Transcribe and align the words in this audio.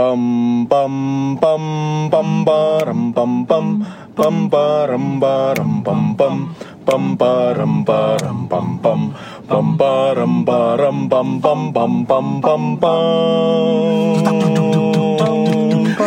Pam 0.00 0.64
pam 0.64 1.36
pam 1.36 1.64
pam 2.08 2.28
param 2.48 3.12
pam 3.12 3.44
pam 3.44 3.84
pam 4.16 4.48
param 4.48 5.20
param 5.20 5.84
pam 5.84 6.16
pam 6.16 6.36
pam 6.88 7.04
param 7.20 7.84
param 7.84 8.48
pam 8.48 8.80
pam 8.80 9.00
pam 9.44 9.66
param 9.76 10.34
param 10.48 10.98
pam 11.04 11.28
pam 11.44 11.60
pam 11.76 11.92
pam 12.08 12.26
pam 12.40 12.64
pam 12.80 13.04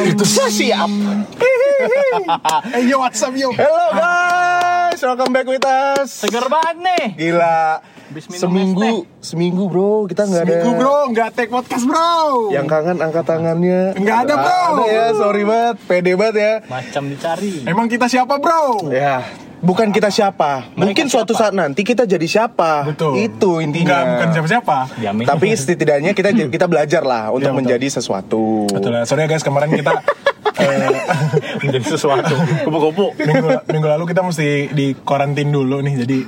Itu 0.10 0.26
siap. 0.26 0.90
Eh 2.74 2.90
yo 2.90 2.98
what's 2.98 3.22
up 3.22 3.38
yo 3.38 3.54
Hello 3.54 3.94
guys, 3.94 4.98
welcome 5.06 5.30
back 5.30 5.46
with 5.46 5.62
us. 5.70 6.26
Seger 6.26 6.50
banget 6.50 6.82
nih. 6.82 7.06
Gila. 7.14 7.78
Seminggu, 8.22 9.10
seminggu 9.18 9.64
bro, 9.66 10.06
kita 10.06 10.30
nggak 10.30 10.42
ada. 10.46 10.54
Minggu 10.54 10.72
bro 10.78 10.98
nggak 11.10 11.30
take 11.34 11.50
podcast 11.50 11.86
bro 11.88 12.54
Yang 12.54 12.66
kangen 12.70 12.98
angkat 13.02 13.26
tangannya. 13.26 13.82
Nggak 13.98 14.18
ada, 14.30 14.34
bro. 14.38 14.62
Ada 14.84 14.84
ya, 14.86 15.06
sorry 15.18 15.44
banget, 15.48 15.76
pede 15.90 16.12
banget 16.14 16.36
ya. 16.38 16.54
Macam 16.70 17.04
dicari. 17.10 17.54
Emang 17.66 17.88
kita 17.90 18.06
siapa 18.06 18.38
bro? 18.38 18.94
Ya, 18.94 19.26
bukan 19.64 19.90
kita 19.90 20.12
siapa. 20.12 20.70
Mungkin 20.76 21.08
suatu 21.08 21.32
saat 21.34 21.56
nanti 21.56 21.82
kita 21.82 22.04
jadi 22.04 22.28
siapa. 22.28 22.92
Betul 22.92 23.18
Itu 23.18 23.64
intinya. 23.64 23.88
Nggak 23.88 24.04
bukan 24.12 24.28
siapa-siapa. 24.36 24.78
Tapi 25.26 25.48
setidaknya 25.56 26.12
kita 26.12 26.30
kita 26.60 26.66
belajar 26.68 27.02
lah 27.02 27.32
untuk 27.32 27.50
betul. 27.50 27.60
menjadi 27.64 27.88
sesuatu. 27.88 28.68
Betul 28.70 28.94
ya, 28.94 29.08
sorry 29.08 29.26
ya 29.26 29.28
guys 29.32 29.42
kemarin 29.42 29.72
kita 29.72 29.96
Menjadi 31.62 31.86
sesuatu. 31.88 32.36
Kupu-kupu. 32.64 33.18
minggu, 33.18 33.50
minggu 33.68 33.88
lalu 33.90 34.04
kita 34.06 34.22
mesti 34.22 34.70
di 34.70 34.94
karantin 34.96 35.50
dulu 35.50 35.82
nih 35.82 35.94
jadi 36.06 36.20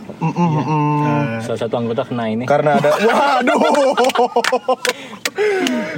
Salah 1.42 1.60
satu 1.60 1.76
anggota 1.78 2.02
kena 2.04 2.26
ini. 2.28 2.44
Karena 2.46 2.78
ada 2.78 2.90
Waduh. 3.08 3.62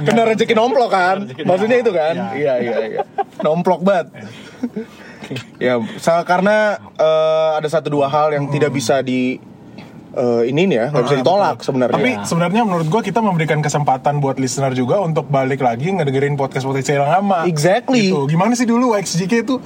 Kena 0.02 0.22
rezeki 0.26 0.52
nomplok 0.52 0.90
kan? 0.90 1.16
Maksudnya 1.24 1.78
itu 1.80 1.90
kan? 1.90 2.14
Iya. 2.34 2.52
Iya 2.60 2.74
iya 2.84 3.02
Nomplok 3.40 3.80
banget. 3.80 4.06
Ya 5.60 5.76
sa- 5.98 6.24
Karena 6.24 6.78
eh, 6.96 7.50
Ada 7.60 7.68
satu 7.68 7.92
dua 7.92 8.08
hal 8.08 8.32
yang 8.32 8.48
tidak 8.48 8.72
bisa 8.72 9.02
di 9.02 9.36
eh, 10.10 10.42
Ini 10.48 10.62
nih 10.64 10.76
ya 10.76 10.86
nggak 10.88 11.04
bisa 11.04 11.16
ditolak 11.18 11.56
sebenarnya 11.60 11.94
Tapi 11.94 12.10
sebenarnya 12.22 12.62
menurut 12.62 12.86
gua 12.86 13.00
kita 13.00 13.20
memberikan 13.20 13.58
kesempatan 13.58 14.18
buat 14.18 14.36
listener 14.36 14.72
juga 14.72 14.98
untuk 14.98 15.26
balik 15.26 15.60
lagi 15.60 15.90
ngedengerin 15.90 16.34
podcast-podcast 16.34 16.88
yang 16.90 17.04
lama. 17.04 17.44
Exactly. 17.44 18.08
Gitu. 18.08 18.24
Gimana 18.28 18.52
sih 18.52 18.64
dulu 18.64 18.94
XJK 18.94 19.32
itu 19.42 19.56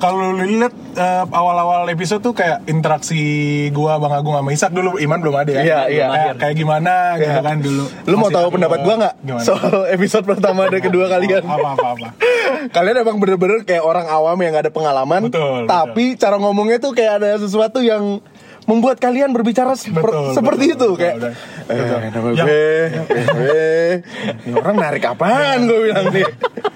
kalau 0.00 0.32
lu 0.32 0.40
lihat 0.40 0.72
eh, 0.96 1.24
awal-awal 1.28 1.84
episode 1.86 2.20
tuh 2.20 2.32
kayak 2.32 2.64
interaksi 2.64 3.20
gua 3.68 4.00
Bang 4.00 4.16
Agung 4.16 4.32
sama 4.32 4.48
Isak 4.48 4.72
dulu 4.72 4.96
Iman 4.96 5.20
belum 5.20 5.36
ada 5.36 5.52
ya. 5.52 5.60
Iya, 5.60 5.80
iya. 5.92 6.06
Kayak, 6.08 6.34
kayak 6.40 6.54
gimana 6.56 6.94
gitu 7.20 7.28
Iya. 7.28 7.42
kan 7.44 7.56
dulu. 7.60 7.84
Lu 8.08 8.14
mau 8.16 8.30
tahu 8.32 8.48
pendapat 8.50 8.78
gua 8.80 8.94
nggak 8.96 9.14
Gimana? 9.20 9.44
soal 9.44 9.84
episode 9.96 10.24
pertama 10.24 10.66
dan 10.66 10.80
kedua 10.80 11.04
kalian? 11.06 11.44
apa 11.44 11.68
apa 11.76 11.86
apa. 11.92 12.08
Kalian 12.76 12.96
emang 13.00 13.16
bener-bener 13.16 13.62
kayak 13.62 13.80
orang 13.80 14.04
awam 14.04 14.36
yang 14.36 14.52
gak 14.52 14.68
ada 14.68 14.74
pengalaman, 14.74 15.30
Betul, 15.30 15.64
tapi 15.64 16.18
cara 16.18 16.36
ngomongnya 16.36 16.76
tuh 16.76 16.92
kayak 16.92 17.22
ada 17.22 17.38
sesuatu 17.38 17.80
yang 17.80 18.20
membuat 18.62 18.96
kalian 18.96 19.30
berbicara 19.30 19.72
seper- 19.72 20.04
Betul, 20.04 20.32
seperti 20.32 20.64
betul, 20.66 20.70
itu 20.70 20.78
betul, 20.86 20.92
kayak 20.96 21.14
betul. 21.16 21.32
eh 21.66 22.10
nama 22.10 22.28
Yang- 22.30 22.46
gue, 22.46 22.68
eh, 23.10 23.26
gue, 23.26 23.64
ini 24.42 24.52
orang 24.54 24.76
narik 24.76 25.04
apaan 25.06 25.58
gue 25.64 25.78
bilang 25.82 26.06
nih. 26.08 26.26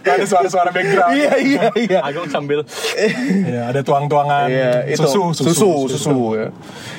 Gak 0.01 0.15
ada 0.19 0.27
suara-suara 0.27 0.71
background. 0.71 1.13
iya 1.13 1.33
iya 1.37 1.65
iya. 1.75 1.99
Agung 2.01 2.27
sambil 2.27 2.65
Iya, 3.47 3.69
ada 3.69 3.81
tuang-tuangan 3.81 4.49
Iya, 4.49 4.73
itu 4.91 5.03
susu, 5.03 5.45
susu, 5.45 5.73
susu, 5.89 6.17
ya. 6.35 6.49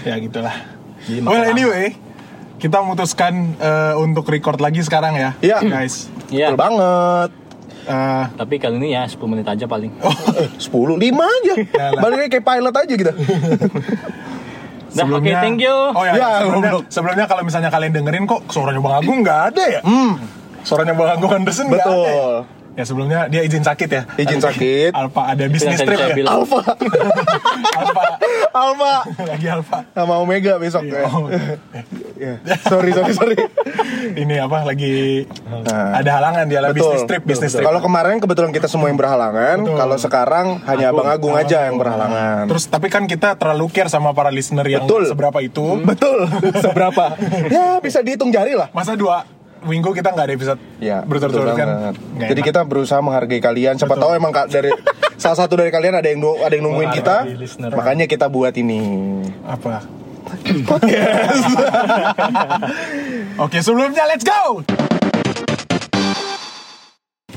Ya 0.04 0.16
gitulah. 0.18 0.56
Jadi 1.04 1.22
Well 1.22 1.46
anyway, 1.46 1.98
kita 2.56 2.80
memutuskan 2.80 3.34
eh, 3.58 3.94
untuk 3.96 4.26
record 4.26 4.58
lagi 4.58 4.80
sekarang 4.80 5.14
ya, 5.14 5.34
Iya. 5.40 5.60
guys. 5.62 6.08
Iya. 6.28 6.50
Betul 6.50 6.62
banget. 6.62 7.30
Eh, 7.86 8.24
Tapi 8.34 8.56
kali 8.58 8.76
ini 8.80 8.90
ya 8.92 9.06
10 9.06 9.22
menit 9.28 9.46
aja 9.46 9.66
paling. 9.66 9.94
Eh, 9.94 10.50
10, 10.58 10.98
5 10.98 11.06
aja. 11.22 11.54
Yalah. 11.54 12.02
Baliknya 12.02 12.28
kayak 12.32 12.42
pilot 12.44 12.76
aja 12.76 12.94
gitu. 12.96 13.14
Dah, 14.96 15.06
oke, 15.06 15.32
thank 15.38 15.60
you. 15.60 15.76
Oh 15.92 16.02
ya, 16.02 16.14
Ya, 16.16 16.30
sebelumnya, 16.40 16.72
goblok. 16.72 16.84
sebelumnya 16.88 17.26
kalau 17.28 17.42
misalnya 17.44 17.68
kalian 17.68 17.92
dengerin 17.92 18.24
kok 18.24 18.42
suaranya 18.48 18.80
Bang 18.80 18.96
Agung 18.98 19.20
nggak 19.22 19.40
ada 19.52 19.64
ya? 19.70 19.82
Hmm, 19.84 20.12
Suaranya 20.64 20.94
Bang 20.96 21.10
Agung 21.12 21.32
Anderson 21.32 21.68
nggak 21.68 21.78
ada. 21.78 21.86
Ya? 21.86 21.94
betul. 21.94 22.34
Ya 22.76 22.84
sebelumnya 22.84 23.20
dia 23.28 23.42
izin 23.42 23.64
sakit 23.64 23.90
ya. 23.90 24.02
Izin 24.16 24.40
sakit. 24.40 24.92
Alfa 24.92 25.22
ada 25.32 25.44
bisnis 25.48 25.80
trip 25.80 25.96
ya. 25.96 26.12
bilang. 26.14 26.44
Alpha, 26.44 26.60
Alfa 27.76 28.04
Alpha 28.52 28.94
lagi 29.32 29.48
Alfa. 29.48 29.78
sama 29.92 30.20
Omega 30.20 30.56
besok 30.56 30.84
ya. 30.86 31.08
Oh. 31.08 31.28
Sorry, 32.66 32.92
sorry, 32.92 33.14
sorry. 33.14 33.36
ini 34.16 34.36
apa 34.38 34.64
lagi 34.64 35.28
Nah. 35.46 35.98
ada 35.98 36.10
halangan 36.14 36.46
dia 36.46 36.60
lah 36.60 36.72
bisnis 36.72 37.04
trip, 37.06 37.24
bisnis 37.24 37.52
trip. 37.52 37.66
Kalau 37.66 37.80
kemarin 37.80 38.20
kebetulan 38.20 38.52
kita 38.52 38.68
semua 38.68 38.88
yang 38.88 38.96
berhalangan, 38.96 39.66
kalau 39.66 39.98
sekarang 39.98 40.46
hanya 40.66 40.92
Abang 40.92 41.08
Agung 41.08 41.34
aja 41.34 41.66
yang 41.66 41.76
berhalangan. 41.76 42.46
Terus 42.48 42.68
tapi 42.68 42.88
kan 42.88 43.06
kita 43.06 43.34
terlalu 43.36 43.72
care 43.72 43.90
sama 43.90 44.12
para 44.12 44.30
listener 44.30 44.66
yang 44.66 44.86
Betul. 44.86 45.08
seberapa 45.08 45.40
itu. 45.42 45.82
betul 45.82 46.28
seberapa? 46.64 47.18
ya 47.56 47.80
bisa 47.80 48.00
dihitung 48.02 48.30
jari 48.30 48.54
lah. 48.54 48.70
Masa 48.72 48.94
dua 48.94 49.24
minggu 49.66 49.90
kita 49.92 50.10
nggak 50.10 50.26
ada 50.26 50.34
episode 50.34 50.60
Ya, 50.78 51.02
berturut-turut 51.02 51.52
betul 51.52 51.60
kan? 51.60 51.68
Jadi 52.16 52.32
enak. 52.36 52.48
kita 52.48 52.62
berusaha 52.62 53.00
menghargai 53.00 53.38
kalian. 53.40 53.76
Siapa 53.76 53.96
tahu 53.96 54.14
emang 54.14 54.32
dari 54.46 54.70
salah 55.18 55.36
satu 55.36 55.56
dari 55.56 55.70
kalian 55.70 55.96
ada 55.96 56.06
yang 56.06 56.22
ada 56.38 56.52
yang 56.52 56.64
nungguin 56.64 56.92
kita, 56.92 57.24
Menghargai 57.24 57.42
listener. 57.42 57.70
makanya 57.72 58.06
kita 58.06 58.26
buat 58.28 58.54
ini. 58.54 58.82
apa? 59.44 59.82
Podcast. 60.66 61.46
Oke, 63.44 63.58
sebelumnya 63.60 64.06
let's 64.06 64.22
go. 64.22 64.66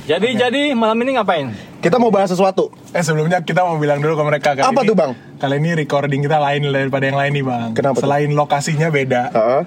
Jadi 0.04 0.28
jadi 0.34 0.72
malam 0.72 0.96
ini 0.98 1.14
ngapain? 1.14 1.52
Kita 1.78 2.00
mau 2.00 2.08
bahas 2.08 2.26
sesuatu. 2.26 2.72
Eh 2.90 3.04
sebelumnya 3.04 3.38
kita 3.38 3.60
mau 3.60 3.76
bilang 3.76 4.00
dulu 4.00 4.16
ke 4.16 4.24
mereka 4.24 4.48
kali 4.52 4.64
Apa 4.64 4.80
ini- 4.80 4.88
tuh, 4.88 4.96
Bang? 4.96 5.12
Kali 5.36 5.54
ini 5.54 5.76
recording 5.76 6.20
kita 6.20 6.40
lain 6.40 6.64
daripada 6.64 7.04
yang 7.04 7.14
lain 7.14 7.30
nih 7.30 7.44
bang. 7.44 7.68
Kenapa 7.70 7.94
tuh? 7.94 8.02
Selain 8.02 8.26
lokasinya 8.28 8.88
beda, 8.88 9.22
Heeh. 9.30 9.60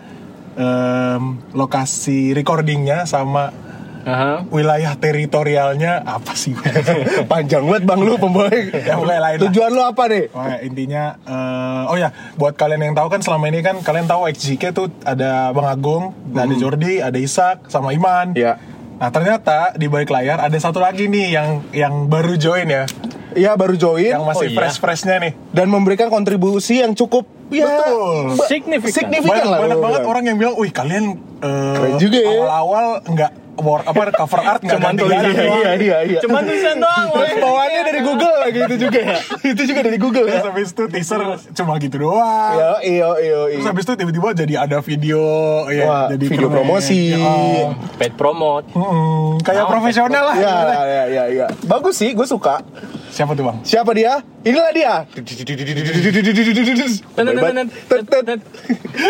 Em, 0.53 1.23
lokasi 1.51 2.31
recordingnya 2.31 3.03
sama 3.03 3.53
Aha. 4.01 4.49
wilayah 4.49 4.97
teritorialnya 4.97 6.01
apa 6.01 6.33
sih? 6.33 6.57
Panjang 7.31 7.63
banget 7.63 7.83
bang 7.85 8.01
lu 8.01 8.17
pembawa. 8.17 8.49
Ya, 8.49 8.97
pokoknya 8.97 9.21
lain 9.21 9.37
lah. 9.37 9.43
Tujuan 9.45 9.69
lu 9.69 9.81
apa 9.81 10.03
nih? 10.07 10.25
Wah, 10.31 10.57
intinya 10.59 11.03
eh, 11.21 11.83
oh 11.85 11.95
ya 11.95 12.09
buat 12.33 12.55
kalian 12.55 12.81
yang 12.83 12.95
tahu 12.95 13.07
kan 13.07 13.21
selama 13.21 13.45
ini 13.47 13.61
kan 13.61 13.77
kalian 13.79 14.05
tahu 14.05 14.25
XJK 14.27 14.63
tuh 14.71 14.89
ada 15.03 15.51
Bang 15.51 15.67
Agung, 15.67 16.03
ada 16.31 16.49
Jordi, 16.51 16.97
ada 16.97 17.15
Isak 17.15 17.69
sama 17.69 17.93
Iman. 17.93 18.33
Ya. 18.33 18.57
Nah 18.97 19.09
ternyata 19.09 19.73
di 19.75 19.85
balik 19.85 20.09
layar 20.09 20.37
ada 20.39 20.57
satu 20.57 20.77
lagi 20.77 21.05
nih 21.05 21.27
yang 21.31 21.49
yang 21.69 21.93
baru 22.05 22.37
join 22.37 22.65
ya, 22.65 22.85
Iya 23.31 23.55
baru 23.55 23.73
join 23.73 24.11
yang 24.11 24.25
masih 24.25 24.49
Oh, 24.49 24.51
iya. 24.51 24.57
fresh 24.57 24.77
freshnya 24.77 25.17
nih. 25.19 25.33
dan 25.49 25.65
memberikan 25.65 26.09
kontribusi 26.09 26.81
yang 26.81 26.93
cukup 26.93 27.25
ya 27.51 27.67
Betul. 27.67 28.25
Signifikan. 28.47 28.95
signifikan 28.95 29.35
banyak, 29.37 29.45
lah. 29.45 29.59
banyak 29.59 29.75
gua 29.75 29.83
banget 29.83 29.99
bilang. 29.99 30.11
orang 30.11 30.23
yang 30.25 30.37
bilang, 30.37 30.55
wih 30.55 30.71
kalian 30.71 31.05
eh, 31.37 31.75
Keren 31.75 31.93
juga 31.97 32.17
ya." 32.17 32.31
awal-awal 32.33 32.85
nggak 33.05 33.31
war 33.53 33.83
apa 33.83 34.09
cover 34.15 34.41
art 34.41 34.61
nggak 34.63 34.73
Cuman 34.73 34.93
tulisan 34.95 35.21
doang. 35.29 35.53
Iya 35.53 35.71
iya 35.77 35.97
iya. 36.01 36.19
Cuman 36.19 36.41
tulisan 36.41 36.77
doang. 36.77 37.07
Terus 37.13 37.35
bawaannya 37.37 37.81
dari 37.83 37.99
Google 38.01 38.35
lagi 38.39 38.59
itu 38.63 38.75
juga 38.79 38.99
ya. 39.03 39.17
itu 39.53 39.61
juga 39.61 39.79
dari 39.83 39.97
Google 39.97 40.25
ya. 40.25 40.33
Terus 40.33 40.47
habis 40.49 40.69
itu 40.71 40.83
teaser 40.87 41.21
cuma 41.53 41.73
gitu 41.77 41.95
doang. 42.01 42.53
Ya 42.55 42.71
iyo 42.81 43.09
iyo 43.19 43.39
Terus 43.51 43.61
iyo. 43.61 43.69
habis 43.69 43.83
itu 43.85 43.93
tiba-tiba 43.93 44.27
jadi 44.33 44.53
ada 44.57 44.77
video 44.79 45.21
ya, 45.69 45.85
Wah, 45.85 46.07
jadi 46.09 46.25
video 46.25 46.47
keren. 46.47 46.57
promosi. 46.57 47.01
Ya, 47.11 47.21
oh. 47.21 47.65
Paid 47.99 48.13
promote. 48.15 48.65
Mm-mm, 48.71 49.43
kayak 49.43 49.61
Oh, 49.61 49.69
profesional 49.69 50.23
lah. 50.25 50.35
Ya 50.35 50.55
ya 50.65 51.03
ya 51.05 51.23
ya. 51.29 51.45
Bagus 51.61 52.01
sih, 52.01 52.15
gue 52.15 52.25
suka. 52.25 52.65
Siapa 53.11 53.35
tuh 53.35 53.43
bang? 53.43 53.57
Siapa 53.67 53.91
dia? 53.91 54.23
Inilah 54.47 54.71
dia. 54.71 54.93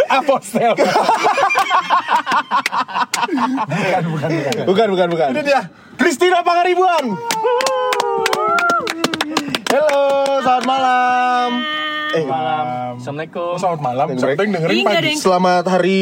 Apostel. 0.09 0.73
bukan, 3.69 4.03
bukan, 4.09 4.29
bukan. 4.33 4.53
Bukan 4.65 4.87
bukan 4.89 5.07
bukan. 5.13 5.29
Ini 5.37 5.41
dia. 5.45 5.61
Kristina 6.01 6.41
Pangaribuan. 6.41 7.13
Halo, 9.69 10.01
selamat 10.41 10.65
malam. 10.65 11.10
Eh, 12.11 12.27
Malam. 12.27 12.99
Assalamualaikum. 12.99 13.55
Oh, 13.55 13.57
selamat 13.57 13.79
malam. 13.81 14.05
Yang 14.11 14.19
dengerin 14.35 14.75
Ih, 14.75 14.83
nggak 14.83 14.99
pagi? 14.99 15.15
selamat 15.15 15.63
hari 15.63 16.01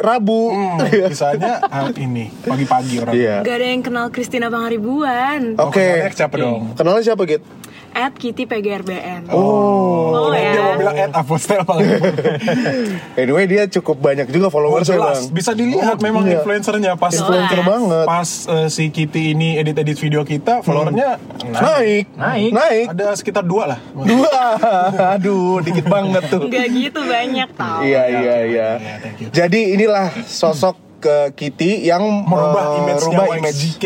Rabu. 0.00 0.42
Hmm, 0.48 0.78
bisanya 1.12 1.52
hari 1.62 1.94
ini 2.00 2.24
pagi-pagi 2.40 2.94
orang. 3.04 3.12
Iya. 3.12 3.36
Gak 3.44 3.56
ada 3.60 3.66
yang 3.68 3.82
kenal 3.84 4.06
Christina 4.08 4.48
Pangaribuan 4.48 5.60
Oh, 5.60 5.68
Oke. 5.68 5.84
kenalnya 5.84 6.16
siapa 6.16 6.34
dong? 6.40 6.72
Kenalnya 6.72 7.02
siapa, 7.04 7.22
Git? 7.24 7.42
At 7.94 8.18
Kitty 8.18 8.44
PGRBN 8.44 9.30
Oh. 9.30 10.10
Oh, 10.14 10.28
Dia 10.34 10.52
ya 10.52 10.62
mau 10.62 10.74
bilang 10.76 10.96
at 10.98 11.12
apostel 11.14 11.62
Anyway, 13.20 13.44
dia 13.46 13.64
cukup 13.70 14.02
banyak 14.02 14.26
juga 14.28 14.46
Oh, 14.46 14.52
followersnya, 14.52 14.98
jelas. 14.98 15.30
Bang. 15.30 15.34
Bisa 15.34 15.50
dilihat 15.54 15.96
memang 16.02 16.26
iya. 16.26 16.42
influencernya 16.42 16.92
pas 16.98 17.14
Influencer 17.14 17.62
Jelas. 17.62 17.70
banget. 17.70 18.06
pas 18.06 18.28
eh, 18.50 18.68
si 18.68 18.84
Kitty 18.90 19.32
ini 19.32 19.56
edit-edit 19.56 19.96
video 19.96 20.22
kita, 20.26 20.60
followernya 20.60 21.16
Naik. 21.48 22.04
Naik. 22.18 22.50
Naik. 22.52 22.86
ada 22.92 23.06
sekitar 23.14 23.44
dua 23.46 23.74
lah. 23.74 23.78
Dua. 23.94 24.42
Aduh, 25.16 25.62
dikit 25.62 25.86
banget 25.86 26.28
tuh. 26.28 26.44
Gak 26.50 26.66
gitu 26.70 27.00
banyak 27.06 27.48
tau 27.54 27.80
Iya, 27.80 28.02
iya, 28.10 28.36
iya. 28.44 28.68
Iya, 28.76 28.94
you. 29.18 29.28
Jadi 29.30 29.60
inilah 29.78 30.10
sosok 30.26 30.83
ke 31.04 31.16
Kitty 31.36 31.84
yang 31.84 32.00
merubah 32.24 32.64
eh, 32.64 32.78
image-nya 32.80 33.18
rubah 33.20 33.36
YXJK 33.36 33.84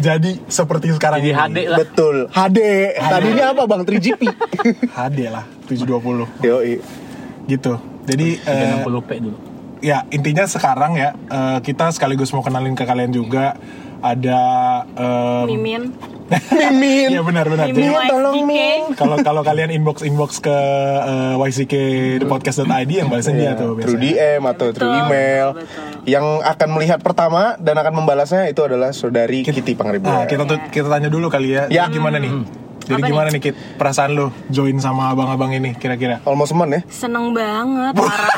jadi 0.00 0.30
seperti 0.48 0.92
sekarang 0.92 1.20
Jadi 1.20 1.32
ini. 1.32 1.36
HD 1.36 1.58
lah. 1.68 1.78
Betul. 1.80 2.16
HD. 2.28 2.58
Tadinya 2.96 3.44
apa 3.52 3.62
Bang? 3.64 3.84
3GP. 3.84 4.22
HD 4.92 5.18
lah 5.34 5.44
720 5.68 6.44
Yoi. 6.44 6.74
gitu. 7.44 7.72
Jadi 8.04 8.28
eh, 8.40 8.80
60p 8.80 9.10
dulu. 9.20 9.36
ya 9.80 10.04
intinya 10.08 10.44
sekarang 10.44 10.96
ya 10.96 11.16
eh, 11.16 11.58
kita 11.60 11.88
sekaligus 11.88 12.32
mau 12.32 12.44
kenalin 12.44 12.72
ke 12.72 12.84
kalian 12.84 13.12
juga 13.12 13.56
ada 14.00 14.40
em, 14.92 15.44
Mimin. 15.48 15.92
Mimin. 16.30 17.08
Iya 17.10 17.22
benar 17.22 17.44
benar. 17.44 17.66
Mimin 17.68 17.90
Jadi 17.90 18.08
tolong, 18.08 18.34
YXJK. 18.34 18.46
Min. 18.46 18.80
kalau 18.94 19.16
kalau 19.18 19.42
kalian 19.42 19.70
inbox 19.70 20.00
inbox 20.00 20.38
ke 20.38 20.52
uh, 21.02 21.34
YCK 21.36 21.74
podcast.id 22.24 22.70
yang 22.88 23.08
balasnya 23.08 23.34
dia 23.34 23.50
tuh 23.52 23.74
Through 23.76 23.98
biasanya. 23.98 24.38
DM 24.38 24.42
atau 24.46 24.66
through 24.70 24.88
Betul, 24.88 25.02
email. 25.04 25.46
betul. 25.54 25.84
Yang 26.04 26.26
akan 26.44 26.68
melihat 26.70 26.98
pertama 27.00 27.42
dan 27.56 27.74
akan 27.76 27.92
membalasnya 27.94 28.46
itu 28.46 28.60
adalah 28.60 28.90
saudari 28.90 29.42
Kitty 29.42 29.74
Pangaribuan. 29.74 30.14
Nah, 30.14 30.24
kita 30.24 30.42
tuh 30.44 30.58
kita 30.68 30.86
tanya 30.86 31.08
dulu 31.08 31.26
kali 31.26 31.52
ya. 31.52 31.66
Ya. 31.66 31.84
Gimana 31.86 32.16
nih? 32.16 32.30
Jadi 32.80 32.96
Apa 32.96 33.06
gimana 33.06 33.28
nih 33.30 33.38
Kit? 33.40 33.54
Perasaan 33.76 34.10
lu 34.12 34.26
join 34.48 34.74
sama 34.78 35.10
abang-abang 35.10 35.52
ini 35.52 35.74
kira-kira? 35.74 36.18
Almost 36.24 36.50
teman 36.50 36.70
ya. 36.70 36.80
Seneng 36.88 37.30
banget, 37.30 37.94
parah. 37.94 38.34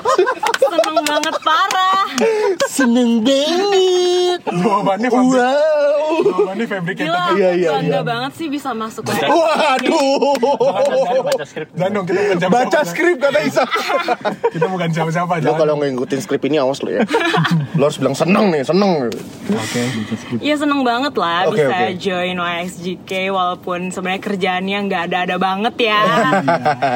Seneng 0.70 0.96
banget, 1.02 1.34
parah. 1.42 2.04
Seneng 2.64 3.10
banget. 3.20 4.40
Jawabannya 4.46 5.08
fabrik. 5.10 5.42
Wow. 6.10 6.26
Jawabannya 6.26 6.66
fabricated. 6.66 7.06
Gila, 7.06 7.22
Iya, 7.32 7.50
iya, 7.54 7.70
bangga 7.72 7.90
iya. 7.94 8.02
banget 8.02 8.32
sih 8.34 8.46
bisa 8.46 8.70
masuk 8.72 9.06
ke 9.06 9.12
Waduh. 9.22 10.34
Baca 11.22 11.44
skrip. 11.44 11.68
Dan 11.72 11.88
dong 11.92 12.04
kita 12.04 12.20
siapa 12.36 12.50
Baca 12.52 12.80
skrip 12.82 13.16
kata 13.16 13.40
Isa. 13.40 13.64
Kita 14.50 14.66
bukan 14.66 14.88
siapa-siapa. 14.90 15.32
Lo 15.36 15.44
jangan. 15.46 15.58
kalau 15.58 15.74
ngikutin 15.78 16.20
skrip 16.20 16.42
ini 16.44 16.58
awas 16.58 16.80
lo 16.80 16.90
ya. 16.90 17.06
Lo 17.74 17.86
harus 17.86 17.96
bilang 17.96 18.12
seneng 18.12 18.50
nih, 18.50 18.62
seneng. 18.62 19.06
Oke. 19.48 19.82
Iya 20.40 20.54
seneng 20.56 20.82
banget 20.82 21.14
lah 21.14 21.46
Oke, 21.46 21.58
bisa 21.58 21.70
oke. 21.70 21.96
join 21.96 22.36
YXJK 22.36 23.10
walaupun 23.30 23.90
sebenarnya 23.90 24.22
kerjaannya 24.22 24.78
nggak 24.86 25.02
ada-ada 25.06 25.36
banget 25.36 25.74
ya. 25.80 26.00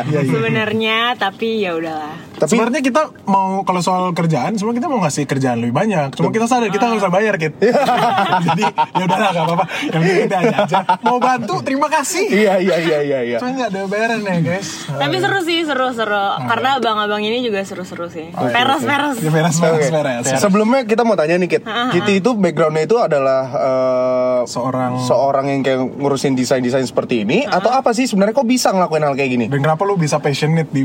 Iya, 0.04 0.20
iya. 0.20 0.20
Sebenarnya 0.24 0.98
tapi 1.14 1.62
ya 1.62 1.74
udahlah. 1.74 2.14
Tapi 2.34 2.50
Sebenarnya 2.50 2.80
kita 2.82 3.02
mau 3.30 3.62
kalau 3.62 3.80
soal 3.80 4.10
kerjaan, 4.12 4.58
sebenarnya 4.58 4.78
kita 4.82 4.88
mau 4.90 5.00
ngasih 5.06 5.24
kerjaan 5.24 5.58
lebih 5.62 5.74
banyak. 5.74 6.18
Cuma 6.18 6.34
kita 6.34 6.46
sadar 6.50 6.68
kita 6.68 6.84
nggak 6.90 7.00
usah 7.00 7.12
bayar, 7.12 7.34
Kit. 7.38 7.54
Jadi 8.46 8.64
ya 8.66 9.04
udahlah 9.06 9.30
nggak 9.30 9.44
apa-apa. 9.46 9.64
Yang 9.90 10.00
penting 10.02 10.18
kita 10.26 10.36
aja, 10.36 10.56
aja. 10.66 10.78
Mau 11.06 11.18
bantu, 11.22 11.54
terima 11.62 11.88
kasih. 11.88 12.26
iya 12.28 12.54
iya 12.58 12.76
iya 12.80 12.98
iya 13.02 13.18
iya. 13.34 13.38
Cuma 13.38 13.54
nggak 13.54 13.68
ada 13.70 13.80
bayaran 13.86 14.20
ya, 14.22 14.36
guys. 14.42 14.68
Tapi 14.90 15.16
seru 15.22 15.40
sih, 15.46 15.58
seru-seru. 15.62 16.26
Karena 16.44 16.68
abang-abang 16.82 17.22
ini 17.22 17.40
juga 17.46 17.62
seru-seru 17.62 18.10
sih. 18.10 18.30
Peres-peres. 18.34 19.16
Ya, 19.22 19.30
beres, 19.30 19.56
Oke. 19.58 19.66
beres, 19.70 19.88
beres. 19.90 20.24
Sebelumnya 20.42 20.82
kita 20.84 21.06
mau 21.06 21.14
tanya 21.14 21.38
nih 21.38 21.48
Kit. 21.58 21.62
Kitty 21.64 22.18
itu 22.18 22.30
backgroundnya 22.34 22.84
itu 22.84 22.96
adalah 22.98 23.42
eh, 23.54 24.40
Seorang 24.44 25.00
seorang 25.00 25.46
yang 25.48 25.60
kayak 25.64 25.80
ngurusin 25.96 26.36
desain-desain 26.36 26.84
seperti 26.84 27.24
ini 27.24 27.48
atau 27.48 27.72
apa 27.72 27.96
sih 27.96 28.04
sebenarnya 28.04 28.34
kok 28.36 28.48
bisa 28.48 28.70
ngelakuin 28.74 29.04
hal 29.04 29.14
kayak 29.16 29.30
gini? 29.30 29.46
dan 29.48 29.60
kenapa 29.62 29.82
lu 29.86 29.96
bisa 29.96 30.18
passionate 30.20 30.68
di 30.68 30.84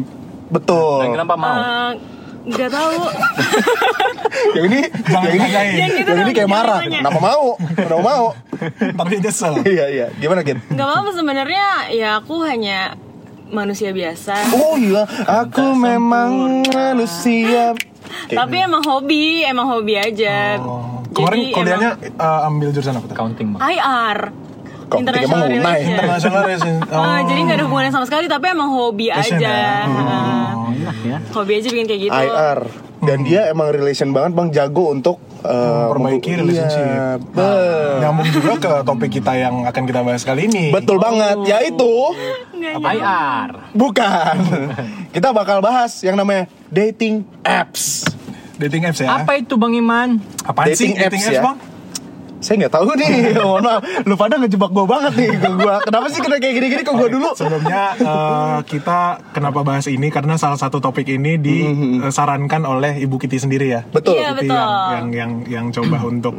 Betul. 0.49 0.99
Dan 1.05 1.09
kenapa 1.13 1.33
mau? 1.37 1.57
Nggak 2.49 2.69
tahu. 2.71 2.97
yang 4.57 4.65
ini 4.71 4.81
Jangan 4.89 5.29
yang 5.29 5.43
ini. 5.45 5.79
Yang 5.79 5.91
gitu 6.01 6.09
yang 6.09 6.25
ini 6.25 6.33
kayak 6.33 6.49
marah. 6.49 6.79
tanya. 6.81 6.99
Kenapa 7.05 7.19
mau? 7.21 7.45
Kenapa 7.77 8.01
mau? 8.01 8.25
dia 9.11 9.19
nyesel. 9.21 9.53
Iya 9.65 9.85
iya. 9.91 10.07
Gimana 10.17 10.41
Kit? 10.41 10.57
Nggak 10.71 10.87
apa-apa 10.87 11.09
sebenarnya. 11.13 11.67
Ya 11.93 12.09
aku 12.17 12.41
hanya 12.47 12.97
manusia 13.49 13.89
biasa. 13.93 14.33
Oh 14.53 14.77
iya, 14.77 15.03
aku 15.25 15.73
memang 15.73 16.63
manusia. 16.69 17.73
Kayak 18.29 18.37
Tapi 18.45 18.55
emang 18.61 18.83
hobi, 18.85 19.45
emang 19.45 19.67
hobi 19.69 19.93
aja. 19.97 20.57
Oh. 20.61 21.01
Kemarin 21.09 21.49
kuliahnya 21.53 21.91
eh, 22.05 22.47
ambil 22.47 22.69
jurusan 22.69 22.93
apa 22.93 23.05
tuh? 23.09 23.15
Accounting, 23.17 23.57
IR. 23.57 24.19
Kok 24.89 24.97
International 24.99 25.37
emang 25.39 25.49
unai? 25.51 25.55
Relations. 25.55 25.89
International 25.91 26.41
Relation- 26.43 26.81
Ah, 26.89 26.97
oh. 26.97 27.19
jadi 27.23 27.39
nggak 27.39 27.55
ada 27.55 27.63
hubungannya 27.63 27.91
sama 27.91 28.05
sekali, 28.05 28.25
tapi 28.25 28.45
emang 28.47 28.69
hobi 28.69 29.05
Passion 29.07 29.37
aja. 29.37 29.47
ya? 29.47 29.75
Ah, 29.85 30.49
Oh, 30.51 30.71
iya. 30.71 30.91
ya. 31.05 31.17
hobi 31.31 31.51
aja 31.55 31.67
bikin 31.67 31.85
kayak 31.85 32.01
gitu. 32.03 32.13
IR 32.15 32.59
dan 32.99 33.17
dia 33.23 33.47
emang 33.47 33.69
relation 33.69 34.09
banget 34.09 34.31
bang 34.33 34.49
jago 34.51 34.91
untuk 34.91 35.17
eh, 35.39 35.47
Memperbaiki 35.47 36.19
memper- 36.27 36.39
relationship. 36.41 36.83
Iya, 36.83 37.07
Nah, 37.31 37.95
nyambung 38.01 38.27
juga 38.27 38.51
ke 38.57 38.73
topik 38.83 39.11
kita 39.13 39.33
yang 39.33 39.63
akan 39.63 39.83
kita 39.85 40.01
bahas 40.01 40.21
kali 40.21 40.41
ini. 40.45 40.67
betul 40.69 40.97
banget 40.97 41.37
yaitu 41.45 41.93
Nggak 42.51 42.73
Apa 42.75 42.89
IR? 42.91 43.49
bukan 43.71 44.35
kita 45.15 45.29
bakal 45.31 45.57
bahas 45.59 45.95
yang 46.01 46.13
namanya 46.13 46.43
dating 46.67 47.23
apps 47.41 48.03
Dating 48.57 48.83
apps 48.83 48.99
ya. 48.99 49.15
Apa 49.15 49.39
itu 49.39 49.55
Bang 49.55 49.71
Iman? 49.71 50.19
Apaan 50.43 50.67
Dating 50.67 50.91
sih 50.91 50.99
apps 50.99 51.03
dating 51.07 51.23
apps, 51.23 51.31
ya? 51.31 51.41
Bang? 51.41 51.57
Saya 52.39 52.55
nggak 52.57 52.73
tahu 52.73 52.95
nih 52.95 53.11
mohon 53.39 53.61
maaf. 53.61 53.81
Lu 54.01 54.15
pada 54.15 54.35
ngejebak 54.35 54.69
gua 54.69 54.85
banget 54.85 55.13
nih 55.13 55.29
ke 55.35 55.49
gua. 55.53 55.75
Kenapa 55.81 56.05
sih 56.07 56.19
kena 56.19 56.37
kayak 56.37 56.53
gini-gini 56.55 56.83
ke 56.83 56.93
gua 56.93 57.07
dulu? 57.07 57.29
Sebelumnya 57.33 57.81
eh, 57.95 58.57
kita 58.63 58.99
kenapa 59.29 59.59
bahas 59.61 59.85
ini? 59.85 60.07
Karena 60.07 60.35
salah 60.35 60.55
satu 60.55 60.79
topik 60.79 61.05
ini 61.05 61.35
disarankan 61.35 62.63
oleh 62.63 62.95
Ibu 62.97 63.15
Kitty 63.17 63.37
sendiri 63.37 63.67
ya. 63.69 63.81
betul. 63.85 64.15
Iya, 64.15 64.31
betul. 64.31 64.55
yang 64.55 64.71
yang 64.89 65.07
yang 65.11 65.31
yang 65.45 65.65
coba 65.69 65.97
untuk 66.01 66.33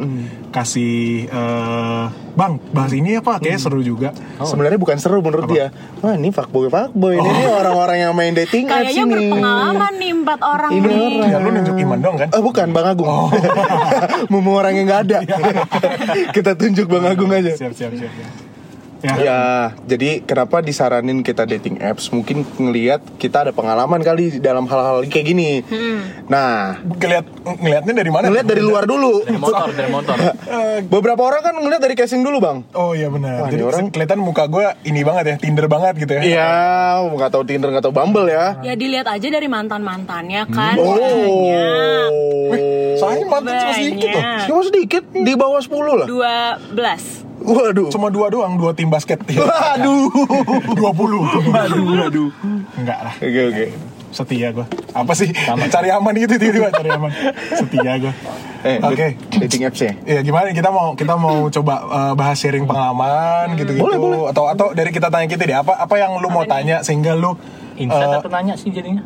kasih 0.50 1.26
eh, 1.26 2.04
Bang, 2.30 2.62
bahas 2.70 2.94
ini 2.94 3.18
ya 3.18 3.20
Pak, 3.20 3.42
kayaknya 3.42 3.60
seru 3.60 3.82
juga. 3.82 4.14
sebenarnya 4.40 4.78
bukan 4.78 4.96
seru 4.96 5.20
menurut 5.20 5.44
dia. 5.46 5.68
Wah 6.00 6.14
ini 6.14 6.30
fuckboy 6.30 6.70
fuckboy. 6.70 7.18
Ini 7.18 7.26
nih 7.28 7.48
orang-orang 7.50 7.96
yang 8.00 8.12
main 8.14 8.32
dating 8.32 8.64
apps 8.64 8.88
Kayaknya 8.88 9.04
ini. 9.04 9.12
berpengalaman 9.12 9.92
nih 9.98 10.10
empat 10.14 10.40
orang 10.40 10.70
Ini 10.70 10.80
nih. 10.80 10.96
orang. 11.12 11.28
Ya 11.28 11.36
lu 11.36 11.48
nunjuk 11.50 11.76
iman 11.76 11.98
dong 12.00 12.16
kan? 12.16 12.28
Oh 12.32 12.40
bukan 12.40 12.66
Bang 12.70 12.86
Agung. 12.88 13.10
Mumu 14.32 14.50
orang 14.54 14.72
yang 14.72 14.86
gak 14.86 15.00
ada 15.04 15.18
Kita 16.36 16.54
tunjuk 16.56 16.86
Bang 16.88 17.06
Agung 17.06 17.30
aja 17.32 17.52
Siap 17.54 17.72
siap 17.74 17.92
siap. 17.94 18.12
siap. 18.12 18.39
Ya. 19.00 19.14
Ya, 19.16 19.40
jadi 19.86 20.20
kenapa 20.20 20.60
disaranin 20.60 21.24
kita 21.24 21.48
dating 21.48 21.80
apps? 21.80 22.12
Mungkin 22.12 22.44
ngelihat 22.54 23.00
kita 23.16 23.42
ada 23.42 23.52
pengalaman 23.52 24.00
kali 24.00 24.28
di 24.30 24.40
dalam 24.40 24.68
hal-hal 24.68 25.08
kayak 25.08 25.26
gini. 25.26 25.64
Nah, 26.28 26.76
Ngeliat 27.00 27.24
ngeliatnya 27.42 27.94
dari 27.96 28.10
mana? 28.12 28.28
ngelihat 28.28 28.44
dari 28.46 28.60
luar 28.60 28.84
dulu. 28.84 29.24
Dari 29.24 29.40
motor, 29.40 29.68
dari 29.72 29.88
motor. 29.88 30.16
Beberapa 30.92 31.22
orang 31.22 31.42
kan 31.42 31.54
ngelihat 31.56 31.80
dari 31.80 31.96
casing 31.96 32.20
dulu, 32.20 32.38
Bang. 32.38 32.68
Oh 32.72 32.92
iya 32.92 33.08
benar. 33.08 33.40
Wah, 33.40 33.48
Jadi 33.48 33.62
orang- 33.64 33.88
kelihatan 33.88 34.20
muka 34.20 34.44
gue 34.46 34.68
ini 34.84 35.00
banget 35.00 35.24
ya, 35.26 35.36
Tinder 35.40 35.64
banget 35.64 35.94
gitu 35.96 36.12
ya. 36.14 36.22
Iya, 36.22 36.52
nggak 37.08 37.30
tahu 37.32 37.42
Tinder, 37.48 37.72
nggak 37.72 37.82
tahu 37.82 37.94
Bumble 37.94 38.28
ya. 38.28 38.60
Ya 38.60 38.76
dilihat 38.76 39.08
aja 39.08 39.26
dari 39.26 39.48
mantan 39.48 39.80
mantannya 39.80 40.44
kan. 40.46 40.76
Oh. 40.76 40.92
Banyak. 42.52 42.98
Soalnya 43.00 43.26
mantan 43.26 43.54
cuma 43.56 43.72
sedikit 43.72 44.08
loh. 44.12 44.22
Cuma 44.44 44.60
sedikit, 44.62 45.02
di 45.08 45.32
bawah 45.32 45.60
10 45.62 45.72
lah. 45.96 46.06
Dua 46.06 46.34
belas. 46.68 47.29
Waduh. 47.40 47.88
Cuma 47.88 48.12
dua 48.12 48.28
doang, 48.28 48.60
dua 48.60 48.76
tim 48.76 48.92
basket. 48.92 49.16
Waduh. 49.28 50.12
20. 50.76 50.76
Waduh, 50.76 51.82
waduh. 51.96 52.28
Enggak 52.76 52.98
lah. 53.00 53.14
Oke, 53.16 53.40
oke. 53.48 53.66
Setia 54.10 54.50
gue. 54.50 54.66
Apa 54.90 55.12
sih? 55.14 55.30
Cari 55.70 55.88
aman 55.88 56.12
gitu 56.18 56.34
tiba-tiba 56.34 56.68
cari 56.74 56.90
aman. 56.90 57.10
Setia 57.54 57.94
gue. 57.96 58.12
Eh, 58.60 58.76
Oke. 58.82 59.16
dating 59.40 59.64
apps 59.64 59.80
ya. 59.80 59.92
Iya 60.04 60.20
gimana 60.20 60.52
nih, 60.52 60.60
kita 60.60 60.68
mau 60.68 60.92
kita 60.92 61.16
mau 61.16 61.48
coba 61.48 61.74
eh, 61.80 62.12
bahas 62.12 62.36
sharing 62.36 62.68
pengalaman 62.68 63.56
gitu-gitu 63.56 63.80
Boleh, 63.80 63.96
boleh. 63.96 64.18
atau 64.28 64.52
atau 64.52 64.66
dari 64.76 64.92
kita 64.92 65.08
tanya 65.08 65.24
kita 65.24 65.48
deh 65.48 65.56
apa 65.56 65.80
apa 65.80 65.94
yang 65.96 66.20
lu 66.20 66.28
mau 66.28 66.44
tanya 66.44 66.84
sehingga 66.84 67.16
lu 67.16 67.40
Insight 67.80 68.12
eh, 68.12 68.20
atau 68.20 68.28
nanya 68.28 68.52
sih 68.60 68.68
jadinya? 68.68 69.00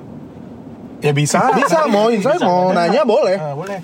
ya 0.99 1.13
bisa 1.15 1.53
Bisa, 1.55 1.87
mau 1.87 2.11
insight, 2.11 2.41
mau 2.43 2.73
nanya 2.75 3.07
boleh. 3.07 3.37
Ah, 3.39 3.55
boleh 3.55 3.79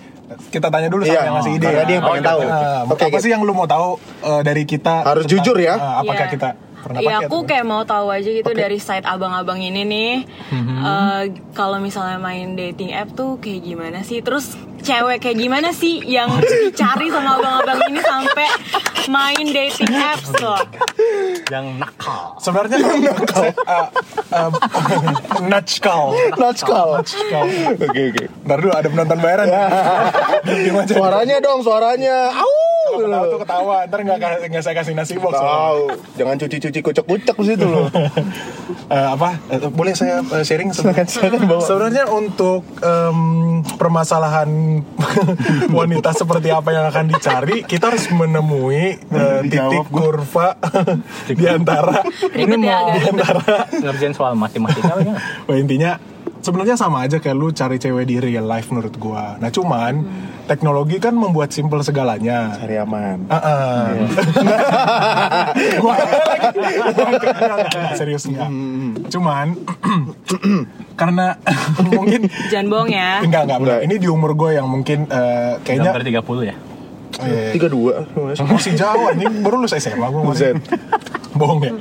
kita 0.49 0.67
tanya 0.67 0.87
dulu 0.87 1.03
sama 1.03 1.11
Iya, 1.11 1.21
yang 1.23 1.35
ngasih 1.37 1.53
ide 1.53 1.65
karena 1.65 1.77
ya. 1.77 1.85
dia 1.85 1.95
yang 1.95 2.05
pengen 2.05 2.21
Oh, 2.21 2.29
tahu. 2.29 2.41
Ah, 2.43 2.81
Oke, 2.87 3.03
apa 3.03 3.11
Kit. 3.13 3.23
sih 3.23 3.31
yang 3.31 3.43
lu 3.43 3.53
mau 3.53 3.67
tahu 3.67 3.89
eh, 4.21 4.43
dari 4.43 4.63
kita 4.65 4.95
Harus 5.03 5.25
jujur 5.25 5.57
ya. 5.57 5.75
ah, 5.75 5.95
apakah 6.01 6.25
Iya. 6.25 6.33
kita 6.33 6.49
pernah 6.79 6.99
Iya 6.99 7.09
pakai 7.11 7.21
aku 7.23 7.37
atau- 7.37 7.47
kayak 7.47 7.67
mau 7.67 7.83
tahu 7.85 8.07
aja 8.09 8.31
gitu 8.33 8.51
dari 8.53 8.79
site 8.79 9.05
abang-abang 9.05 9.59
ini 9.59 9.83
nih. 9.83 10.13
eh, 10.81 11.23
kalau 11.51 11.77
misalnya 11.79 12.17
main 12.17 12.55
dating 12.55 12.91
app 12.91 13.13
tuh 13.13 13.37
kayak 13.37 13.61
gimana 13.63 14.01
sih? 14.01 14.21
Terus 14.21 14.55
cewek 14.81 15.19
kayak 15.23 15.39
gimana 15.39 15.69
sih 15.71 16.01
yang 16.05 16.31
dicari 16.41 17.09
sama 17.13 17.39
abang-abang 17.41 17.81
ini 17.89 18.01
sampai 18.03 18.49
main 19.09 19.47
dating 19.51 19.93
apps 19.95 20.29
tuh? 20.35 20.61
Yang 21.51 21.67
nakal. 21.81 22.37
sebenarnya 22.39 22.79
saya, 23.31 23.53
ah, 23.67 23.87
ah, 24.33 24.51
nutshell 25.45 26.15
Natskal. 26.39 26.89
Nutshell. 27.01 27.47
Oke, 27.81 28.01
oke. 28.13 28.25
Ntar 28.47 28.57
dulu 28.61 28.73
ada 28.73 28.89
penonton 28.89 29.19
bayaran 29.19 29.47
aja. 29.49 29.63
Suaranya 30.89 31.37
dong, 31.43 31.61
suaranya. 31.65 32.35
Au. 32.35 32.70
Kalau 32.91 33.07
ketawa 33.07 33.25
tuh 33.27 33.39
ketawa 33.39 33.77
Ntar 33.87 34.01
nggak 34.03 34.19
nggak 34.51 34.63
saya 34.63 34.75
kasih 34.77 34.95
nasi 34.95 35.15
box 35.17 35.35
loh. 35.35 35.45
Tahu. 35.45 35.83
Jangan 36.19 36.37
cuci-cuci 36.37 36.81
kucek-kucek 36.81 37.37
di 37.37 37.45
situ 37.47 37.67
loh. 37.67 37.87
Eh, 38.91 39.09
apa 39.15 39.39
Eh, 39.47 39.71
boleh 39.71 39.95
saya 39.95 40.19
eh, 40.19 40.43
sharing 40.43 40.75
Silakan, 40.75 41.07
silakan, 41.07 41.47
bawa. 41.47 41.63
sebenarnya 41.63 42.05
untuk 42.11 42.67
em, 42.83 43.19
permasalahan 43.79 44.51
wanita 45.79 46.11
seperti 46.11 46.51
apa 46.51 46.75
yang 46.75 46.87
akan 46.91 47.07
dicari 47.07 47.63
kita 47.63 47.95
harus 47.95 48.11
menemui 48.11 48.99
eh, 48.99 49.41
titik 49.47 49.87
kurva 49.91 50.59
di 51.39 51.45
antara 51.47 52.03
ya, 52.35 52.47
agak 52.47 52.59
di 52.95 53.01
antara 53.11 53.43
Ngerjain 53.71 54.15
soal 54.15 54.35
matematika 54.35 54.99
intinya 55.51 55.99
sebenarnya 56.41 56.77
sama 56.77 57.05
aja 57.05 57.17
kayak 57.17 57.37
lu 57.37 57.49
cari 57.51 57.77
cewek 57.77 58.05
di 58.05 58.17
real 58.19 58.45
life 58.45 58.69
menurut 58.69 58.95
gua. 58.97 59.37
Nah 59.37 59.49
cuman 59.49 60.03
teknologi 60.45 60.99
kan 60.99 61.13
membuat 61.13 61.53
simpel 61.53 61.81
segalanya. 61.81 62.57
Cari 62.57 62.77
aman. 62.77 63.29
Ah, 63.29 63.37
ah. 63.39 63.85
Gua 65.81 65.95
lagi. 65.95 66.59
Enggak, 66.59 67.09
enggak, 67.15 67.35
enggak, 67.71 67.91
serius 67.95 68.25
enggak. 68.27 68.49
Cuman 69.09 69.47
karena 71.01 71.27
mungkin 71.95 72.21
Jangan 72.49 72.67
bohong 72.69 72.91
ya. 72.91 73.21
enggak 73.23 73.43
enggak 73.47 73.59
benar. 73.61 73.77
Enggak. 73.79 73.87
Ini 73.87 73.95
di 74.01 74.09
umur 74.09 74.33
gue 74.35 74.51
yang 74.57 74.67
mungkin 74.67 75.07
eh, 75.07 75.55
kayaknya 75.63 75.93
Gambar 75.95 76.25
30 76.25 76.51
ya? 76.51 76.57
Tiga 77.53 77.69
dua. 77.69 78.07
masih 78.49 78.73
jauh 78.73 79.13
anjing 79.13 79.45
baru 79.45 79.61
lulus 79.61 79.77
SMA 79.77 80.09
gue 80.09 80.23
Buset. 80.25 80.57
bohong 81.31 81.61
ya 81.63 81.73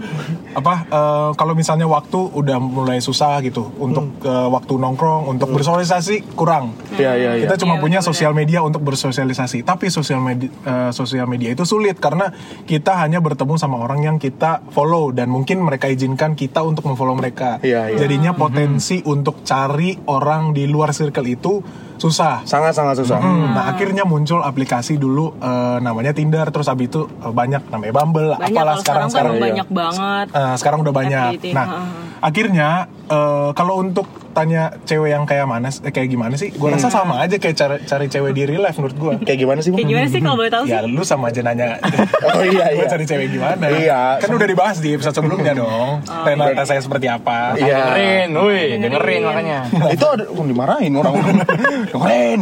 apa 0.53 0.73
eh, 0.85 1.29
kalau 1.33 1.53
misalnya 1.57 1.89
waktu 1.89 2.17
udah 2.17 2.57
mulai 2.61 3.01
susah 3.01 3.41
gitu 3.41 3.73
untuk 3.81 4.21
eh, 4.23 4.47
waktu 4.49 4.73
nongkrong 4.77 5.29
untuk 5.29 5.49
bersosialisasi 5.51 6.35
kurang. 6.37 6.77
Iya 6.95 7.15
iya 7.15 7.31
iya. 7.39 7.43
kita 7.47 7.65
cuma 7.65 7.79
Iya, 7.79 7.83
punya 7.87 7.99
sosial 8.03 8.35
media 8.35 8.59
untuk 8.59 8.83
bersosialisasi. 8.83 9.63
Tapi 9.63 9.87
sosial 9.87 10.19
media 10.19 10.51
eh, 10.51 10.91
sosial 10.91 11.25
media 11.31 11.55
itu 11.55 11.63
sulit 11.63 11.95
karena 11.97 12.27
kita 12.67 12.99
hanya 12.99 13.23
bertemu 13.23 13.55
sama 13.55 13.79
orang 13.79 14.03
yang 14.03 14.17
kita 14.19 14.59
follow 14.75 15.15
dan 15.15 15.31
mungkin 15.31 15.63
mereka 15.63 15.87
izinkan 15.87 16.35
kita 16.35 16.59
untuk 16.59 16.83
memfollow 16.91 17.15
mereka. 17.15 17.63
Iya, 17.63 17.95
iya. 17.95 17.97
jadinya 17.97 18.35
potensi 18.35 18.99
untuk 19.07 19.47
cari 19.47 19.95
orang 20.11 20.51
di 20.51 20.67
luar 20.67 20.91
circle 20.91 21.27
itu 21.31 21.63
susah. 21.99 22.47
Sangat 22.47 22.73
sangat 22.73 22.95
susah. 23.03 23.19
Hmm, 23.19 23.51
Nah 23.51 23.75
akhirnya 23.75 24.07
muncul 24.07 24.39
aplikasi 24.39 24.95
dulu 24.95 25.35
eh, 25.37 25.77
namanya 25.83 26.15
Tinder. 26.15 26.47
Terus 26.49 26.71
abis 26.71 26.87
itu 26.87 27.01
eh, 27.05 27.33
banyak 27.35 27.67
namanya 27.69 27.93
Bumble 27.93 28.31
Banyak 28.39 28.55
apalah 28.55 28.75
sekarang 28.79 28.81
sekarang, 28.81 29.09
sekarang 29.11 29.33
iya. 29.35 29.43
banyak 29.43 29.67
banget. 29.69 30.27
Eh, 30.39 30.55
sekarang 30.55 30.79
udah 30.87 30.95
banyak. 30.95 31.43
Nah 31.51 31.65
heeh. 31.67 31.87
akhirnya 32.23 32.69
eh, 33.11 33.49
kalau 33.51 33.83
untuk 33.83 34.07
tanya 34.29 34.71
cewek 34.87 35.11
yang 35.11 35.27
kayak 35.27 35.43
mana 35.43 35.67
eh, 35.67 35.91
kayak 35.91 36.07
gimana 36.07 36.39
sih? 36.39 36.55
Gue 36.55 36.71
rasa 36.71 36.87
sama 36.87 37.19
aja 37.19 37.35
kayak 37.35 37.55
cari 37.59 37.77
cari 37.83 38.05
cewek 38.07 38.31
di 38.31 38.47
real 38.47 38.63
life 38.63 38.79
menurut 38.79 38.95
gue. 38.95 39.13
Kayak 39.27 39.39
gimana 39.43 39.59
sih? 39.59 39.75
Kayak 39.75 39.89
gimana 39.91 40.07
sih 40.07 40.19
kalau 40.23 40.37
boleh 40.39 40.51
tahu 40.53 40.63
sih? 40.63 40.71
Ya 40.71 40.79
lu 40.87 41.03
sama 41.03 41.27
aja 41.27 41.41
nanya 41.43 41.75
Oh 42.39 42.43
iya 42.47 42.71
iya. 42.71 42.85
cari 42.87 43.03
cewek 43.03 43.35
gimana 43.35 43.67
Iya. 43.67 44.23
Kan 44.23 44.31
udah 44.31 44.47
dibahas 44.47 44.77
di 44.79 44.95
episode 44.95 45.15
sebelumnya 45.17 45.51
dong 45.57 45.99
Oh, 46.07 46.23
Renata 46.23 46.63
saya 46.63 46.79
seperti 46.79 47.11
apa 47.11 47.59
Iya. 47.59 47.75
Dengerin, 47.83 48.29
woi, 48.39 48.63
dengerin 48.79 49.21
makanya. 49.27 49.59
Itu 49.91 50.05
ada 50.07 50.23
oh, 50.31 50.45
dimarahin 50.47 50.93
orang. 50.95 51.13
Keren. 51.91 52.39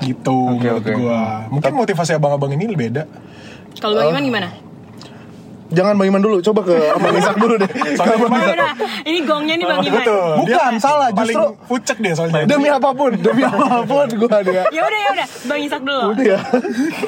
Gitu 0.00 0.38
Oke, 0.56 0.66
menurut 0.66 0.82
oke. 0.82 0.92
gua. 0.96 1.46
Mungkin 1.52 1.72
motivasi 1.76 2.16
abang-abang 2.16 2.56
ini 2.56 2.72
beda 2.72 3.04
Kalau 3.78 4.00
Bang 4.00 4.16
Iman 4.16 4.24
gimana? 4.24 4.48
Jangan 5.70 5.94
Bang 5.94 6.06
Iman 6.06 6.18
dulu, 6.20 6.36
coba 6.40 6.60
ke 6.62 6.74
Abang 6.90 7.14
Isak 7.14 7.36
dulu 7.36 7.54
deh. 7.56 7.70
Soalnya 7.94 8.16
Oh, 8.16 8.26
Bang- 8.26 8.42
udah. 8.50 8.72
Ini 9.00 9.18
gongnya 9.22 9.54
nih 9.54 9.66
Bang 9.66 9.80
Iman. 9.80 10.02
Betul 10.02 10.30
Bukan, 10.40 10.72
salah, 10.76 11.08
Paling 11.10 11.30
justru- 11.32 11.54
pucek 11.64 11.96
dia 11.98 12.12
soalnya 12.12 12.42
Demi 12.44 12.68
apa 12.68 12.90
pun, 12.90 13.12
demi 13.14 13.42
apa 13.42 13.82
pun 13.82 14.06
gua 14.16 14.38
dia. 14.40 14.66
Ya 14.68 14.82
udah 14.82 15.00
ya 15.00 15.10
udah, 15.14 15.26
Bang 15.46 15.60
Isak 15.60 15.80
dulu. 15.80 16.06
Iya. 16.16 16.38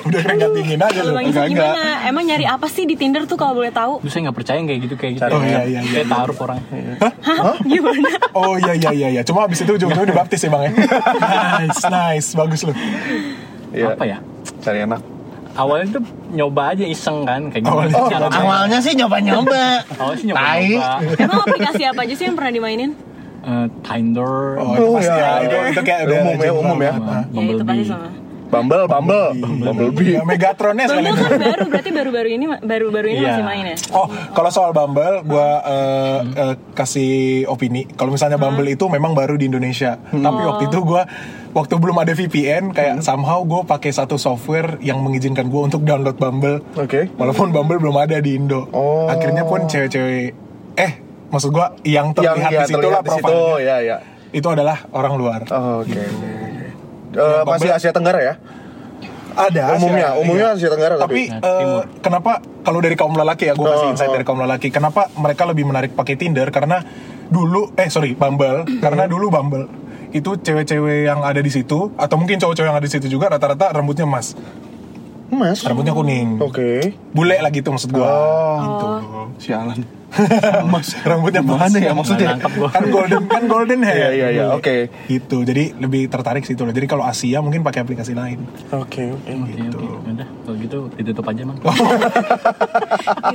Udah 0.02 0.20
nggak 0.24 0.50
dingin 0.52 0.80
aja 0.80 1.00
lu 1.00 1.12
Bang 1.12 1.26
Isak 1.26 1.42
Enggak, 1.42 1.46
enggak. 1.48 1.74
gimana? 1.74 2.06
Emang 2.06 2.24
nyari 2.24 2.46
apa 2.46 2.66
sih 2.66 2.84
di 2.84 2.94
Tinder 2.94 3.22
tuh 3.24 3.34
kalau 3.34 3.54
boleh 3.54 3.70
tahu? 3.70 3.98
Terus 4.00 4.12
saya 4.12 4.22
nggak 4.24 4.36
percaya 4.36 4.58
kayak 4.60 4.80
gitu 4.80 4.94
kayak 4.96 5.12
gitu. 5.16 5.26
Oh, 5.28 5.42
iya, 5.42 5.60
iya, 5.62 5.80
iya. 5.80 5.92
Kayak 5.92 6.08
taruh 6.08 6.36
orang. 6.38 6.58
Hah? 7.20 7.56
Gimana? 7.62 8.08
Oh 8.32 8.54
iya 8.56 8.72
iya 8.74 8.90
iya 8.92 9.08
iya. 9.10 9.22
Cuma 9.22 9.44
abis 9.44 9.60
itu 9.60 9.72
ujung-ujungnya 9.72 10.06
dibaptis 10.08 10.40
ya 10.40 10.50
bang 10.50 10.62
ya. 10.62 10.70
nice 11.60 11.82
nice 11.84 12.28
bagus 12.32 12.60
lu. 12.62 12.72
Iya. 13.70 13.92
Apa 13.92 14.04
ya? 14.04 14.18
Cari 14.60 14.78
enak. 14.82 15.00
Awalnya 15.52 15.86
tuh 15.92 16.02
nyoba 16.30 16.72
aja 16.72 16.84
iseng 16.84 17.22
kan 17.22 17.46
kayak 17.46 17.62
gimana 17.62 17.88
sih 17.88 18.00
Oh, 18.16 18.30
awalnya 18.32 18.78
sih 18.80 18.92
nyoba-nyoba. 18.94 19.64
Awalnya 20.00 20.16
sih 20.16 20.26
nyoba-nyoba. 20.26 20.90
Emang 21.18 21.40
aplikasi 21.42 21.82
apa 21.84 22.00
aja 22.02 22.14
sih 22.14 22.24
yang 22.24 22.36
pernah 22.36 22.52
dimainin? 22.52 22.90
Eh, 23.42 23.66
Tinder, 23.82 24.54
Oh, 24.56 24.70
itu 24.70 24.82
Oh, 24.82 24.94
pasti 24.96 25.10
iya. 25.10 25.18
ya. 25.20 25.32
Itu, 25.42 25.56
itu 25.68 25.80
kayak 25.82 26.00
udah 26.06 26.16
Umum 26.16 26.38
ya, 26.38 26.52
umum 26.54 26.78
ya. 26.78 26.92
sama 26.94 27.10
Ya 27.10 27.18
itu 27.18 27.34
Bumblebee. 27.34 27.66
pasti 27.66 27.84
sama. 27.84 28.08
Bumble, 28.52 28.84
Bumble, 28.84 29.32
Bumblebee. 29.34 30.12
Ya, 30.12 30.22
Megatronnya 30.22 30.84
Bumble 30.84 31.16
kan 31.16 31.40
baru, 31.40 31.64
berarti 31.66 31.90
baru-baru 31.90 32.28
ini 32.30 32.44
baru-baru 32.60 33.06
ini 33.08 33.18
Iya. 33.18 33.28
masih 33.32 33.44
main 33.44 33.64
ya? 33.64 33.76
Oh, 33.90 34.04
kalau 34.30 34.50
soal 34.52 34.70
Bumble, 34.70 35.24
gua 35.24 35.48
eh, 35.64 36.18
eh, 36.36 36.54
kasih 36.72 37.12
opini. 37.46 37.88
Kalau 37.88 38.12
misalnya 38.12 38.36
Bumble 38.36 38.68
itu 38.68 38.84
memang 38.86 39.12
baru 39.12 39.34
di 39.34 39.48
Indonesia, 39.48 39.96
tapi 40.04 40.40
waktu 40.42 40.68
itu 40.68 40.78
gua 40.82 41.08
waktu 41.52 41.74
belum 41.74 41.96
ada 41.96 42.12
VPN, 42.12 42.70
kayak 42.70 43.00
somehow 43.00 43.40
gue 43.42 43.60
pakai 43.62 43.88
satu 43.90 44.16
software 44.16 44.76
yang 44.80 45.00
mengizinkan 45.00 45.48
gua 45.48 45.64
untuk 45.64 45.80
download 45.82 46.16
Bumble. 46.16 46.60
Oke. 46.74 47.08
Walaupun 47.14 47.50
Bumble 47.50 47.76
belum 47.78 47.96
ada 47.98 48.16
di 48.18 48.36
Indo. 48.36 48.68
Oh. 48.70 49.08
Akhirnya 49.08 49.42
pun 49.42 49.64
cewek-cewek, 49.64 50.32
eh, 50.74 50.92
maksud 51.28 51.48
gua 51.50 51.72
yang 51.82 52.10
Yang 52.10 52.16
terlihat 52.18 52.50
ya, 52.50 52.58
di 52.58 52.68
situ 52.68 52.78
lah 52.82 53.00
terlihat 53.00 53.02
di 53.02 53.10
situ, 53.10 53.24
profilnya. 53.24 53.56
ya 53.58 53.76
ya. 53.80 53.96
Itu 54.30 54.48
adalah 54.48 54.76
orang 54.90 55.14
luar. 55.14 55.40
Oh, 55.48 55.80
Oke. 55.80 55.92
oke, 55.92 56.04
oke. 56.04 56.41
Eh, 57.12 57.18
Bumble- 57.18 57.52
masih 57.52 57.70
Asia 57.70 57.92
Tenggara 57.92 58.20
ya? 58.20 58.34
Ada 59.32 59.80
Umumnya, 59.80 60.12
Asia, 60.12 60.20
umumnya 60.20 60.46
iya. 60.46 60.56
Asia 60.56 60.68
Tenggara 60.68 60.94
Tapi 60.94 61.22
tapi. 61.24 61.40
Timur. 61.40 61.82
kenapa 62.00 62.32
kalau 62.60 62.78
dari 62.78 62.92
kaum 62.92 63.12
lelaki 63.12 63.48
ya 63.48 63.54
gue 63.54 63.64
kasih 63.64 63.86
Oh, 63.88 63.92
insight 63.92 64.10
oh. 64.10 64.14
dari 64.14 64.24
kaum 64.24 64.36
lelaki. 64.38 64.68
Kenapa 64.68 65.08
mereka 65.14 65.42
lebih 65.44 65.64
menarik 65.64 65.92
pakai 65.92 66.14
Tinder? 66.14 66.48
Karena 66.48 66.84
dulu 67.26 67.72
eh 67.74 67.88
sorry 67.88 68.12
Bumble 68.12 68.68
karena 68.78 69.08
dulu 69.08 69.28
Bumble 69.28 69.64
itu 70.12 70.36
cewek-cewek 70.36 71.08
yang 71.08 71.24
ada 71.24 71.40
di 71.40 71.48
situ 71.48 71.96
atau 71.96 72.16
mungkin 72.16 72.36
cowok-cowok 72.36 72.68
yang 72.68 72.76
ada 72.76 72.84
di 72.84 72.92
situ 72.92 73.08
juga 73.08 73.32
rata-rata 73.32 73.72
rambutnya 73.72 74.04
emas, 74.04 74.36
Mas. 75.32 75.64
rambutnya 75.64 75.96
kuning, 75.96 76.36
Oke. 76.36 76.92
bule 77.08 77.40
lah 77.40 77.48
gitu 77.48 77.72
maksud 77.72 77.88
gua. 77.88 78.04
Oh. 78.04 78.56
Gitu. 78.60 78.86
Sialan. 79.48 79.80
Mas, 80.72 80.92
rambutnya 81.00 81.40
emas. 81.40 81.58
Gimana 81.62 81.78
ya 81.80 81.92
maksudnya? 81.92 82.28
Gua. 82.52 82.68
kan 82.68 82.84
golden 82.86 83.22
kan 83.26 83.42
golden 83.44 83.80
hair. 83.86 83.96
Iya, 83.96 84.10
iya, 84.12 84.28
iya, 84.30 84.44
oke. 84.50 84.92
Gitu. 85.06 85.36
Jadi 85.42 85.72
lebih 85.76 86.06
tertarik 86.06 86.42
situ 86.42 86.62
loh. 86.62 86.70
Jadi 86.70 86.86
kalau 86.86 87.02
Asia 87.02 87.40
mungkin 87.40 87.60
pakai 87.60 87.82
aplikasi 87.82 88.12
lain. 88.12 88.44
Oke, 88.70 89.10
oke. 89.10 89.30
Oke, 89.32 89.52
Gitu. 89.52 89.78
Udah, 89.78 90.28
kalau 90.44 90.56
gitu 90.58 90.78
ditutup 90.94 91.24
aja, 91.24 91.42
Mang. 91.42 91.58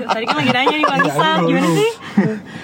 Tadi 0.08 0.26
kan 0.26 0.36
lagi 0.36 0.52
nanya 0.52 0.76
nih 0.76 0.86
Bang 0.86 1.00
Iya, 1.00 1.32
gimana 1.42 1.68
sih? 1.72 1.90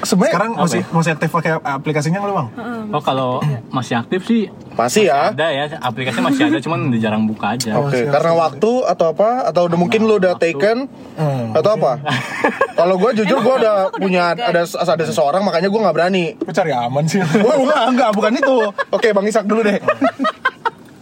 Sebenarnya 0.04 0.34
Sekarang 0.34 0.52
masih 0.58 0.82
ya? 0.82 0.92
masih 0.92 1.12
aktif 1.14 1.30
pakai 1.32 1.52
aplikasinya 1.58 2.18
nggak 2.20 2.30
lu 2.30 2.36
bang? 2.36 2.48
Oh, 2.92 3.02
kalau 3.02 3.30
masih 3.70 3.96
aktif 3.96 4.26
sih 4.26 4.42
pasti 4.74 5.06
ya. 5.06 5.30
ada 5.30 5.48
ya, 5.48 5.70
aplikasi 5.80 6.18
masih 6.20 6.50
ada, 6.50 6.58
cuman 6.60 6.90
udah 6.90 7.00
jarang 7.00 7.24
buka 7.24 7.54
aja. 7.54 7.78
Oke, 7.78 8.04
karena 8.04 8.32
waktu 8.36 8.72
atau 8.84 9.06
apa? 9.08 9.48
Atau 9.48 9.70
udah 9.70 9.78
mungkin 9.78 10.04
lu 10.04 10.18
udah 10.18 10.36
taken 10.36 10.90
Hmm, 11.14 11.54
atau 11.54 11.78
apa? 11.78 12.02
Kalau 12.80 12.98
gue 12.98 13.12
jujur 13.14 13.38
gue 13.38 13.56
udah 13.56 13.94
punya 14.04 14.22
ada 14.34 14.62
ada 14.64 15.04
seseorang 15.04 15.42
makanya 15.42 15.68
gue 15.68 15.80
nggak 15.80 15.96
berani. 15.96 16.26
Lu 16.36 16.52
cari 16.52 16.72
aman 16.72 17.04
sih. 17.04 17.20
Wah 17.46 17.56
enggak 17.56 17.84
enggak 17.90 18.10
bukan 18.12 18.34
itu. 18.36 18.58
Oke 18.90 19.08
Bang 19.12 19.26
Isak 19.26 19.46
dulu 19.46 19.64
deh. 19.64 19.80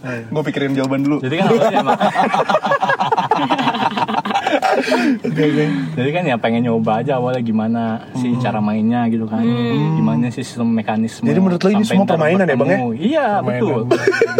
gue 0.02 0.42
pikirin 0.44 0.74
jawaban 0.74 1.02
dulu. 1.02 1.18
Jadi 1.20 1.34
kan 1.36 1.46
emang- 1.72 2.00
Jadi 5.94 6.10
kan 6.10 6.22
ya 6.24 6.36
pengen 6.36 6.66
nyoba 6.66 6.98
aja 6.98 7.16
awalnya 7.16 7.38
gimana 7.38 7.82
sih 8.16 8.34
cara 8.38 8.58
mainnya 8.58 9.06
gitu 9.06 9.24
kan. 9.24 9.42
Gimana 9.94 10.28
sih 10.28 10.42
sistem 10.42 10.72
mekanisme. 10.72 11.22
Jadi 11.22 11.38
menurut 11.38 11.60
lo 11.60 11.70
ini 11.70 11.84
semua 11.84 12.02
permainan 12.04 12.44
ya, 12.44 12.54
Bang, 12.54 12.66
ya? 12.66 12.78
bertemu. 12.78 12.88
Iya, 12.94 13.26
Permainan. 13.38 13.60
betul. 13.62 13.80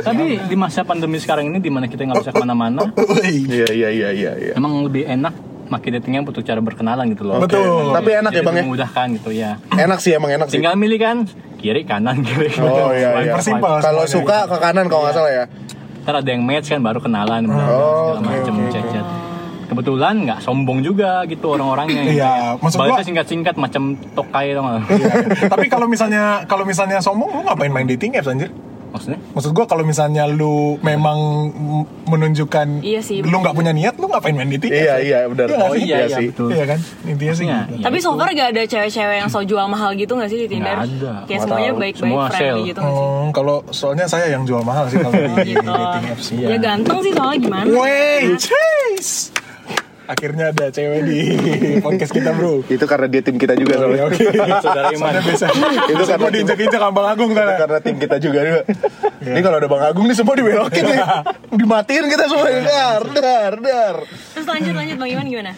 Tapi 0.02 0.24
di 0.42 0.56
masa 0.56 0.80
pandemi 0.82 1.16
sekarang 1.18 1.46
ini 1.46 1.58
di 1.58 1.70
mana 1.70 1.86
kita 1.86 2.02
nggak 2.02 2.20
bisa 2.20 2.32
ke 2.32 2.40
mana-mana, 2.40 2.82
Wih. 2.92 3.46
Iya 3.46 3.66
iya 3.70 3.88
iya 3.88 4.08
iya. 4.10 4.32
iya. 4.34 4.52
emang 4.54 4.82
lebih 4.82 5.06
enak 5.06 5.34
makin 5.72 5.90
datingnya 5.94 6.20
untuk 6.22 6.40
cara 6.40 6.60
berkenalan 6.60 7.08
gitu 7.08 7.24
loh. 7.24 7.40
Betul. 7.40 7.90
Tapi 7.90 8.10
enak 8.14 8.30
ya 8.30 8.42
Bang 8.42 8.54
ya. 8.54 8.62
Memudahkan 8.62 9.06
gitu 9.14 9.30
ya. 9.30 9.56
Enak 9.70 9.98
sih 9.98 10.12
emang 10.12 10.28
enak 10.30 10.46
sih. 10.46 10.60
Tinggal 10.60 10.76
milih 10.76 10.98
kan 10.98 11.16
kiri 11.56 11.82
kanan 11.82 12.20
kiri. 12.28 12.52
Oh, 12.58 12.92
iya, 12.92 13.16
iya. 13.18 13.32
Persimpel. 13.32 13.80
Kalau 13.80 14.04
suka 14.04 14.44
ke 14.44 14.56
kanan 14.58 14.86
kalau 14.86 15.02
nggak 15.02 15.16
salah 15.16 15.32
ya. 15.32 15.44
Ntar 16.02 16.14
ada 16.18 16.28
yang 16.28 16.42
match 16.42 16.68
kan 16.68 16.78
baru 16.78 16.98
kenalan 16.98 17.46
Oh, 17.46 17.54
segala 18.12 18.18
oke, 18.18 18.26
macem 18.28 18.54
oke, 18.54 18.68
chat-chat. 18.70 19.06
Kebetulan 19.64 20.14
nggak 20.22 20.40
sombong 20.40 20.82
juga 20.82 21.24
gitu 21.24 21.48
orang-orangnya. 21.48 22.02
gitu. 22.04 22.18
Iya, 22.18 22.32
maksud 22.58 22.76
gua- 22.76 22.92
Balasnya 22.92 23.06
singkat-singkat 23.08 23.54
macam 23.56 23.82
tokai 24.12 24.52
dong. 24.52 24.66
Iya. 24.84 25.12
Tapi 25.48 25.66
kalau 25.66 25.86
misalnya 25.86 26.44
kalau 26.44 26.62
misalnya 26.62 26.98
sombong 26.98 27.32
lu 27.32 27.40
ngapain 27.42 27.70
main 27.70 27.86
dating 27.86 28.12
apps 28.12 28.26
anjir? 28.26 28.52
Maksudnya? 28.92 29.18
Maksud 29.32 29.50
gua 29.50 29.64
kalau 29.64 29.82
misalnya 29.82 30.24
lu 30.26 30.52
memang 30.78 31.16
menunjukkan 32.04 32.80
Iya 32.80 33.00
sih, 33.00 33.18
lu 33.18 33.32
nggak 33.34 33.52
punya 33.52 33.72
niat, 33.72 33.96
lu 33.96 34.04
ngapain 34.04 34.30
main 34.30 34.50
dating? 34.50 34.68
Iya 34.70 34.94
iya 34.98 35.18
benar. 35.24 35.48
Iya 35.48 35.56
Oh 35.58 35.72
sih? 35.72 35.80
iya 35.82 35.96
Iya, 36.02 36.08
sih. 36.14 36.26
betul. 36.28 36.48
Iya 36.50 36.64
kan? 36.66 36.78
Intinya 37.02 37.32
sih 37.32 37.44
Iya, 37.44 37.56
gitu. 37.58 37.72
iya. 37.72 37.82
Tapi 37.82 37.96
so 37.98 38.10
far 38.12 38.28
gak 38.30 38.48
ada 38.52 38.62
cewek-cewek 38.62 39.16
yang 39.16 39.28
so 39.28 39.40
jual 39.42 39.66
mahal 39.66 39.90
gitu 39.94 40.12
gak 40.12 40.28
sih 40.28 40.38
di 40.38 40.46
Tinder? 40.46 40.76
Nggak 40.76 40.84
ada. 40.84 41.12
Kayak 41.24 41.24
Nggak 41.24 41.40
semuanya 41.42 41.72
baik-baik 41.72 41.94
Semua 41.96 42.22
friendly 42.28 42.44
sale. 42.52 42.68
gitu 42.68 42.78
gak 42.78 42.92
sih? 42.92 43.02
Hmm, 43.02 43.28
kalau 43.32 43.56
soalnya 43.70 44.06
saya 44.06 44.26
yang 44.28 44.42
jual 44.44 44.62
mahal 44.62 44.84
sih 44.86 44.98
kalau 44.98 45.12
di 45.16 45.40
Gitu. 45.48 45.64
dating 45.64 46.04
apps. 46.06 46.26
Iya. 46.30 46.46
Ya 46.46 46.56
ganteng 46.58 46.98
sih 47.00 47.12
soalnya 47.12 47.38
gimana? 47.40 47.66
Wait, 47.66 48.36
cheese. 48.38 49.31
Akhirnya 50.12 50.52
ada 50.52 50.68
cewek 50.68 51.00
di 51.08 51.18
podcast 51.80 52.12
kita 52.12 52.36
bro. 52.36 52.60
Itu 52.68 52.84
karena 52.84 53.08
dia 53.08 53.24
tim 53.24 53.40
kita 53.40 53.56
juga 53.56 53.80
soalnya. 53.80 54.04
Oke. 54.12 54.28
Saudara 54.64 54.92
Iman. 54.92 55.12
Biasa. 55.24 55.46
Itu 55.88 56.04
karena 56.04 56.20
karena 56.20 56.28
diinjak-injak 56.36 56.80
sama 56.84 56.92
Bang 56.92 57.08
Agung 57.16 57.30
Itu 57.32 57.40
sana. 57.40 57.52
karena 57.56 57.78
tim 57.80 57.96
kita 57.96 58.16
juga 58.20 58.40
juga. 58.44 58.60
Ini 59.24 59.40
kalau 59.40 59.56
ada 59.56 59.68
Bang 59.72 59.82
Agung 59.88 60.04
nih 60.04 60.16
semua 60.20 60.36
dibelokin 60.36 60.84
nih. 60.84 61.00
Dimatiin 61.64 62.04
kita 62.12 62.24
semua. 62.28 62.44
Dar, 62.60 63.02
dar, 63.08 63.52
dar. 63.56 63.96
Terus 64.36 64.46
lanjut 64.46 64.74
lanjut 64.76 64.96
Bang 65.00 65.10
Iman 65.16 65.26
gimana? 65.32 65.52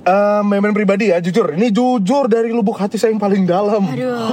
Eh, 0.00 0.42
memen 0.44 0.72
pribadi 0.72 1.12
ya, 1.12 1.20
jujur. 1.20 1.52
Ini 1.56 1.72
jujur 1.72 2.24
dari 2.28 2.52
lubuk 2.52 2.76
hati 2.76 2.96
saya 2.96 3.12
yang 3.12 3.20
paling 3.20 3.44
dalam. 3.48 3.84
Aduh. 3.84 4.32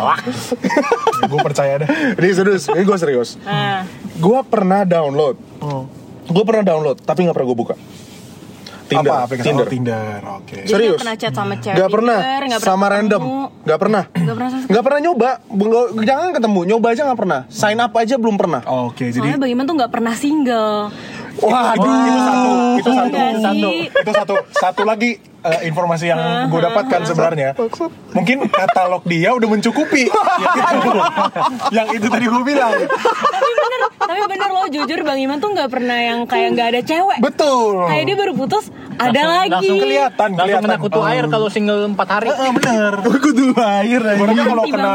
gue 1.28 1.40
percaya 1.44 1.84
deh 1.84 1.90
Ini 2.16 2.28
serius, 2.32 2.72
ini 2.72 2.84
gue 2.84 2.98
serius. 3.00 3.36
Nah, 3.44 3.84
Gue 4.16 4.40
pernah 4.48 4.88
download. 4.88 5.36
Oh. 5.60 5.84
Gue 6.28 6.44
pernah 6.44 6.64
download, 6.64 7.04
tapi 7.04 7.24
nggak 7.28 7.36
pernah 7.36 7.48
gue 7.52 7.60
buka. 7.60 7.76
Tinder, 8.88 9.12
apa 9.12 9.24
aplikasi 9.24 9.46
Tinder. 9.46 9.62
Oh, 9.62 9.70
Tinder 9.70 10.20
oke 10.34 10.58
jadi 10.58 10.66
Serius? 10.66 10.88
nggak 10.90 11.02
pernah 11.02 11.16
chat 11.16 11.34
sama 11.34 11.54
cewek 11.58 11.78
Gak 11.78 11.90
pernah, 11.90 12.18
Tinder, 12.18 12.42
nggak 12.42 12.60
pernah 12.60 12.72
sama 12.72 12.78
ketemu. 12.80 12.94
random, 12.94 13.22
gak 13.62 13.80
pernah. 13.80 14.04
Nggak 14.10 14.36
pernah. 14.36 14.50
Nggak 14.68 14.84
pernah 14.84 15.00
nyoba, 15.02 15.30
Nggak- 15.48 15.90
jangan 16.04 16.28
ketemu, 16.32 16.60
nyoba 16.66 16.88
aja 16.90 17.02
nggak 17.04 17.20
pernah. 17.20 17.40
Sign 17.50 17.78
up 17.78 17.94
aja 17.94 18.16
belum 18.16 18.36
pernah. 18.36 18.62
oke 18.64 19.06
jadi 19.06 19.18
Soalnya 19.18 19.38
Bang 19.38 19.52
Iman 19.52 19.64
tuh 19.64 19.76
nggak 19.76 19.92
pernah 19.92 20.14
single. 20.14 20.78
Waduh, 21.38 21.86
itu 22.02 22.20
satu 22.20 22.50
itu 22.74 22.90
satu 22.90 23.14
nggak 23.14 23.34
satu 23.40 23.70
itu 23.78 24.12
satu 24.12 24.34
satu 24.52 24.82
lagi 24.84 25.12
eh, 25.50 25.66
informasi 25.66 26.06
yang 26.08 26.20
gue 26.48 26.60
dapatkan 26.62 27.00
sebenarnya 27.04 27.50
mungkin 28.12 28.48
katalog 28.48 29.04
dia 29.04 29.32
udah 29.32 29.50
mencukupi 29.50 30.08
yang 30.60 30.78
itu, 30.78 30.92
yang 31.72 31.88
itu 31.90 32.08
tadi 32.08 32.26
gue 32.26 32.44
bilang 32.44 32.74
tapi 33.28 33.52
bener, 33.54 33.82
tapi 33.98 34.20
bener 34.28 34.50
loh 34.50 34.66
jujur 34.68 35.00
Bang 35.02 35.18
Iman 35.18 35.38
tuh 35.38 35.50
nggak 35.50 35.70
pernah 35.70 35.98
yang 35.98 36.20
kayak 36.24 36.48
nggak 36.54 36.68
ada 36.70 36.82
cewek. 36.82 37.18
betul 37.20 37.88
Kayak 37.88 38.04
dia 38.06 38.16
baru 38.18 38.34
putus, 38.34 38.66
ada 38.94 39.08
Langsung- 39.14 39.32
lagi. 39.32 39.52
langsung 39.54 39.78
kelihatan 39.78 40.10
Langsung 40.28 40.38
kelihatan 40.38 40.64
kena 40.66 40.78
kutu 40.78 40.98
Oh. 40.98 41.06
air 41.06 41.24
kalau 41.28 41.48
single 41.48 41.82
4 41.88 42.10
hari. 42.10 42.28
Eh, 42.28 42.52
bener 42.52 42.92
kudu 43.26 43.46
air. 43.56 44.02
Ibaratnya 44.02 44.44
kalau 44.46 44.64
kena 44.66 44.94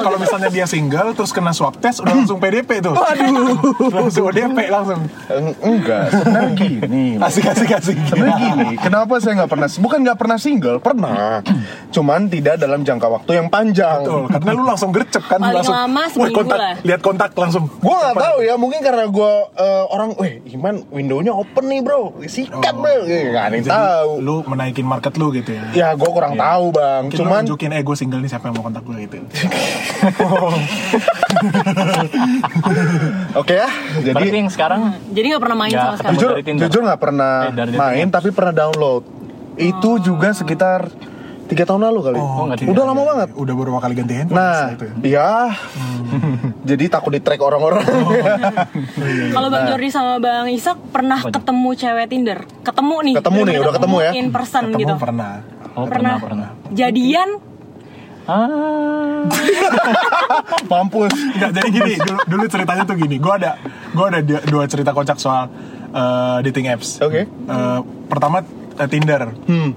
kalau 0.00 0.18
misalnya 0.18 0.48
dia 0.48 0.66
single 0.66 1.08
terus 1.12 1.30
kena 1.30 1.52
swab 1.52 1.76
test 1.76 2.00
udah 2.00 2.14
langsung 2.14 2.38
PDP 2.38 2.80
tuh. 2.80 2.94
Aduh. 2.94 3.54
langsung 3.90 4.24
ODP 4.26 4.58
langsung. 4.66 5.00
Eng- 5.28 5.58
Enggak, 5.62 6.04
sebenarnya 6.10 6.50
gini. 6.54 7.04
Asik 7.18 7.44
asik 7.46 7.70
asik. 7.70 7.96
Sebenarnya 8.04 8.36
gini, 8.40 8.68
kenapa 8.76 9.14
saya 9.18 9.32
nggak 9.38 9.50
pernah, 9.50 9.68
bukan 9.92 10.08
nggak 10.08 10.16
pernah 10.16 10.38
single, 10.40 10.80
pernah. 10.80 11.44
Cuman 11.94 12.24
tidak 12.26 12.56
dalam 12.56 12.80
jangka 12.80 13.12
waktu 13.12 13.36
yang 13.36 13.52
panjang. 13.52 14.00
Betul, 14.00 14.24
karena 14.26 14.50
lu 14.56 14.64
langsung 14.64 14.88
gercep 14.88 15.20
kan 15.22 15.36
Paling 15.36 15.60
langsung. 15.60 15.76
lama 15.76 16.02
Wah, 16.08 16.30
kontak, 16.32 16.56
lah. 16.56 16.74
lihat 16.80 17.00
kontak 17.02 17.30
langsung. 17.36 17.68
Gue 17.68 17.92
nggak 17.92 18.16
tahu 18.16 18.36
ya, 18.40 18.56
mungkin 18.56 18.80
karena 18.80 19.04
gue 19.04 19.32
orang, 19.92 20.16
weh 20.16 20.40
Iman 20.48 20.80
windownya 20.88 21.36
open 21.36 21.68
nih 21.68 21.84
bro, 21.84 22.16
sikat 22.24 22.72
Oh. 22.72 22.80
bro, 22.80 23.04
Eh, 23.04 23.28
nggak 23.28 23.44
ada 23.44 23.54
yang 23.54 23.66
tahu. 23.68 24.10
Lu 24.18 24.40
menaikin 24.44 24.86
market 24.86 25.12
lu 25.14 25.28
gitu 25.30 25.52
ya. 25.52 25.64
Ya 25.74 25.88
gue 25.92 26.08
kurang 26.08 26.32
tahu 26.34 26.72
bang, 26.72 27.02
Mungkin 27.04 27.18
cuman 27.20 27.44
nunjukin 27.44 27.70
eh 27.70 27.82
gue 27.82 27.92
single 27.94 28.24
nih 28.24 28.30
siapa 28.30 28.48
yang 28.48 28.56
mau 28.56 28.64
kontak 28.64 28.80
gue 28.82 28.96
gitu. 28.98 29.20
oke 33.34 33.52
ya. 33.52 33.68
Jadi 33.98 34.14
Berarti 34.14 34.38
yang 34.38 34.48
sekarang 34.48 34.80
Jadi 35.10 35.26
nggak 35.28 35.42
pernah 35.42 35.58
main 35.58 35.70
Ya, 35.70 35.80
sama 35.82 35.96
sekali. 35.98 36.14
jujur, 36.14 36.30
jujur 36.40 36.80
nggak 36.82 36.96
pernah 36.98 37.32
Eh, 37.42 37.54
dari 37.54 37.72
main, 37.74 38.06
tapi 38.08 38.28
pernah 38.30 38.52
download. 38.54 39.04
Itu 39.54 39.98
juga 39.98 40.32
sekitar 40.32 40.88
tiga 41.42 41.68
tahun 41.68 41.84
lalu 41.84 42.00
kali. 42.02 42.16
Oh, 42.16 42.48
nggak 42.48 42.64
Udah 42.64 42.72
tidak. 42.72 42.88
lama 42.88 43.02
banget. 43.04 43.28
Udah 43.34 43.52
beberapa 43.52 43.78
kali 43.78 43.92
ganti 43.92 44.14
handphone 44.16 44.40
Nah, 44.40 44.72
itu 44.72 44.84
ya. 44.86 44.94
ya, 45.04 45.30
jadi 46.72 46.84
takut 46.88 47.12
di 47.12 47.20
track 47.20 47.40
orang-orang. 47.40 47.84
Kalau 49.36 49.48
Bang 49.48 49.64
Jordi 49.66 49.88
sama 49.88 50.16
Bang 50.16 50.48
Isak 50.48 50.80
pernah 50.88 51.20
ketemu 51.20 51.68
cewek 51.74 52.06
Tinder? 52.08 52.38
Ketemu 52.62 52.96
nih. 53.04 53.14
Ketemu 53.20 53.40
nih, 53.42 53.54
udah 53.58 53.72
ketemu 53.74 53.96
ya? 54.00 54.10
In 54.14 54.26
person 54.28 54.62
Ketemu 54.66 54.80
gitu. 54.80 54.94
pernah. 54.96 55.32
oh 55.72 55.84
pernah 55.84 56.14
pernah. 56.16 56.48
Jadian 56.70 57.28
Ah. 58.22 59.26
Mampus. 60.70 61.10
Enggak, 61.10 61.50
jadi 61.52 61.68
gini, 61.68 61.92
dulu, 61.98 62.18
dulu 62.22 62.44
ceritanya 62.46 62.82
tuh 62.86 62.94
gini. 62.94 63.18
Gue 63.18 63.34
ada 63.34 63.58
gue 63.90 64.06
ada 64.06 64.20
dua, 64.22 64.40
dua 64.46 64.64
cerita 64.66 64.94
kocak 64.94 65.18
soal 65.18 65.50
eh, 65.90 66.38
dating 66.46 66.70
apps. 66.70 67.02
Oke. 67.02 67.26
Eh, 67.26 67.78
pertama 68.06 68.46
eh, 68.74 68.88
Tinder. 68.88 69.22
Hmm. 69.44 69.72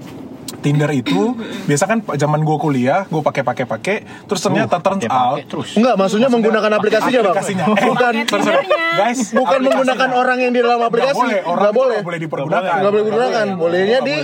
Tinder 0.56 0.90
itu 0.90 1.34
biasa 1.62 1.84
kan 1.84 1.98
zaman 2.12 2.42
gue 2.42 2.56
kuliah, 2.56 3.06
gue 3.06 3.18
pakai 3.20 3.42
pakai 3.42 3.64
pakai, 3.64 3.96
terus 4.26 4.40
ternyata 4.40 4.78
turns 4.78 5.04
Pakai 5.04 5.10
out 5.12 5.38
terus. 5.46 5.68
Enggak, 5.74 5.94
maksudnya 5.94 6.26
menggunakan 6.26 6.70
aplikasinya, 6.72 7.20
Bang. 7.20 7.34
aplikasinya. 7.34 7.64
Eh, 7.66 7.86
Bukan 7.86 8.14
guys, 8.16 9.18
bukan 9.30 9.46
aplikasinya. 9.46 9.60
menggunakan 9.62 10.08
orang 10.12 10.38
yang 10.40 10.52
di 10.52 10.60
dalam 10.60 10.80
aplikasi. 10.80 11.12
Nggak 11.12 11.22
boleh, 11.22 11.40
orang 11.44 11.60
Nggak 11.60 11.74
boleh. 11.74 11.98
boleh 12.02 12.18
dipergunakan. 12.18 12.74
Nggak 12.76 12.90
boleh 12.90 13.04
digunakan. 13.04 13.46
Bolehnya 13.54 13.98
di 14.02 14.16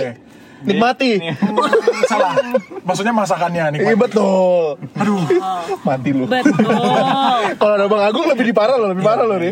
nikmati. 0.63 1.11
Salah. 2.05 2.33
Maksudnya 2.81 3.13
masakannya 3.13 3.63
nih. 3.75 3.79
Iya 3.83 3.95
betul. 3.95 4.79
Aduh. 4.95 5.23
Mati 5.81 6.11
lu. 6.11 6.23
betul. 6.25 6.67
Kalau 7.59 7.73
ada 7.73 7.85
Bang 7.85 8.03
Agung 8.03 8.25
lebih 8.25 8.45
diparah 8.47 8.75
loh, 8.75 8.87
lebih 8.91 9.03
parah 9.03 9.23
loh 9.23 9.37
nih. 9.37 9.51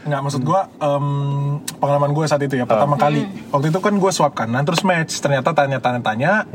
Nggak, 0.00 0.20
maksud 0.24 0.42
gue 0.44 0.60
pengalaman 1.80 2.10
gue 2.16 2.24
saat 2.24 2.42
itu 2.44 2.56
ya 2.56 2.64
pertama 2.64 2.96
kali. 2.96 3.24
Waktu 3.52 3.68
itu 3.68 3.78
kan 3.82 3.94
gue 3.96 4.10
swap 4.12 4.32
kanan 4.32 4.64
terus 4.64 4.80
match. 4.84 5.20
Ternyata 5.20 5.52
tanya-tanya-tanya 5.52 6.48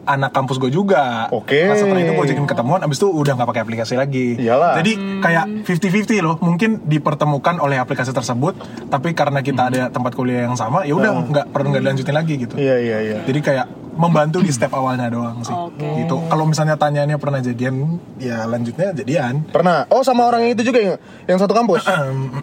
anak 0.00 0.32
kampus 0.32 0.56
gue 0.56 0.72
juga. 0.72 1.28
Oke. 1.30 1.70
Nah, 1.70 1.76
setelah 1.76 2.00
itu 2.02 2.12
gue 2.16 2.24
ajakin 2.24 2.48
ketemuan, 2.48 2.80
abis 2.82 2.98
itu 2.98 3.08
udah 3.12 3.36
nggak 3.36 3.48
pakai 3.52 3.62
aplikasi 3.62 3.94
lagi. 4.00 4.36
Iyalah. 4.40 4.80
Jadi 4.80 4.92
kayak 5.20 5.44
50-50 5.68 6.24
loh. 6.24 6.36
Mungkin 6.40 6.88
dipertemukan 6.88 7.60
oleh 7.60 7.76
aplikasi 7.78 8.10
tersebut, 8.10 8.58
tapi 8.88 9.12
karena 9.12 9.44
kita 9.44 9.70
ada 9.70 9.82
tempat 9.92 10.16
kuliah 10.16 10.48
yang 10.48 10.56
sama, 10.56 10.88
ya 10.88 10.96
udah 10.96 11.30
nggak 11.30 11.46
perlu 11.52 11.72
nggak 11.72 11.82
dilanjutin 11.84 12.16
lagi 12.16 12.34
gitu. 12.36 12.54
Iya, 12.56 12.76
iya, 12.80 12.98
iya. 13.00 13.18
Jadi 13.28 13.40
kayak 13.44 13.66
membantu 14.00 14.40
di 14.40 14.48
step 14.48 14.72
awalnya 14.72 15.12
doang 15.12 15.44
sih. 15.44 15.52
Oke. 15.52 15.84
Gitu. 16.00 16.16
Kalau 16.32 16.48
misalnya 16.48 16.80
tanyanya 16.80 17.20
pernah 17.20 17.44
jadian, 17.44 18.00
ya 18.16 18.48
lanjutnya 18.48 18.96
jadian. 18.96 19.44
Pernah. 19.52 19.84
Oh, 19.92 20.00
sama 20.00 20.24
orang 20.24 20.48
yang 20.48 20.56
itu 20.56 20.72
juga 20.72 20.80
yang 20.80 20.94
yang 21.28 21.36
satu 21.36 21.52
kampus. 21.52 21.84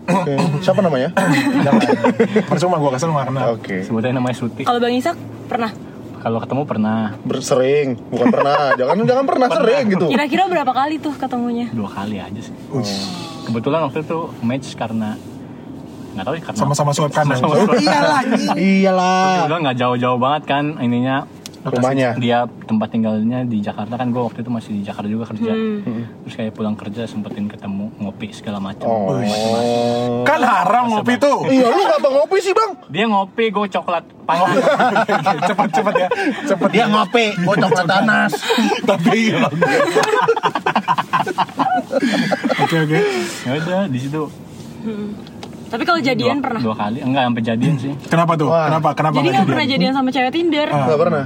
Oke. 0.05 0.37
Siapa 0.61 0.85
namanya? 0.85 1.09
Jangan. 1.65 1.81
Percuma 2.45 2.77
gue 2.77 2.91
kesel 2.93 3.09
nggak 3.09 3.27
kenal. 3.33 3.45
Oke. 3.57 3.75
Sebutnya 3.81 4.13
namanya 4.13 4.37
Suti. 4.37 4.61
Kalau 4.61 4.77
Bang 4.77 4.93
Isak 4.93 5.17
pernah? 5.49 5.73
Kalau 6.17 6.43
ketemu 6.43 6.63
pernah 6.65 7.13
Bersering, 7.23 7.89
bukan 8.09 8.27
pernah. 8.29 8.69
Jangan 8.79 8.95
jangan 9.05 9.25
pernah 9.25 9.47
sering 9.49 9.85
gitu. 9.93 10.05
Kira-kira 10.11 10.43
berapa 10.49 10.71
kali 10.73 11.01
tuh 11.01 11.13
ketemunya? 11.17 11.69
dua 11.73 11.89
kali 11.89 12.21
aja 12.21 12.41
sih. 12.41 12.53
Ush. 12.73 13.09
Kebetulan 13.49 13.85
waktu 13.87 14.03
itu 14.03 14.27
match 14.43 14.75
karena 14.75 15.15
nggak 16.17 16.25
tahu 16.25 16.35
ya 16.35 16.43
karena 16.49 16.57
Sama-sama 16.57 16.91
swab 16.97 17.13
kanan. 17.13 17.37
Sama-sama 17.37 17.69
swab. 17.69 17.77
Iyalah, 17.77 18.21
iyalah. 18.57 19.29
Kebetulan 19.45 19.61
nggak 19.69 19.77
jauh-jauh 19.77 20.19
banget 20.19 20.43
kan 20.49 20.63
ininya 20.81 21.29
Rumahnya. 21.69 22.09
dia 22.15 22.39
tempat 22.63 22.87
tinggalnya 22.87 23.43
di 23.43 23.59
Jakarta 23.59 23.93
kan 23.93 24.07
gue 24.07 24.19
waktu 24.19 24.39
itu 24.39 24.49
masih 24.49 24.71
di 24.73 24.81
Jakarta 24.81 25.05
juga 25.05 25.25
kerja 25.27 25.51
terus 26.21 26.33
kayak 26.33 26.51
pulang 26.51 26.73
kerja 26.73 27.03
sempetin 27.03 27.45
ketemu 27.45 27.91
ngopi 27.97 28.31
segala 28.31 28.57
macam 28.57 28.87
Oh. 28.87 30.23
Kan 30.23 30.39
haram 30.39 30.87
ngopi 30.89 31.15
tuh. 31.15 31.43
Iya, 31.43 31.67
lu 31.67 31.81
ngapa 31.81 32.07
ngopi 32.09 32.37
sih, 32.37 32.51
Bang? 32.51 32.71
dia 32.87 33.05
ngopi 33.05 33.49
gue 33.49 33.67
coklat 33.69 34.03
panas 34.23 34.51
cepet 35.47 35.69
cepet 35.71 35.93
ya. 35.97 36.09
Cepet 36.45 36.69
Dia 36.69 36.85
ngopi, 36.85 37.25
gua 37.39 37.55
coklat 37.57 37.85
panas. 37.85 38.31
Tapi 38.89 39.19
Oke 42.59 42.75
oke. 42.77 42.99
ya 43.43 43.51
udah 43.55 43.81
di 43.87 43.99
situ 43.99 44.23
Tapi 45.67 45.83
kalau 45.83 45.99
jadian 45.99 46.37
dua, 46.37 46.43
pernah? 46.43 46.61
dua 46.63 46.75
kali 46.75 46.99
enggak 46.99 47.23
sampai 47.23 47.43
jadian 47.43 47.75
sih 47.75 47.93
Kenapa 48.07 48.33
tuh? 48.33 48.47
Wah. 48.47 48.65
Kenapa? 48.67 48.89
Kenapa 48.93 49.15
Jadi 49.15 49.27
nggak 49.29 49.45
pernah 49.45 49.65
jadian 49.67 49.93
sama 49.93 50.09
cewek 50.09 50.31
Tinder? 50.31 50.67
Enggak 50.67 50.99
pernah. 50.99 51.25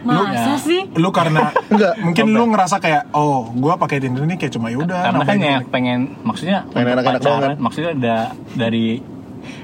Masa 0.00 0.54
sih? 0.56 0.80
Lu 0.96 1.10
karena 1.10 1.52
Enggak. 1.72 1.94
mungkin 2.00 2.24
lu 2.30 2.44
ngerasa 2.48 2.76
kayak 2.78 3.02
oh 3.12 3.52
gua 3.52 3.76
pakai 3.76 4.00
Tinder 4.00 4.24
ini 4.24 4.34
kayak 4.34 4.52
cuma 4.52 4.68
yaudah 4.68 5.00
karena 5.04 5.24
kan 5.24 5.36
ya 5.36 5.56
pengen 5.66 5.98
maksudnya 6.22 6.64
Pengen 6.70 6.96
doang 6.96 7.20
pacaran, 7.20 7.40
kan? 7.44 7.56
maksudnya 7.60 7.90
ada 7.92 8.16
dari 8.50 9.02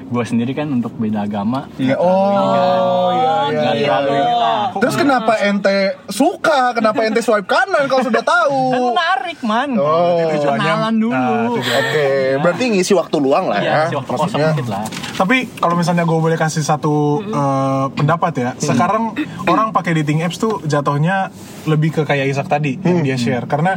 gue 0.07 0.25
sendiri 0.25 0.53
kan 0.53 0.69
untuk 0.69 0.95
beda 0.95 1.23
agama 1.23 1.67
Iya, 1.77 1.97
oh, 1.97 3.11
iya, 3.11 3.27
iya. 3.47 3.59
nggak 3.59 3.75
iya. 3.75 3.85
terlalu 3.85 4.11
inilah 4.13 4.55
Terus 4.77 4.95
kenapa 4.95 5.33
ente 5.41 5.79
suka? 6.07 6.71
Kenapa 6.71 7.01
ente 7.03 7.21
swipe 7.21 7.49
kanan 7.49 7.87
kalau 7.87 8.05
sudah 8.05 8.21
tahu? 8.21 8.61
kan 8.75 8.83
menarik 8.87 9.39
man 9.41 9.71
Oh. 9.75 10.21
Tujuannya- 10.31 10.61
kenalan 10.63 10.95
dulu 10.95 11.15
Nah, 11.17 11.49
Oke, 11.79 12.07
berarti 12.39 12.65
ngisi 12.69 12.93
waktu 12.93 13.17
luang 13.17 13.49
lah 13.49 13.59
ya. 13.59 13.65
Iya, 13.65 13.83
si 13.89 13.95
waktu 13.97 14.11
kosong 14.13 14.41
dikit 14.43 14.67
lah. 14.69 14.85
Tapi 15.15 15.37
kalau 15.57 15.75
misalnya 15.75 16.05
gue 16.05 16.19
boleh 16.19 16.37
kasih 16.37 16.61
satu 16.61 16.95
eh, 17.23 17.87
pendapat 17.91 18.33
ya, 18.37 18.51
sekarang 18.55 19.17
orang 19.47 19.73
pakai 19.73 19.97
dating 19.97 20.21
apps 20.21 20.37
tuh 20.37 20.61
jatuhnya 20.63 21.33
lebih 21.65 21.91
ke 21.91 22.03
kayak 22.05 22.29
Isak 22.29 22.47
tadi 22.47 22.77
yang 22.79 23.01
dia 23.01 23.17
share, 23.17 23.45
karena 23.45 23.75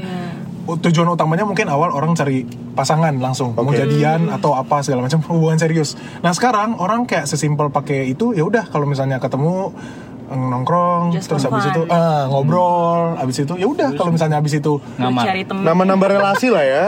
tujuan 0.77 1.09
utamanya 1.09 1.47
mungkin 1.47 1.65
awal 1.65 1.89
orang 1.89 2.13
cari 2.13 2.45
pasangan 2.77 3.15
langsung 3.17 3.57
mau 3.57 3.65
Oke. 3.65 3.79
jadian 3.81 4.29
atau 4.29 4.53
apa 4.53 4.85
segala 4.85 5.07
macam 5.07 5.23
hubungan 5.33 5.57
serius. 5.57 5.97
Nah 6.21 6.29
sekarang 6.29 6.77
orang 6.77 7.09
kayak 7.09 7.25
sesimpel 7.25 7.73
pakai 7.73 8.11
itu 8.11 8.37
ya 8.37 8.45
udah 8.45 8.69
kalau 8.69 8.85
misalnya 8.85 9.17
ketemu 9.17 9.73
eh, 10.29 10.37
nongkrong 10.37 11.17
Just 11.17 11.31
terus 11.33 11.47
habis 11.49 11.65
itu 11.71 11.81
ah, 11.89 12.29
ngobrol 12.29 13.17
habis 13.17 13.41
itu 13.41 13.53
ya 13.57 13.65
udah 13.65 13.97
kalau 13.97 14.13
misalnya 14.13 14.37
habis 14.37 14.53
itu 14.53 14.77
temen 15.49 15.63
nama 15.65 15.81
nambah 15.89 16.09
relasi 16.13 16.53
lah 16.53 16.61
ya. 16.61 16.83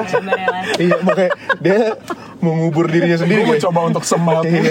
Iya, 0.78 0.96
makanya 1.02 1.32
dia 1.58 1.80
mengubur 2.42 2.90
dirinya 2.90 3.18
sendiri. 3.22 3.46
gue 3.46 3.58
coba 3.62 3.86
untuk 3.86 4.02
semild 4.02 4.46
Iya, 4.46 4.62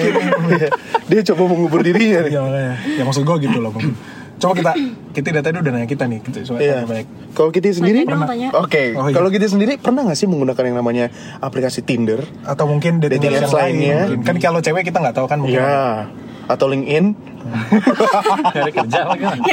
iya. 0.59 0.69
dia 1.07 1.21
coba 1.33 1.43
mengubur 1.47 1.81
dirinya 1.87 2.27
ya 2.27 2.43
ya 2.75 3.03
maksud 3.07 3.23
gue 3.23 3.37
gitu 3.47 3.59
loh 3.63 3.71
coba 4.41 4.55
kita 4.57 4.73
kita 5.13 5.27
dari 5.31 5.45
tadi 5.45 5.57
udah 5.59 5.71
nanya 5.71 5.85
kita 5.87 6.05
nih 6.05 6.19
kita 6.21 6.39
coba 6.45 6.59
Iya. 6.59 6.73
tanya 6.75 6.87
balik 6.89 7.07
Kalau 7.31 7.51
kita 7.51 7.67
sendiri 7.71 7.99
pernah. 8.03 8.27
Oke, 8.57 8.85
Oh, 8.93 9.07
iya. 9.07 9.13
kalau 9.13 9.29
kita 9.29 9.47
sendiri 9.47 9.73
pernah 9.77 10.03
nggak 10.03 10.17
sih 10.17 10.27
menggunakan 10.27 10.65
yang 10.65 10.77
namanya 10.77 11.05
aplikasi 11.39 11.81
Tinder? 11.81 12.25
atau 12.43 12.65
mungkin 12.65 12.99
dating, 12.99 13.21
Dating 13.21 13.39
apps 13.39 13.53
lain 13.53 13.75
lainnya. 13.77 13.99
kan 14.21 14.35
kalau 14.41 14.59
cewek 14.59 14.83
kita 14.83 14.99
nggak 14.99 15.15
tahu 15.15 15.27
kan 15.27 15.39
mungkin 15.39 15.61
Iya. 15.61 16.09
Atau 16.51 16.67
LinkedIn 16.67 17.15
Cari 18.53 18.69
kerja 18.71 18.99
apa 19.03 19.15
gimana? 19.17 19.43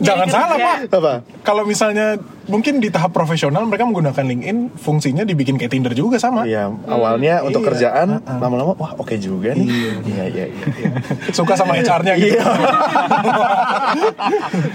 Jangan 0.00 0.26
Jadi 0.26 0.34
salah 0.34 0.48
kerja. 0.50 0.66
pak. 0.82 0.98
apa 0.98 1.14
Kalau 1.40 1.62
misalnya 1.62 2.06
mungkin 2.44 2.78
di 2.78 2.88
tahap 2.88 3.12
profesional 3.12 3.62
mereka 3.62 3.84
menggunakan 3.84 4.18
LinkedIn, 4.20 4.74
fungsinya 4.74 5.22
dibikin 5.22 5.54
kayak 5.54 5.70
Tinder 5.70 5.92
juga 5.92 6.18
sama. 6.18 6.42
Iya, 6.42 6.68
awalnya 6.84 7.40
untuk 7.40 7.60
Iya. 7.60 7.68
kerjaan, 7.70 8.08
lama-lama 8.34 8.74
wah 8.74 8.92
oke 8.94 9.14
juga 9.16 9.52
nih. 9.52 9.64
Iya, 9.64 9.92
iya, 10.02 10.24
iya. 10.26 10.46
iya. 10.50 10.90
Suka 11.30 11.54
sama 11.54 11.76
HR-nya 11.76 12.14
gitu. 12.16 12.34
Iya. 12.34 12.44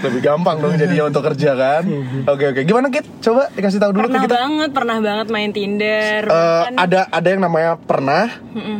Lebih 0.00 0.20
gampang 0.22 0.56
dong 0.58 0.74
jadinya 0.74 1.04
untuk 1.06 1.22
kerja 1.24 1.50
kan. 1.54 1.82
Oke, 2.26 2.44
oke. 2.50 2.60
Gimana 2.62 2.88
Kit? 2.88 3.04
Coba 3.20 3.50
dikasih 3.50 3.78
tahu 3.78 3.90
dulu 3.92 4.06
Pernah 4.06 4.16
ke 4.18 4.26
kita. 4.26 4.34
banget, 4.34 4.70
pernah 4.72 4.96
banget 5.00 5.26
main 5.28 5.50
Tinder. 5.50 6.20
Eh, 6.24 6.62
Kan 6.64 6.74
ada 6.78 7.00
ada 7.06 7.28
yang 7.28 7.42
namanya 7.42 7.76
pernah, 7.76 8.32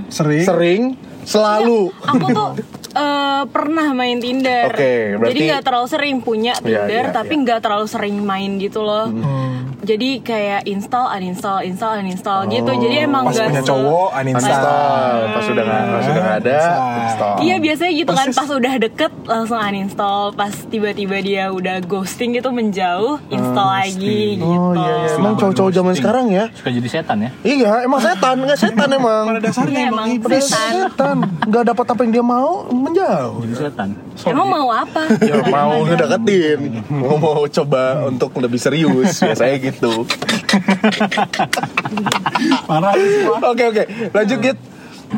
Sering. 0.08 0.44
sering, 0.44 0.82
selalu. 1.24 1.90
aku 2.04 2.26
tuh 2.30 2.48
pernah 3.46 3.90
main 3.90 4.16
Tinder. 4.16 4.68
Oke, 4.68 4.92
berarti- 5.14 5.28
Jadi 5.30 5.40
nggak 5.46 5.62
terlalu 5.62 5.86
sering 5.86 6.16
punya 6.18 6.52
Iya, 6.56 6.62
Tinder, 6.82 7.04
iya, 7.04 7.12
tapi 7.12 7.32
iya. 7.32 7.42
nggak 7.42 7.60
terlalu 7.60 7.86
sering 7.86 8.16
main 8.18 8.50
gitu 8.56 8.80
loh. 8.80 9.06
Jadi 9.80 10.16
kayak 10.18 10.64
install, 10.64 11.12
uninstall, 11.12 11.60
install, 11.60 12.00
uninstall 12.00 12.48
gitu. 12.48 12.72
Jadi 12.72 13.04
emang 13.04 13.28
Pas 13.28 13.36
nggak 13.36 13.48
punya 13.50 13.62
cowok, 13.62 14.08
uninstall. 14.14 14.48
Uninstall. 14.48 15.16
Pas 15.28 15.42
sudah 15.44 15.62
nggak 15.62 15.82
pas 15.84 16.02
sudah 16.02 16.22
nggak 16.22 16.38
ada, 16.38 16.56
Uninstall. 16.56 16.96
install. 16.96 17.34
Iya 17.38 17.56
biasanya 17.60 17.92
gitu 17.94 18.10
kan 18.10 18.26
Persis. 18.26 18.38
pas 18.38 18.50
udah 18.50 18.74
deket 18.78 19.12
langsung 19.24 19.58
uninstall 19.58 20.22
pas 20.32 20.54
tiba-tiba 20.64 21.16
dia 21.20 21.44
udah 21.50 21.76
ghosting 21.82 22.32
gitu 22.32 22.48
menjauh 22.48 23.20
install 23.28 23.70
lagi 23.76 24.18
gitu. 24.34 24.46
Oh 24.46 24.72
iya, 24.72 24.94
iya. 25.02 25.16
Emang 25.16 25.34
cowok-cowok 25.34 25.70
zaman 25.70 25.92
sekarang 25.94 26.26
ya? 26.28 26.44
Suka 26.54 26.68
jadi 26.70 26.88
setan 26.90 27.18
ya? 27.20 27.30
Iya, 27.42 27.72
emang 27.84 28.00
setan, 28.00 28.36
nggak 28.40 28.58
setan 28.58 28.88
emang. 28.98 29.24
Pada 29.26 29.40
dasarnya 29.42 29.80
emang 29.84 30.06
emang 30.06 30.16
iblis. 30.16 30.44
setan. 30.46 30.72
Setan, 30.86 31.16
nggak 31.44 31.64
dapat 31.66 31.86
apa 31.86 32.00
yang 32.00 32.12
dia 32.14 32.24
mau, 32.24 32.50
menjauh. 32.66 33.33
Jadi 33.42 33.54
setan. 33.58 33.88
Emang 34.28 34.46
mau 34.46 34.68
apa? 34.70 35.02
Ya 35.24 35.40
mau 35.48 35.82
ngedeketin, 35.82 36.60
mau 36.90 37.16
mau 37.16 37.42
coba 37.48 38.06
untuk 38.06 38.30
lebih 38.38 38.60
serius, 38.60 39.18
biasanya 39.18 39.56
gitu. 39.58 40.06
Parah. 42.68 42.94
Oke 43.50 43.64
oke, 43.72 43.82
lanjut 44.12 44.38
Git. 44.38 44.73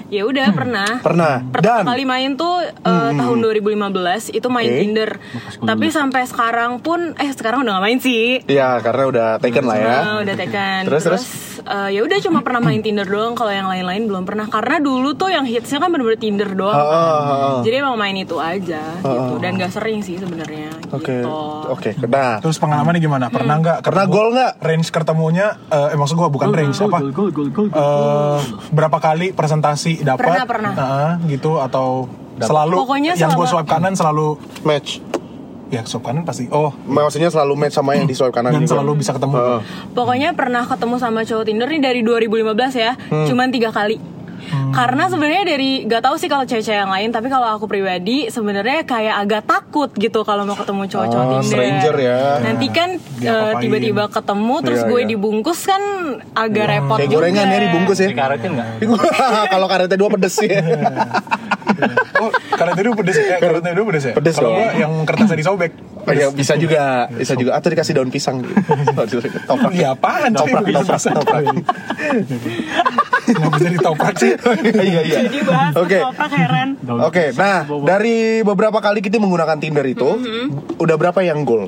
Ya 0.08 0.22
udah 0.22 0.46
pernah. 0.52 0.90
Pernah 1.00 1.42
Pertama 1.50 1.82
dan 1.82 1.84
kali 1.86 2.04
main 2.04 2.30
tuh 2.34 2.62
eh, 2.62 3.10
tahun 3.12 3.38
2015 3.42 4.36
itu 4.36 4.48
main 4.48 4.70
Oke. 4.70 4.78
Tinder. 4.80 5.10
Tapi 5.58 5.86
sampai 5.90 6.22
sekarang 6.24 6.78
pun 6.80 7.14
eh 7.16 7.30
sekarang 7.30 7.62
udah 7.62 7.78
gak 7.78 7.84
main 7.84 7.98
sih. 7.98 8.40
ya 8.46 8.78
karena 8.80 9.02
udah 9.08 9.28
taken 9.38 9.64
lah 9.66 9.76
ya. 9.76 9.86
Nah, 9.86 10.16
udah 10.22 10.34
tekan. 10.34 10.80
Terus, 10.86 11.02
terus? 11.02 11.24
eh, 11.62 11.88
ya 11.92 12.00
udah 12.02 12.18
cuma 12.20 12.40
pernah 12.40 12.62
main 12.62 12.80
Tinder 12.80 13.04
doang 13.04 13.34
kalau 13.34 13.50
yang 13.50 13.66
lain-lain 13.66 14.06
belum 14.06 14.24
pernah 14.24 14.46
karena 14.46 14.78
dulu 14.78 15.14
tuh 15.14 15.32
yang 15.32 15.44
hitsnya 15.44 15.78
kan 15.78 15.90
bener-bener 15.90 16.20
Tinder 16.20 16.50
doang. 16.52 16.76
Ah, 16.76 16.86
kan. 16.86 16.96
ah, 16.96 17.02
ah, 17.02 17.46
ah. 17.56 17.60
Jadi 17.62 17.74
emang 17.78 17.96
main 17.98 18.16
itu 18.16 18.36
aja 18.38 18.82
gitu 18.96 19.34
dan 19.38 19.56
gak 19.56 19.72
sering 19.72 20.00
sih 20.00 20.16
sebenarnya 20.16 20.70
Oke 20.94 21.18
gitu. 21.18 21.34
oke, 21.66 21.90
nah 22.06 22.38
Terus 22.38 22.56
pengalamannya 22.62 23.00
gimana? 23.02 23.26
Pernah 23.26 23.56
nggak? 23.58 23.78
Pernah 23.82 24.04
ketemu- 24.06 24.14
gol 24.14 24.28
nggak? 24.34 24.52
Range 24.62 24.88
ketemunya, 24.88 25.46
eh, 25.68 25.88
eh, 25.92 25.98
maksud 25.98 26.14
gua 26.14 26.28
bukan 26.30 26.48
range 26.54 26.78
apa? 26.78 26.98
Gol, 27.10 27.30
gol, 27.34 27.48
gol. 27.50 27.68
Eh, 27.68 28.38
berapa 28.70 28.98
kali 28.98 29.34
presentasi 29.34 29.85
dapat? 29.96 30.26
Pernah, 30.26 30.44
pernah. 30.44 30.72
Nah, 30.72 31.10
gitu 31.24 31.56
atau 31.56 32.10
selalu 32.36 32.74
Pokoknya 32.76 33.12
yang 33.14 33.30
gue 33.30 33.46
swipe 33.46 33.64
kanan 33.64 33.92
selalu 33.92 34.34
match. 34.62 35.00
ya 35.66 35.82
swipe 35.82 36.04
kanan 36.04 36.22
pasti 36.22 36.46
oh 36.48 36.70
Maksudnya 36.84 37.26
selalu 37.26 37.54
match 37.56 37.74
sama 37.74 37.92
yang 37.92 38.04
di 38.04 38.12
swipe 38.12 38.30
kanan 38.30 38.50
dan 38.50 38.62
juga. 38.62 38.78
selalu 38.78 38.92
bisa 38.96 39.10
ketemu. 39.10 39.34
Heeh. 39.34 39.60
Pokoknya 39.92 40.30
pernah 40.32 40.62
ketemu 40.62 40.94
sama 40.96 41.20
cowok 41.22 41.44
Tinder 41.44 41.68
nih 41.68 41.80
dari 41.80 42.00
2015 42.00 42.74
ya, 42.76 42.92
Hmm. 43.06 43.24
cuman 43.24 43.48
tiga 43.48 43.70
kali. 43.70 43.98
Karena 44.68 45.04
sebenarnya 45.06 45.42
dari 45.46 45.70
gak 45.82 46.02
tahu 46.02 46.16
sih 46.16 46.26
kalau 46.26 46.42
cewek-cewek 46.42 46.78
yang 46.78 46.88
lain, 46.88 47.08
tapi 47.08 47.26
kalau 47.26 47.48
aku 47.48 47.64
pribadi 47.64 48.28
sebenarnya 48.28 48.82
kayak 48.82 49.14
agak 49.18 49.42
takut 49.44 49.90
gitu 49.92 50.20
kalau 50.22 50.42
mau 50.42 50.54
ketemu 50.54 50.82
cowok-cowok 50.86 51.14
Oh, 51.18 51.30
Tinder. 51.34 51.48
stranger 51.48 51.94
ya. 51.96 52.20
Nanti 52.40 52.66
kan 52.68 52.90
eh, 52.94 53.26
apa-apain. 53.26 53.62
tiba-tiba 53.62 54.04
ketemu 54.06 54.54
terus 54.60 54.80
Iya, 54.80 54.88
gue 54.88 55.00
iya. 55.00 55.08
dibungkus 55.08 55.60
kan 55.62 55.82
agak 56.32 56.64
repot 56.68 56.96
Kayak 56.96 57.08
juga. 57.08 57.18
gorengan 57.18 57.46
ya 57.46 57.58
dibungkus 57.62 57.98
ya. 57.98 58.08
Dikaretin 58.08 58.50
nggak? 58.52 58.68
Kalau 59.52 59.66
karetnya 59.66 59.96
dua 59.96 60.10
pedes 60.10 60.36
ya. 60.38 60.60
Oh, 62.16 62.32
karetnya 62.56 62.88
dulu 62.88 63.04
pedes 63.04 63.16
ya? 63.18 63.36
Eh, 63.36 63.38
karetnya 63.38 63.76
dulu 63.76 63.92
pedes 63.92 64.04
ya? 64.08 64.12
Pedes 64.16 64.34
Kalau 64.34 64.48
yang 64.72 65.04
kertasnya 65.04 65.36
disobek. 65.36 65.76
Oh, 65.98 66.14
iya, 66.14 66.30
bisa 66.30 66.56
juga, 66.56 67.10
bisa 67.10 67.34
juga. 67.34 67.52
Atau 67.52 67.68
dikasih 67.68 67.92
daun 67.92 68.08
pisang 68.08 68.40
gitu. 68.40 68.56
Toprak. 69.44 69.74
Iya 69.74 69.92
apaan? 69.92 70.32
Toprak, 70.32 70.64
toprak, 70.64 70.96
toprak. 70.96 71.44
Nggak 73.28 73.50
bisa 73.52 73.68
ditoprak 73.72 74.14
sih. 74.16 74.32
Iya, 74.86 75.00
iya. 75.02 75.18
Jadi 75.24 75.38
bahas 75.42 75.72
Oke. 75.74 75.98
Oke, 77.02 77.24
nah 77.32 77.56
dari 77.82 78.16
beberapa 78.40 78.78
kali 78.78 79.00
kita 79.00 79.16
menggunakan 79.16 79.56
Tinder 79.56 79.84
itu, 79.84 80.06
Mm-hmm. 80.06 80.78
udah 80.78 80.96
berapa 80.96 81.20
yang 81.20 81.42
goal? 81.42 81.66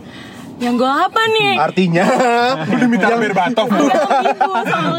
Yang 0.58 0.74
gue 0.76 0.90
apa 0.90 1.22
nih? 1.28 1.52
Artinya, 1.56 2.06
Udah 2.74 2.86
minta 2.88 3.06
batok. 3.14 3.66
Udah 3.68 4.02
gitu 4.24 4.50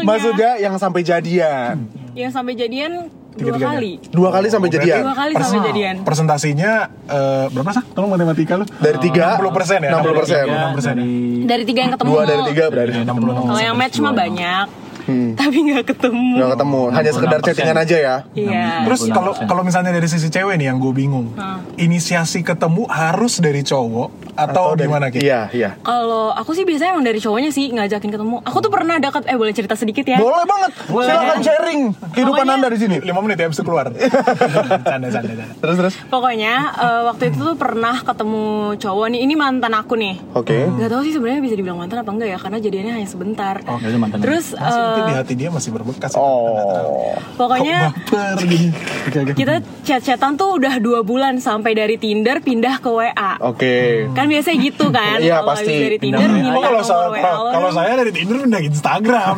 maksudnya 0.02 0.50
yang 0.56 0.74
sampai 0.76 1.00
jadian. 1.02 1.84
Yang 2.12 2.32
sampai 2.32 2.56
jadian 2.56 2.92
dua 3.30 3.56
kali. 3.56 4.00
Dua 4.08 4.28
kali 4.30 4.48
sampai 4.48 4.68
Berarti- 4.68 4.88
jadian. 4.88 5.00
Dua 5.04 5.14
kali 5.14 5.32
sampai 5.36 5.60
jadian. 5.62 5.94
Presentasinya 6.00 6.70
eh, 7.06 7.46
berapa 7.48 7.70
sih? 7.70 7.84
Tolong 7.92 8.10
matematika 8.10 8.56
lu. 8.56 8.64
Dari 8.66 8.98
tiga, 9.00 9.36
60% 9.36 9.84
ya? 9.84 9.90
60 9.94 10.18
persen. 10.18 10.42
Tiga 10.42 10.56
60% 10.66 10.80
ya? 10.80 10.94
dari 10.96 11.08
Dari 11.44 11.62
tiga 11.64 11.80
yang 11.80 11.92
ketemu. 11.92 12.08
Dua 12.08 12.22
dari 12.24 12.42
tiga 12.48 12.64
berarti. 12.66 12.98
66. 13.00 13.46
Kalau 13.46 13.62
yang 13.62 13.76
match 13.76 13.96
mah 14.00 14.14
banyak, 14.16 14.66
tapi 15.36 15.56
nggak 15.70 15.84
ketemu. 15.88 16.36
Nggak 16.40 16.50
ketemu, 16.56 16.80
hanya 16.92 17.10
sekedar 17.12 17.38
66%. 17.40 17.46
chattingan 17.46 17.78
aja 17.78 17.96
ya. 17.96 18.16
Iya. 18.36 18.66
Terus 18.88 19.00
60%. 19.08 19.16
kalau 19.16 19.32
kalau 19.46 19.62
misalnya 19.62 19.90
dari 19.94 20.08
sisi 20.08 20.28
cewek 20.28 20.54
nih 20.60 20.66
yang 20.72 20.78
gue 20.78 20.92
bingung, 20.94 21.32
inisiasi 21.76 22.42
ketemu 22.42 22.88
harus 22.90 23.40
dari 23.42 23.62
cowok 23.64 24.29
atau, 24.42 24.64
dari- 24.72 24.86
gimana 24.86 25.06
gitu? 25.08 25.20
Iya, 25.20 25.40
iya. 25.50 25.70
Kalau 25.80 26.32
aku 26.32 26.52
sih 26.52 26.62
biasanya 26.62 26.94
emang 26.94 27.04
dari 27.04 27.18
cowoknya 27.18 27.50
sih 27.50 27.68
ngajakin 27.68 28.10
ketemu. 28.10 28.36
Aku 28.42 28.58
tuh 28.58 28.70
pernah 28.70 28.96
dekat 28.96 29.24
eh 29.24 29.34
boleh 29.34 29.52
cerita 29.52 29.74
sedikit 29.74 30.04
ya? 30.04 30.16
Boleh 30.16 30.44
banget. 30.44 30.70
Silakan 30.86 31.38
sharing 31.40 31.80
kehidupan 32.12 32.42
Pokoknya- 32.42 32.56
Anda 32.56 32.68
di 32.68 32.78
sini. 32.78 32.96
5 33.00 33.20
menit 33.20 33.36
ya 33.36 33.44
habis 33.44 33.58
itu 33.58 33.64
keluar. 33.64 33.86
canda, 34.90 35.06
canda, 35.08 35.28
canda. 35.30 35.44
Terus 35.56 35.76
terus. 35.76 35.94
Pokoknya 36.06 36.54
eh, 36.72 37.00
waktu 37.04 37.22
itu 37.28 37.38
tuh 37.38 37.56
pernah 37.56 37.96
ketemu 37.98 38.44
cowok 38.76 39.06
nih. 39.10 39.20
Ini 39.20 39.34
mantan 39.34 39.72
aku 39.72 39.94
nih. 39.94 40.14
Oke. 40.32 40.66
Gak 40.70 40.88
tahu 40.88 41.02
sih 41.02 41.12
sebenarnya 41.12 41.42
bisa 41.42 41.54
dibilang 41.54 41.76
mantan 41.76 42.00
apa 42.00 42.10
enggak 42.10 42.28
ya 42.30 42.38
karena 42.38 42.58
jadiannya 42.58 42.92
hanya 42.96 43.08
sebentar. 43.08 43.54
Ya 43.60 43.86
udah 43.86 44.00
mantan. 44.00 44.18
Terus 44.20 44.46
Masih 44.52 44.80
mungkin 44.80 45.04
di 45.04 45.14
hati 45.14 45.32
dia 45.34 45.48
masih 45.50 45.70
berbekas. 45.70 46.12
Oh. 46.16 47.12
pokoknya 47.34 47.92
kita 49.34 49.54
chat-chatan 49.82 50.36
tuh 50.36 50.60
udah 50.60 50.78
dua 50.78 51.00
bulan 51.02 51.38
sampai 51.38 51.72
dari 51.72 51.96
Tinder 51.96 52.38
pindah 52.40 52.78
ke 52.78 52.88
WA. 52.88 53.32
Oke. 53.42 54.06
Kan 54.12 54.29
biasanya 54.30 54.58
gitu 54.62 54.86
kan? 54.88 55.18
Iya, 55.18 55.36
Kalau 55.36 55.50
pasti. 55.50 55.74
dari 55.74 55.98
Tinder 55.98 56.28
Oh, 56.50 56.62
kalau 56.62 56.80
saya 56.80 57.06
kalau, 57.50 57.70
saya 57.70 57.92
dari 57.98 58.12
Tinder 58.12 58.36
pindah 58.38 58.62
Instagram. 58.62 59.36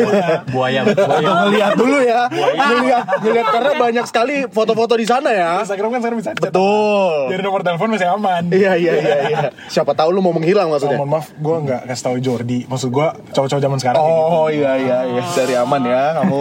Buaya, 0.54 0.80
buaya. 0.84 1.30
Ngeliat 1.44 1.72
dulu 1.74 1.98
ya. 1.98 2.20
Ngeliat, 2.28 3.04
ngeliat 3.20 3.46
karena 3.48 3.72
banyak 3.74 4.04
sekali 4.04 4.34
foto-foto 4.46 4.94
di 4.94 5.04
sana 5.04 5.30
ya. 5.30 5.50
Instagram 5.62 5.88
kan 5.90 6.00
sekarang 6.00 6.18
bisa. 6.20 6.30
Betul. 6.34 7.32
Jadi 7.32 7.40
nomor 7.40 7.60
telepon 7.62 7.88
masih 7.88 8.08
aman. 8.10 8.42
Iya 8.48 8.72
iya 8.76 8.92
iya 8.94 9.16
iya. 9.24 9.38
Siapa 9.72 9.92
tahu 9.92 10.10
lu 10.10 10.20
mau 10.20 10.30
menghilang 10.30 10.66
Oh, 10.66 10.74
maksudnya. 10.74 10.96
mohon 10.96 11.10
maaf, 11.12 11.30
gue 11.30 11.56
nggak 11.62 11.80
kasih 11.86 12.02
tahu 12.02 12.16
Jordi. 12.18 12.58
Maksud 12.66 12.88
gue 12.90 13.06
cowok-cowok 13.30 13.62
zaman 13.62 13.78
sekarang. 13.78 14.00
gitu. 14.00 14.10
Oh 14.10 14.48
iya 14.48 14.72
iya 14.74 14.98
iya 15.06 15.22
dari 15.30 15.54
aman 15.54 15.82
ya 15.82 16.02
kamu. 16.18 16.38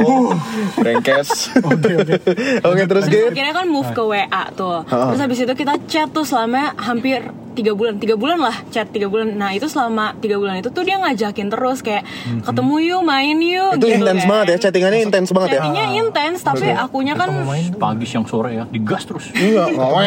Brengkes. 0.76 1.30
Oke 1.70 1.92
oke. 1.96 2.16
Oke 2.64 2.84
terus 2.84 3.04
Terus 3.04 3.10
Git. 3.10 3.32
akhirnya 3.32 3.54
kan 3.54 3.68
move 3.68 3.90
ke 3.90 4.00
WA 4.02 4.44
tuh. 4.54 4.80
Terus 4.88 5.20
habis 5.20 5.38
itu 5.40 5.54
kita 5.54 5.76
chat 5.86 6.08
tuh 6.08 6.24
selama 6.24 6.72
hampir 6.78 7.20
tiga 7.54 7.72
bulan, 7.72 7.98
tiga 7.98 8.16
bulan 8.16 8.38
lah 8.38 8.56
chat 8.70 8.90
tiga 8.90 9.08
bulan. 9.08 9.34
Nah 9.34 9.54
itu 9.54 9.66
selama 9.66 10.18
tiga 10.18 10.38
bulan 10.38 10.60
itu 10.60 10.70
tuh 10.70 10.82
dia 10.82 10.98
ngajakin 10.98 11.48
terus 11.48 11.80
kayak 11.80 12.04
ketemu 12.44 12.76
yuk, 12.84 13.02
main 13.02 13.38
yuk. 13.38 13.78
Itu 13.78 13.86
gitu 13.88 14.02
intens 14.02 14.22
kan. 14.26 14.30
banget 14.30 14.46
ya 14.46 14.58
chattingannya 14.68 15.00
intens 15.02 15.30
banget 15.32 15.50
ya. 15.50 15.54
Chattingnya 15.62 15.86
intens, 15.96 16.38
tapi 16.42 16.66
akunya 16.70 17.14
kan 17.14 17.30
Pagi, 17.74 18.06
siang, 18.06 18.26
sore 18.26 18.56
ya. 18.56 18.64
Digas 18.68 19.06
terus. 19.06 19.30
Iya. 19.34 19.70
Kalau 19.70 20.02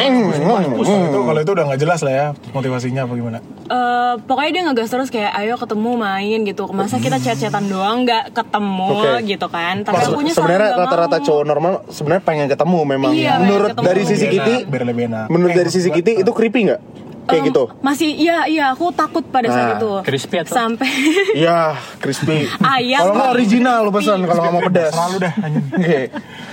itu, 0.85 1.19
kalau 1.23 1.41
itu 1.41 1.53
udah 1.53 1.65
nggak 1.71 1.81
jelas 1.81 2.01
lah 2.03 2.13
ya 2.13 2.27
motivasinya 2.51 3.07
apa 3.07 3.15
gimana. 3.15 3.39
eh, 3.67 4.15
pokoknya 4.23 4.51
dia 4.55 4.63
ngegas 4.71 4.89
terus 4.95 5.09
kayak 5.11 5.33
ayo 5.43 5.55
ketemu 5.59 5.91
main 5.99 6.39
gitu. 6.47 6.71
Masa 6.71 7.03
kita 7.03 7.19
chat-chatan 7.19 7.67
doang 7.67 8.07
nggak 8.07 8.31
ketemu 8.31 8.91
gitu 9.27 9.47
kan. 9.51 9.83
Tapi 9.83 10.03
akunya 10.07 10.33
Sebenarnya 10.35 10.71
rata-rata 10.79 11.19
cowok 11.19 11.45
normal 11.47 11.73
sebenarnya 11.91 12.23
pengen 12.23 12.47
ketemu 12.47 12.79
memang. 12.87 13.11
Iya, 13.11 13.43
Menurut 13.43 13.75
ketemu. 13.75 13.87
dari 13.87 14.03
sisi 14.07 14.27
enak. 14.27 15.27
menurut 15.31 15.53
dari 15.55 15.71
sisi 15.71 15.89
Kitty 15.91 16.23
itu 16.23 16.31
creepy 16.31 16.61
nggak? 16.71 16.81
Kayak 17.27 17.43
Em, 17.43 17.49
gitu. 17.49 17.63
Masih 17.81 18.11
iya 18.13 18.47
iya 18.47 18.65
aku 18.71 18.91
takut 18.91 19.27
pada 19.27 19.47
saat 19.47 19.67
Nah, 19.67 19.77
itu. 19.77 19.93
crispy 20.03 20.37
atau- 20.41 20.55
Sampai 20.57 20.87
Iya, 21.37 21.75
crispy. 21.99 22.47
Ayam 22.57 23.03
Kalau 23.03 23.15
nggak 23.15 23.31
original 23.33 23.79
lu 23.81 23.91
pesan 23.91 24.19
kalau 24.23 24.41
nggak 24.41 24.55
mau 24.55 24.65
pedas. 24.65 24.93
Selalu 24.93 25.17
dah. 25.21 25.33
anjing. 25.37 25.65
Oke. 25.73 26.01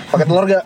Pakai 0.10 0.26
telur 0.26 0.46
gak? 0.46 0.64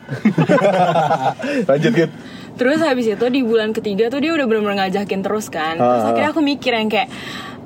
Lanjut 1.69 1.91
Git. 1.93 2.11
Terus 2.57 2.79
habis 2.81 3.05
itu 3.05 3.25
di 3.27 3.41
bulan 3.41 3.69
ketiga 3.69 4.07
tuh 4.07 4.17
dia 4.17 4.31
udah 4.31 4.43
bener-bener 4.43 4.75
ngajakin 4.81 5.21
terus 5.21 5.47
kan. 5.47 5.75
Terus 5.75 6.01
Ah. 6.01 6.09
akhirnya 6.09 6.29
aku 6.31 6.41
mikir 6.41 6.71
yang 6.71 6.87
kayak 6.87 7.09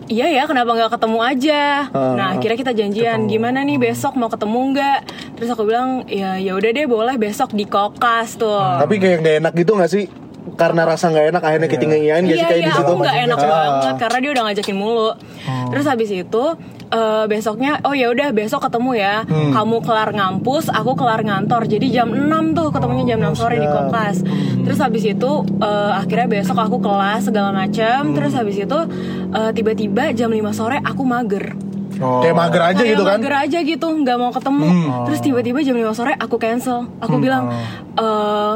Iya 0.03 0.27
ya, 0.27 0.43
kenapa 0.43 0.75
nggak 0.75 0.91
ketemu 0.91 1.19
aja? 1.23 1.87
Ah, 1.87 2.11
nah, 2.11 2.27
akhirnya 2.33 2.57
kita 2.59 2.73
janjian, 2.73 3.31
gimana 3.31 3.63
nih 3.63 3.79
besok 3.79 4.19
mau 4.19 4.27
ketemu 4.27 4.75
nggak? 4.75 4.99
terus 5.31 5.49
aku 5.49 5.63
bilang 5.63 6.03
ya 6.05 6.35
ya 6.35 6.51
udah 6.51 6.67
deh 6.69 6.83
boleh 6.83 7.15
besok 7.15 7.49
di 7.49 7.63
kokas 7.63 8.35
tuh 8.35 8.59
Tapi 8.77 8.99
kayak 8.99 9.17
nggak 9.19 9.35
enak 9.39 9.53
gitu 9.55 9.71
gak 9.73 9.87
sih? 9.87 10.05
Karena 10.51 10.81
rasa 10.83 11.07
nggak 11.07 11.25
enak 11.29 11.43
akhirnya 11.43 11.69
kita 11.69 11.85
ngiyain 11.85 12.23
Iya 12.23 12.33
kayak 12.35 12.49
iya 12.51 12.65
di 12.65 12.71
situ? 12.71 12.81
aku 12.81 12.93
nggak 12.97 13.17
enak 13.21 13.37
Ah. 13.37 13.45
banget 13.45 13.95
karena 13.99 14.17
dia 14.17 14.31
udah 14.31 14.43
ngajakin 14.43 14.75
mulu. 14.75 15.09
Terus 15.69 15.85
habis 15.85 16.09
itu 16.09 16.43
eh, 16.91 17.25
besoknya 17.25 17.71
oh 17.81 17.93
ya 17.93 18.09
udah 18.09 18.27
besok 18.31 18.59
ketemu 18.61 18.91
ya. 18.95 19.15
Hmm. 19.23 19.51
Kamu 19.51 19.79
kelar 19.79 20.09
ngampus, 20.11 20.67
aku 20.67 20.91
kelar 20.93 21.21
ngantor. 21.21 21.63
Jadi 21.65 21.87
jam 21.89 22.09
6 22.09 22.27
tuh 22.51 22.67
ketemunya 22.69 23.15
jam 23.15 23.19
6 23.23 23.37
sore 23.37 23.55
di 23.55 23.65
kokas. 23.65 24.25
Terus 24.61 24.77
habis 24.77 25.03
itu 25.05 25.31
eh, 25.57 25.91
akhirnya 25.95 26.27
besok 26.27 26.57
aku 26.57 26.77
kelas 26.79 27.21
segala 27.23 27.49
macam. 27.51 27.99
Hmm. 28.03 28.13
Terus 28.13 28.33
habis 28.33 28.57
itu 28.57 28.77
eh, 29.31 29.51
tiba-tiba 29.53 30.09
jam 30.11 30.27
5 30.27 30.41
sore 30.51 30.77
aku 30.79 31.05
mager. 31.05 31.53
Oh. 31.95 32.17
Kayak 32.19 32.33
mager 32.35 32.61
aja 32.65 32.73
Kayak 32.75 32.91
gitu 32.91 33.03
kan? 33.05 33.13
mager 33.15 33.33
aja 33.37 33.57
gitu, 33.61 33.87
nggak 33.93 34.17
mau 34.17 34.31
ketemu. 34.31 34.67
Terus 35.05 35.19
tiba-tiba 35.21 35.59
jam 35.61 35.77
5 35.77 35.93
sore 35.93 36.13
aku 36.15 36.35
cancel. 36.35 36.89
Aku 36.97 37.21
bilang, 37.21 37.53
eh 37.93 38.55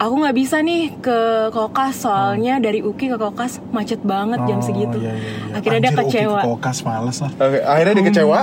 aku 0.00 0.14
nggak 0.16 0.32
bisa 0.32 0.56
nih 0.58 0.96
ke 0.96 1.18
kokas 1.50 1.94
soalnya 2.00 2.56
dari 2.56 2.80
Uki 2.80 3.06
ke 3.06 3.16
kokas 3.16 3.60
macet 3.70 4.00
banget 4.00 4.40
jam 4.42 4.58
segitu. 4.58 4.96
iya, 4.96 5.12
iya, 5.12 5.30
iya. 5.46 5.54
Akhirnya 5.54 5.78
dia 5.78 5.90
Anjir, 5.90 6.00
Uki 6.00 6.16
kecewa. 6.16 6.40
ke 6.40 6.48
Kokas 6.50 6.78
males 6.82 7.18
lah. 7.20 7.30
Oke, 7.36 7.58
akhirnya 7.60 7.92
dia 7.92 8.04
kecewa. 8.06 8.38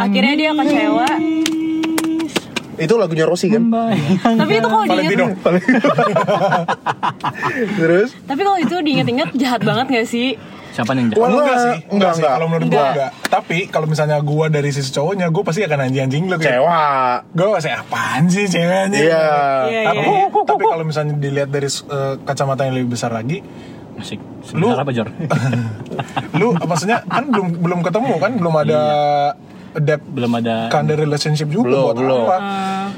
Akhirnya 0.00 0.34
dia 0.36 0.50
kecewa. 0.54 1.06
Itu 2.80 2.94
lagunya 2.96 3.28
Rossi 3.28 3.52
kan? 3.52 3.68
Tapi 3.68 4.52
itu 4.54 4.64
kalau 4.64 4.86
Valentino. 4.86 5.26
diinget, 5.28 5.36
Terus? 7.76 8.08
tapi 8.24 8.40
kalau 8.40 8.58
itu 8.58 8.76
diinget-inget 8.80 9.28
jahat 9.36 9.60
banget 9.60 9.86
gak 9.90 10.08
sih? 10.08 10.40
Siapa 10.70 10.90
yang 10.92 11.10
jahat? 11.10 11.18
Enggak 11.20 11.56
sih, 11.56 11.76
Enggak, 11.76 11.90
enggak 11.90 12.12
sih. 12.12 12.20
enggak. 12.20 12.32
Kalau 12.32 12.46
menurut 12.46 12.68
gua 12.68 12.84
enggak. 12.90 13.10
Tapi 13.26 13.58
kalau 13.66 13.86
misalnya 13.86 14.18
gua 14.20 14.46
dari 14.46 14.70
sisi 14.70 14.90
cowoknya, 14.90 15.26
gua 15.28 15.42
pasti 15.42 15.60
akan 15.62 15.78
anjing-anjing 15.84 16.22
lu 16.26 16.36
kayak. 16.36 16.56
Kecewa. 16.56 16.82
Gue 17.30 17.48
masih 17.50 17.72
apaan 17.72 18.22
sih 18.26 18.44
ceweknya? 18.46 18.98
Iya. 18.98 19.24
Iya, 19.66 19.80
Tapi, 19.90 20.00
iya. 20.00 20.26
tapi 20.46 20.62
kalau 20.64 20.84
misalnya 20.84 21.14
dilihat 21.14 21.50
dari 21.50 21.66
eh, 21.66 22.14
kacamata 22.22 22.62
yang 22.64 22.74
lebih 22.78 22.94
besar 22.94 23.10
lagi, 23.10 23.42
Asik. 23.98 24.20
Lu- 24.56 24.72
apa 24.72 24.88
Jor? 24.90 25.12
lu 26.40 26.56
maksudnya 26.56 27.04
kan 27.04 27.28
belum 27.28 27.60
belum 27.60 27.80
ketemu 27.84 28.12
kan, 28.16 28.32
belum 28.38 28.54
ada 28.56 28.80
depth 29.72 30.06
Belum 30.06 30.32
ada 30.34 30.66
kind 30.68 30.86
of 30.86 30.96
relationship 30.96 31.46
juga 31.46 31.66
Belum, 31.68 31.84
buat 31.84 31.96
belum. 31.96 32.20
apa? 32.24 32.36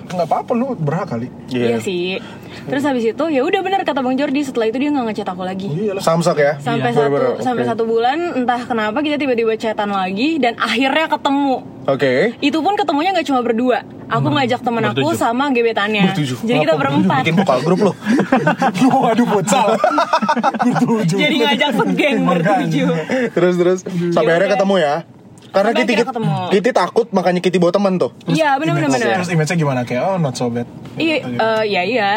Nggak 0.05 0.27
apa-apa 0.27 0.53
lu 0.53 0.67
berhak 0.75 1.09
kali. 1.09 1.29
Iya. 1.49 1.67
Iya 1.67 1.79
sih. 1.79 2.17
Terus 2.63 2.83
habis 2.83 3.03
itu 3.03 3.25
ya 3.27 3.43
udah 3.43 3.61
benar 3.61 3.81
kata 3.81 3.99
Bang 3.99 4.15
Jordi 4.15 4.41
setelah 4.41 4.67
itu 4.67 4.79
dia 4.79 4.89
nggak 4.89 5.07
ngechat 5.09 5.27
aku 5.27 5.43
lagi. 5.43 5.67
Iyalah. 5.67 6.01
Samsak 6.01 6.37
ya? 6.37 6.53
Sampai 6.59 6.91
Iya. 6.91 6.99
satu 6.99 7.11
Bener-bener, 7.11 7.43
sampai 7.43 7.63
oke. 7.63 7.71
satu 7.71 7.83
bulan 7.85 8.19
entah 8.35 8.61
kenapa 8.63 8.99
kita 9.01 9.17
tiba-tiba 9.17 9.53
chatan 9.55 9.91
lagi 9.91 10.37
dan 10.37 10.55
akhirnya 10.57 11.09
ketemu. 11.09 11.55
Oke. 11.83 12.13
Itu 12.39 12.59
pun 12.61 12.75
ketemunya 12.75 13.11
nggak 13.11 13.27
cuma 13.27 13.41
berdua. 13.41 13.83
Aku 14.07 14.29
ngajak 14.29 14.61
temen 14.61 14.85
aku 14.85 15.09
sama 15.15 15.49
gebetannya. 15.51 16.13
Bertujuh. 16.13 16.39
Jadi 16.45 16.59
kita 16.61 16.75
berempat. 16.77 17.25
Bikin 17.25 17.37
vokal 17.39 17.59
grup 17.63 17.81
lo. 17.83 17.93
lu 18.79 18.87
mau 18.93 19.01
ngadu 19.09 19.25
futsal. 19.27 19.69
Bertujuh. 20.61 21.19
Jadi 21.19 21.37
ngajak 21.41 21.71
segeng 21.75 22.17
bertujuh. 22.23 22.89
terus 23.33 23.55
terus 23.57 23.79
sampai 24.13 24.31
akhirnya 24.31 24.51
ketemu 24.55 24.75
ya. 24.79 24.95
Karena 25.53 25.71
Sampai 25.77 25.85
Kitty, 25.85 25.95
ketemu. 26.01 26.33
Kitty 26.49 26.71
takut 26.73 27.07
makanya 27.13 27.41
Kitty 27.45 27.59
bawa 27.61 27.73
teman 27.77 28.01
tuh. 28.01 28.11
Iya 28.25 28.57
benar 28.57 28.73
benar 28.81 28.89
benar. 28.89 29.21
Terus 29.21 29.31
image-nya 29.37 29.57
gimana 29.61 29.81
kayak 29.85 30.03
oh 30.09 30.17
not 30.17 30.33
so 30.33 30.49
bad. 30.49 30.65
Iya 30.97 31.29
eh, 31.29 31.63
iya 31.69 31.83
iya. 31.85 32.13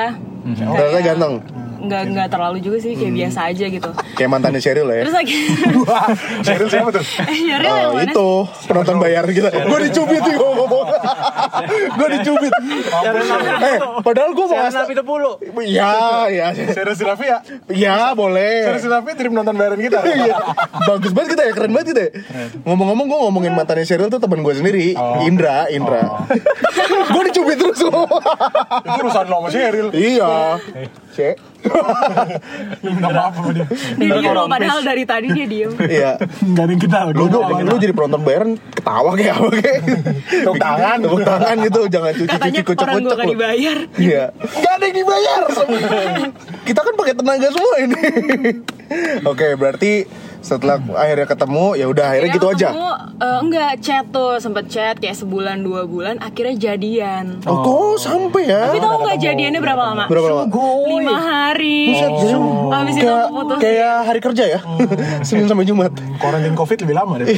Ternyata 0.55 0.99
ganteng. 1.03 1.33
Nggak 1.85 2.01
nggak 2.09 2.27
terlalu 2.27 2.57
juga 2.59 2.77
sih 2.77 2.93
kayak 2.93 3.13
biasa 3.13 3.39
aja 3.47 3.65
gitu. 3.67 3.89
Kayak 4.13 4.29
mantannya 4.31 4.57
Cheryl 4.57 4.87
ya. 4.87 5.01
Terus 5.01 5.15
lagi 5.15 5.35
Cheryl 6.41 6.67
siapa 6.67 6.89
tuh? 6.91 7.03
eh 7.31 7.37
Sheryl 7.37 7.65
yang 7.69 7.83
Oh, 7.85 7.93
mana 7.93 8.05
itu 8.07 8.29
penonton 8.65 8.95
bayar 8.97 9.23
kita. 9.27 9.49
Gue 9.51 9.79
dicubit 9.83 10.21
nih 10.21 10.35
gue 10.35 10.49
ngomong. 10.51 10.85
gue 11.97 12.07
dicubit. 12.15 12.53
eh, 13.61 13.77
padahal 14.01 14.31
gue 14.31 14.45
mau 14.45 14.57
ngasih. 14.57 14.83
itu 14.87 15.03
pulu. 15.03 15.31
Iya, 15.57 15.93
iya. 16.27 16.45
Cheryl 16.51 16.95
Sirafi 16.95 17.25
ya? 17.25 17.39
Iya, 17.67 17.95
boleh. 18.13 18.65
Cheryl 18.65 18.81
Sirafi 18.81 19.09
tim 19.13 19.31
nonton 19.31 19.53
bayaran 19.53 19.77
kita. 19.77 19.99
Iya. 20.15 20.37
Bagus 20.87 21.11
banget 21.11 21.35
kita 21.35 21.43
ya, 21.43 21.51
keren 21.51 21.71
banget 21.71 21.87
kita 21.91 22.01
ya. 22.01 22.11
Ngomong-ngomong 22.63 23.05
gue 23.05 23.19
ngomongin 23.19 23.51
mantannya 23.51 23.83
Cheryl 23.83 24.07
tuh 24.07 24.17
temen 24.17 24.41
gue 24.41 24.53
sendiri, 24.53 24.95
Oh. 24.95 25.21
Indra, 25.21 25.67
Indra. 25.67 26.23
gue 27.05 27.21
dicubit 27.27 27.57
terus. 27.57 27.77
Itu 27.77 27.91
urusan 28.97 29.25
lo 29.27 29.37
sama 29.37 29.49
Cheryl. 29.49 29.91
iya. 29.91 30.57
Cek. 31.15 31.35
Lu 32.83 32.89
minta 32.91 33.09
maaf 33.09 33.33
sama 33.39 33.51
dia. 33.55 33.65
Dia 33.95 34.09
diem 34.19 34.33
loh 34.35 34.45
padahal 34.51 34.79
dari 34.83 35.03
tadi 35.07 35.27
dia 35.31 35.47
diem. 35.47 35.71
Iya. 35.79 36.11
Gak 36.21 36.63
ada 36.67 36.71
yang 36.75 36.81
kenal. 36.83 37.05
Lu, 37.15 37.25
lu, 37.31 37.39
lu 37.39 37.75
jadi 37.79 37.93
penonton 37.95 38.21
bayaran 38.21 38.51
ketawa 38.75 39.09
kayak 39.15 39.33
apa 39.39 39.47
kayak 39.55 39.79
Tepuk 40.27 40.57
tangan. 40.59 40.97
Tepuk 40.99 41.21
tangan 41.23 41.55
gitu 41.63 41.81
Jangan 41.87 42.11
Katanya 42.11 42.19
cuci-cuci 42.19 42.43
orang 42.43 42.59
gue 42.59 42.67
kocok-kocok 42.75 43.15
gak 43.15 43.31
dibayar. 43.31 43.77
Iya 43.95 44.23
Gak 44.35 44.73
ada 44.75 44.83
yang 44.85 44.97
dibayar 44.99 45.41
Kita 46.67 46.79
kan 46.83 46.93
pakai 46.99 47.13
tenaga 47.15 47.47
semua 47.49 47.75
ini 47.79 48.01
Oke 49.23 49.47
berarti 49.55 49.93
setelah 50.45 50.77
akhirnya 50.93 51.25
ketemu 51.25 51.73
ya 51.73 51.85
udah 51.87 52.05
akhirnya 52.05 52.29
gitu 52.31 52.45
aja 52.47 52.67
ketemu, 52.69 52.91
eh, 53.17 53.39
enggak 53.41 53.71
chat 53.79 54.05
tuh 54.07 54.37
sempet 54.37 54.65
chat 54.67 54.95
kayak 54.95 55.15
sebulan 55.15 55.57
dua 55.59 55.83
bulan 55.83 56.15
akhirnya 56.19 56.53
jadian. 56.53 57.41
Oh 57.43 57.57
kok 57.59 57.97
sampai 57.99 58.45
ya 58.45 58.69
Tapi 58.69 58.77
tau 58.77 59.01
nggak 59.01 59.17
jadiannya 59.17 59.57
berapa 59.57 59.81
lama? 59.83 60.03
Berapa 60.05 60.27
lama? 60.29 60.43
Lima 60.85 61.15
hari. 61.17 61.89
Buset, 61.89 62.11
jadi 62.13 62.35
Habis 62.67 62.93
itu 62.95 63.09
putus. 63.09 63.57
kayak 63.57 63.95
hari 64.03 64.19
kerja 64.19 64.43
ya 64.47 64.59
Senin 65.27 65.45
sampai 65.45 65.65
Jumat 65.65 65.89
Karantin 66.15 66.53
covid 66.53 66.77
lebih 66.79 66.93
lama 66.93 67.13
deh. 67.17 67.25
Nah 67.25 67.33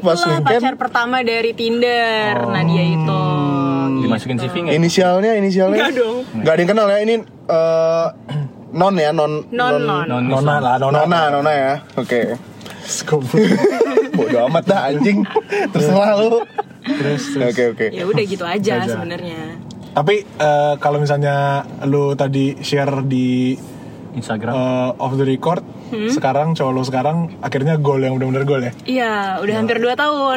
Pas 0.00 0.16
itulah 0.16 0.16
weekend. 0.34 0.46
pacar 0.48 0.74
pertama 0.74 1.20
dari 1.20 1.52
Tinder. 1.52 2.34
Nah 2.42 2.62
dia 2.62 2.84
itu. 2.88 3.20
Dimasukin 3.98 4.36
CV 4.38 4.54
nggak? 4.62 4.74
Inisialnya 4.74 5.32
inisialnya 5.34 5.76
Enggak 5.76 5.92
dong. 5.94 6.16
Gak 6.38 6.52
ada 6.54 6.60
yang 6.60 6.70
kenal 6.70 6.86
ya 6.86 6.98
ini 7.00 7.14
eh, 7.44 8.06
Non 8.68 8.92
ya 8.94 9.10
non 9.10 9.48
Non 9.48 9.80
non. 9.80 10.04
Non 10.04 10.22
Nona 10.22 10.60
lah, 10.60 10.74
Nona. 10.76 11.04
Nona 11.04 11.20
Nona 11.32 11.52
ya 11.52 11.72
Oke 11.96 12.36
Scope. 12.84 13.28
Bodoh 14.16 14.48
amat 14.48 14.64
dah 14.64 14.80
anjing 14.88 15.24
Terserah 15.72 16.16
lu 16.18 16.40
Terus. 16.84 17.36
Oke 17.36 17.62
oke 17.72 17.86
Ya 17.92 18.04
udah 18.04 18.24
gitu 18.24 18.44
aja 18.44 18.80
Aja. 18.80 18.96
sebenarnya. 18.96 19.56
Tapi 19.92 20.20
eh, 20.22 20.74
kalau 20.78 21.00
misalnya 21.00 21.64
lu 21.84 22.12
tadi 22.12 22.60
share 22.60 23.02
di 23.02 23.56
Instagram. 24.14 24.52
off 24.96 25.14
the 25.14 25.22
record, 25.22 25.60
Hmm? 25.88 26.10
sekarang 26.10 26.52
cowok 26.52 26.70
lu 26.70 26.82
sekarang 26.82 27.16
akhirnya 27.40 27.76
gol 27.76 27.98
yang 27.98 28.14
benar-benar 28.14 28.44
gol 28.44 28.60
ya. 28.60 28.72
Iya, 28.84 29.12
udah 29.38 29.54
hampir 29.54 29.76
2 29.78 29.94
tahun. 29.94 30.36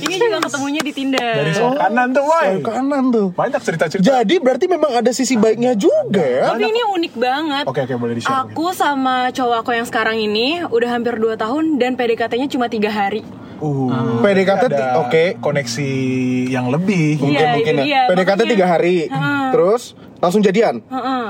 Ini 0.00 0.14
juga 0.16 0.38
ketemunya 0.40 0.80
di 0.80 0.92
Tinder. 0.92 1.34
Dari 1.38 1.52
soal 1.52 1.74
kanan 1.74 2.10
tuh, 2.10 2.24
woi. 2.24 2.58
Ke 2.58 2.70
kanan 2.72 3.04
tuh 3.08 3.26
Banyak 3.32 3.60
cerita-cerita. 3.60 4.04
Jadi 4.18 4.34
berarti 4.36 4.66
memang 4.66 4.90
ada 4.92 5.10
sisi 5.10 5.34
baiknya 5.34 5.72
juga 5.72 6.20
ya 6.20 6.50
Tapi 6.50 6.66
ini 6.66 6.80
unik 6.82 7.12
banget. 7.14 7.64
Oke 7.64 7.80
oke 7.80 7.94
boleh 7.96 8.14
di-share. 8.14 8.44
Aku 8.44 8.72
sama 8.72 9.30
cowok 9.30 9.56
aku 9.60 9.70
yang 9.72 9.86
sekarang 9.86 10.16
ini 10.16 10.64
udah 10.64 10.88
hampir 10.90 11.14
2 11.14 11.36
tahun 11.36 11.76
dan 11.76 11.94
PDKT-nya 11.94 12.48
cuma 12.48 12.66
tiga 12.66 12.88
hari. 12.88 13.22
Uh, 13.60 14.18
PDKT 14.18 14.62
ada 14.66 14.72
ti- 14.72 14.96
oke. 14.98 15.24
koneksi 15.38 15.90
yang 16.48 16.72
lebih. 16.72 17.20
Mungkin 17.20 17.36
Iya, 17.36 17.48
mungkin 17.54 17.74
ya 17.76 17.84
dia. 17.84 18.02
PDKT 18.08 18.40
tiga 18.48 18.66
hari 18.66 18.94
Heeh. 19.04 19.44
Terus 19.52 19.82
langsung 20.16 20.40
jadian 20.40 20.80
Heeh. 20.82 21.26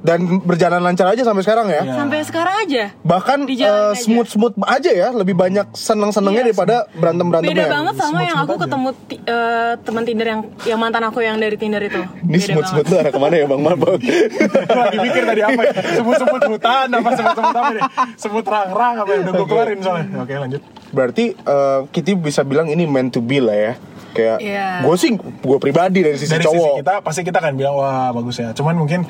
Dan 0.00 0.18
berjalan 0.40 0.80
lancar 0.80 1.06
aja 1.06 1.20
sampai 1.20 1.42
sekarang 1.42 1.68
ya 1.68 1.82
Iya. 1.82 1.92
Sampai 1.94 2.18
sekarang 2.22 2.54
aja. 2.58 2.84
Bahkan 2.98 3.38
aja. 3.46 3.92
smooth 3.94 4.24
smooth 4.26 4.54
aja 4.62 4.88
ya 4.88 5.08
Lebih 5.10 5.34
banyak 5.34 5.70
seneng-senengnya 5.70 6.40
Iya. 6.40 6.48
daripada 6.48 6.76
berantem-berantemnya 6.90 7.52
Beda 7.60 7.68
banget 7.70 7.94
sama 7.96 8.18
yang 8.22 8.38
aku 8.38 8.54
aja. 8.54 8.62
ketemu 8.64 8.88
ti- 9.04 9.20
eh, 9.22 9.72
teman 9.78 10.02
Tinder 10.02 10.26
yang 10.26 10.40
yang 10.64 10.78
mantan 10.78 11.02
aku 11.02 11.20
yang 11.20 11.36
dari 11.36 11.54
Tinder 11.54 11.80
itu. 11.80 12.00
Ini 12.18 12.32
Beda 12.32 12.46
smooth-smooth 12.46 12.64
banget. 12.80 12.88
tuh 12.88 12.96
arah 12.98 13.12
ke 13.12 13.20
mana 13.20 13.34
ya 13.34 13.46
Bang 13.46 13.60
Marbot 13.60 14.00
Lagi 14.80 14.98
mikir 14.98 15.22
tadi 15.22 15.40
apa 15.42 15.60
ya? 15.60 15.72
Sebut-sebut 15.94 16.40
hutan 16.48 16.88
apa 16.90 17.08
sebut-sebut 17.12 17.54
apa 17.54 17.70
nih? 17.70 17.82
Sebut 18.16 18.44
rang-rang 18.46 18.94
apa 18.98 19.10
ya? 19.10 19.18
Udah 19.20 19.32
gue 19.34 19.46
keluarin 19.46 19.78
soalnya. 19.78 20.06
Oke 20.18 20.32
lanjut. 20.34 20.60
Berarti 20.90 21.24
eh, 21.34 21.80
Kitty 21.86 22.12
bisa 22.14 22.40
bilang 22.42 22.66
ini 22.66 22.82
meant 22.84 23.10
to 23.10 23.20
be 23.20 23.36
lah 23.36 23.54
ya 23.54 23.72
Kayak 24.10 24.38
Iya. 24.40 24.66
gue 24.82 24.94
sih 24.96 25.10
Gue 25.14 25.58
pribadi 25.58 26.00
dari 26.00 26.16
sisi 26.16 26.32
Dari 26.32 26.42
cowok 26.42 26.56
sisi 26.66 26.80
kita 26.80 26.94
pasti 26.98 27.20
kita 27.22 27.38
kan 27.38 27.52
bilang 27.52 27.74
wah 27.74 28.10
bagus 28.10 28.36
ya. 28.36 28.50
Cuman 28.50 28.74
mungkin 28.74 29.04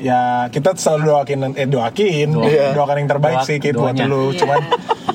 ya 0.00 0.20
kita 0.48 0.72
selalu 0.74 1.02
doakin 1.06 1.38
eh 1.54 1.64
doakin 1.64 2.28
Iya. 2.34 2.72
doakan 2.72 2.96
yang 2.98 3.10
terbaik 3.10 3.36
Doa- 3.36 3.46
sih 3.46 3.56
Kit 3.56 3.74
buat 3.74 3.94
lu. 3.94 4.30
Iya. 4.30 4.38
Cuman 4.38 4.58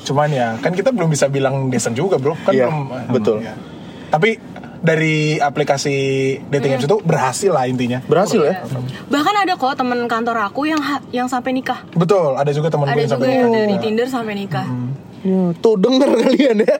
cuman 0.01 0.29
ya 0.29 0.47
kan 0.57 0.71
kita 0.71 0.89
belum 0.89 1.09
bisa 1.09 1.25
bilang 1.27 1.67
decent 1.67 1.93
juga 1.93 2.15
bro 2.15 2.37
kan 2.39 2.51
Iya, 2.51 2.69
belum 2.69 2.85
betul. 3.11 3.37
ya. 3.41 3.57
Tapi 4.07 4.37
dari 4.79 5.35
aplikasi 5.35 5.95
dating 6.45 6.77
apps 6.77 6.85
itu 6.85 6.97
berhasil 7.01 7.49
lah 7.49 7.65
intinya. 7.65 8.05
Berhasil 8.05 8.37
ya 8.39 8.61
Bahkan 9.07 9.35
ada 9.35 9.53
kok 9.55 9.73
temen 9.73 10.05
kantor 10.05 10.37
aku 10.45 10.65
yang 10.65 10.77
yang 11.09 11.25
sampai 11.25 11.51
nikah. 11.51 11.81
Betul, 11.91 12.37
ada 12.37 12.49
juga 12.49 12.69
teman 12.69 12.85
gue 12.85 12.93
Ada 12.93 13.01
yang 13.01 13.11
sampai 13.11 13.27
nikah. 13.27 13.49
dari 13.51 13.75
Tinder 13.79 14.07
sampai 14.07 14.33
nikah. 14.35 14.67
Ya, 15.25 15.57
Tuh 15.57 15.73
denger 15.75 16.05
kalian 16.21 16.61
ya 16.61 16.77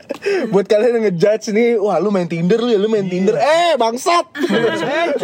Buat 0.48 0.70
kalian 0.70 0.94
yang 0.96 1.06
ngejudge 1.10 1.50
nih 1.50 1.76
Wah 1.76 1.98
lu 1.98 2.08
main 2.08 2.26
Tinder 2.26 2.62
lu 2.62 2.70
ya 2.70 2.78
Lu 2.78 2.86
main 2.86 3.04
Tinder 3.04 3.34
Eh 3.34 3.74
bangsat 3.74 4.30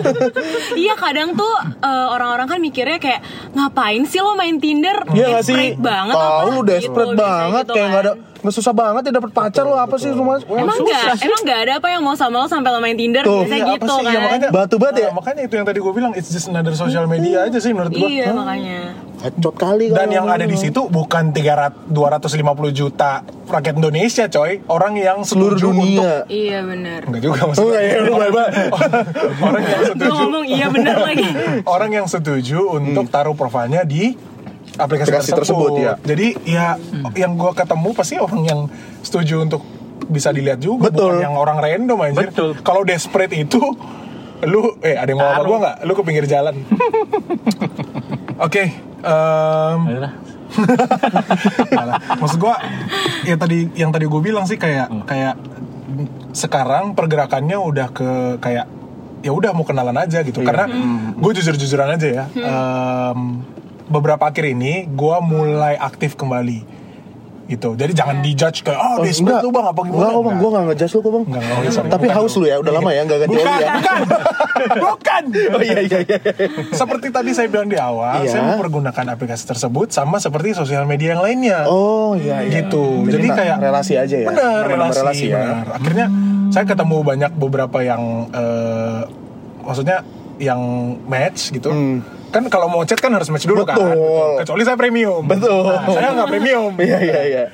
iya 0.74 0.94
kadang 0.96 1.34
tuh 1.34 1.54
eh, 1.62 2.08
orang-orang 2.10 2.48
kan 2.48 2.58
mikirnya 2.58 2.98
kayak 2.98 3.22
ngapain 3.52 4.04
sih 4.04 4.20
lo 4.20 4.34
main 4.34 4.58
Tinder? 4.58 5.06
Iya 5.08 5.38
gak 5.38 5.46
sih 5.46 5.78
banget 5.78 6.16
Tahu 6.16 6.50
apa? 6.56 6.68
desperate 6.68 7.10
Gitu, 7.10 7.20
banget 7.20 7.64
gitu 7.64 7.74
Kayak 7.74 7.86
kan. 7.86 7.94
gak 7.94 8.04
ada 8.04 8.14
Nggak 8.42 8.56
susah 8.58 8.74
banget 8.74 9.02
ya 9.06 9.12
dapet 9.14 9.32
pacar 9.32 9.64
lo 9.70 9.78
apa 9.78 9.96
sih 10.02 10.10
rumah? 10.10 10.42
Emang 10.42 10.74
enggak? 10.74 11.14
Emang 11.22 11.42
enggak 11.46 11.60
ada 11.62 11.74
apa 11.78 11.88
yang 11.94 12.02
mau 12.02 12.18
sama 12.18 12.42
lo 12.42 12.48
sampai 12.50 12.74
lo 12.74 12.82
main 12.82 12.98
Tinder? 12.98 13.22
Tuh, 13.22 13.46
Biasanya 13.46 13.62
Iya, 13.62 13.74
gitu 13.78 13.86
apa 13.86 13.94
sih? 13.94 14.02
kan. 14.02 14.12
Ya, 14.12 14.20
makanya, 14.20 14.48
Batu 14.50 14.76
banget 14.82 14.96
ya? 14.98 15.08
Nah, 15.08 15.14
makanya 15.22 15.42
itu 15.46 15.54
yang 15.54 15.68
tadi 15.70 15.78
gue 15.78 15.94
bilang, 15.94 16.12
it's 16.18 16.30
just 16.34 16.50
another 16.50 16.74
social 16.74 17.06
media 17.06 17.46
aja 17.46 17.58
sih 17.62 17.70
menurut 17.70 17.94
gue. 17.94 18.10
Iya, 18.10 18.34
makanya. 18.34 18.80
Bacot 19.22 19.54
kali 19.54 19.94
Dan 19.94 20.10
yang 20.10 20.26
ada 20.26 20.50
di 20.50 20.58
situ 20.58 20.90
bukan 20.90 21.30
300, 21.30 21.94
250 21.94 22.74
juta 22.74 23.22
rakyat 23.46 23.78
Indonesia 23.78 24.26
coy 24.26 24.66
Orang 24.66 24.98
yang 24.98 25.22
seluruh 25.22 25.62
untuk 25.62 25.78
dunia. 25.78 26.26
Iya 26.26 26.66
benar. 26.66 27.06
Enggak 27.06 27.22
juga 27.22 27.40
Oh 27.46 27.48
maksudnya 27.54 27.82
iya, 27.86 27.98
lu. 28.02 28.14
Orang 28.18 29.62
yang 29.62 29.78
Gue 29.78 29.90
setuju 29.94 30.10
ngomong 30.10 30.46
iya 30.50 30.68
benar 30.74 30.98
lagi. 31.06 31.30
Orang 31.70 31.92
yang 31.94 32.08
setuju 32.10 32.60
untuk 32.74 33.14
taruh 33.14 33.38
profilnya 33.38 33.86
di 33.86 34.18
aplikasi, 34.78 35.10
Aplikasi 35.12 35.32
tersebut, 35.36 35.72
ya. 35.78 35.94
Jadi 36.02 36.28
ya 36.48 36.80
yang 37.18 37.36
gua 37.36 37.52
ketemu 37.52 37.90
pasti 37.94 38.16
orang 38.18 38.42
yang 38.46 38.60
setuju 39.02 39.44
untuk 39.44 39.62
bisa 40.08 40.34
dilihat 40.34 40.60
juga 40.60 40.90
Betul. 40.92 41.20
Bukan 41.20 41.24
yang 41.24 41.36
orang 41.38 41.58
random 41.62 41.98
anjir 42.02 42.30
Betul. 42.32 42.50
Kalau 42.62 42.82
desperate 42.84 43.36
itu 43.36 43.62
Lu, 44.42 44.74
eh 44.82 44.98
ada 44.98 45.06
yang 45.06 45.22
mau 45.22 45.30
sama 45.30 45.46
gua 45.46 45.58
nggak? 45.62 45.76
Lu 45.86 45.94
ke 45.94 46.04
pinggir 46.04 46.26
jalan 46.26 46.56
Oke 48.48 48.74
Adalah. 49.88 50.14
Malah. 51.78 51.96
Maksud 52.20 52.38
gua 52.42 52.58
ya 53.24 53.40
tadi 53.40 53.72
yang 53.78 53.94
tadi 53.94 54.04
gue 54.04 54.22
bilang 54.22 54.44
sih 54.44 54.60
kayak 54.60 55.08
kayak 55.08 55.40
sekarang 56.36 56.92
pergerakannya 56.92 57.56
udah 57.56 57.88
ke 57.96 58.10
kayak 58.44 58.68
ya 59.22 59.32
udah 59.32 59.54
mau 59.54 59.64
kenalan 59.64 59.96
aja 59.96 60.26
gitu 60.26 60.42
karena 60.42 60.66
gue 61.14 61.32
jujur 61.38 61.54
jujuran 61.54 61.94
aja 61.94 62.08
ya 62.10 62.26
em, 62.34 63.46
beberapa 63.92 64.24
akhir 64.24 64.46
ini 64.48 64.88
gue 64.88 65.18
mulai 65.22 65.76
aktif 65.76 66.16
kembali. 66.16 66.80
Gitu. 67.44 67.76
Jadi 67.76 67.92
jangan 67.92 68.24
dijudge 68.24 68.64
kayak 68.64 68.80
oh, 68.80 68.96
Oh, 68.96 69.04
desperate 69.04 69.44
lu 69.44 69.52
bang 69.52 69.68
apa 69.68 69.82
gimana? 69.84 70.00
Enggak 70.00 70.12
kok 70.14 70.24
bang, 70.24 70.38
gue 70.40 70.50
gak 70.50 70.64
ngejudge 70.64 70.94
lu 70.94 71.00
kok 71.00 71.12
bang. 71.12 71.24
Enggak, 71.28 71.42
enggak, 71.44 71.74
sorry. 71.76 71.90
Tapi 71.92 72.08
haus 72.08 72.34
lu 72.34 72.46
ya, 72.48 72.56
udah 72.58 72.72
lama 72.72 72.90
ya, 72.90 73.02
gak 73.04 73.20
ganti 73.20 73.36
bukan 73.36 73.44
oli 73.46 73.60
ya. 73.60 73.72
bukan. 73.76 74.00
Bukan. 74.62 75.24
Oh 75.52 75.60
iya 75.60 75.80
iya 75.82 76.00
iya. 76.06 76.18
Seperti 76.70 77.10
tadi 77.10 77.34
saya 77.34 77.50
bilang 77.50 77.66
di 77.66 77.76
awal 77.76 78.22
Iya. 78.22 78.30
saya 78.30 78.42
mempergunakan 78.48 79.06
aplikasi 79.10 79.44
tersebut 79.44 79.90
sama 79.90 80.22
seperti 80.22 80.54
sosial 80.54 80.86
media 80.86 81.18
yang 81.18 81.26
lainnya. 81.26 81.66
Oh 81.66 82.14
iya 82.14 82.46
iya. 82.46 82.62
Gitu. 82.62 83.10
Jadi, 83.10 83.26
kayak 83.28 83.58
relasi 83.58 83.98
aja 83.98 84.16
ya 84.16 84.28
Benar, 84.30 84.64
Nama-nama 84.64 84.94
relasi, 84.94 85.26
ya. 85.28 85.36
benar. 85.36 85.66
Akhirnya 85.76 86.06
saya 86.54 86.64
ketemu 86.64 86.98
banyak 87.02 87.32
beberapa 87.34 87.78
yang 87.82 88.02
eh, 88.30 89.02
maksudnya 89.62 89.98
yang 90.38 90.62
match 91.04 91.52
gitu. 91.52 91.74
Hmm. 91.74 92.06
Kan 92.32 92.44
kalau 92.48 92.72
mau 92.72 92.82
chat 92.88 93.00
kan 93.04 93.12
harus 93.12 93.28
match 93.28 93.44
dulu 93.44 93.68
kan. 93.68 93.76
Betul. 93.76 94.40
Kecuali 94.44 94.64
saya 94.64 94.78
premium. 94.80 95.24
Betul. 95.28 95.68
Nah, 95.68 95.88
saya 95.92 96.10
nggak 96.16 96.30
premium. 96.32 96.72
Iya 96.80 97.00
iya 97.04 97.22
iya 97.28 97.46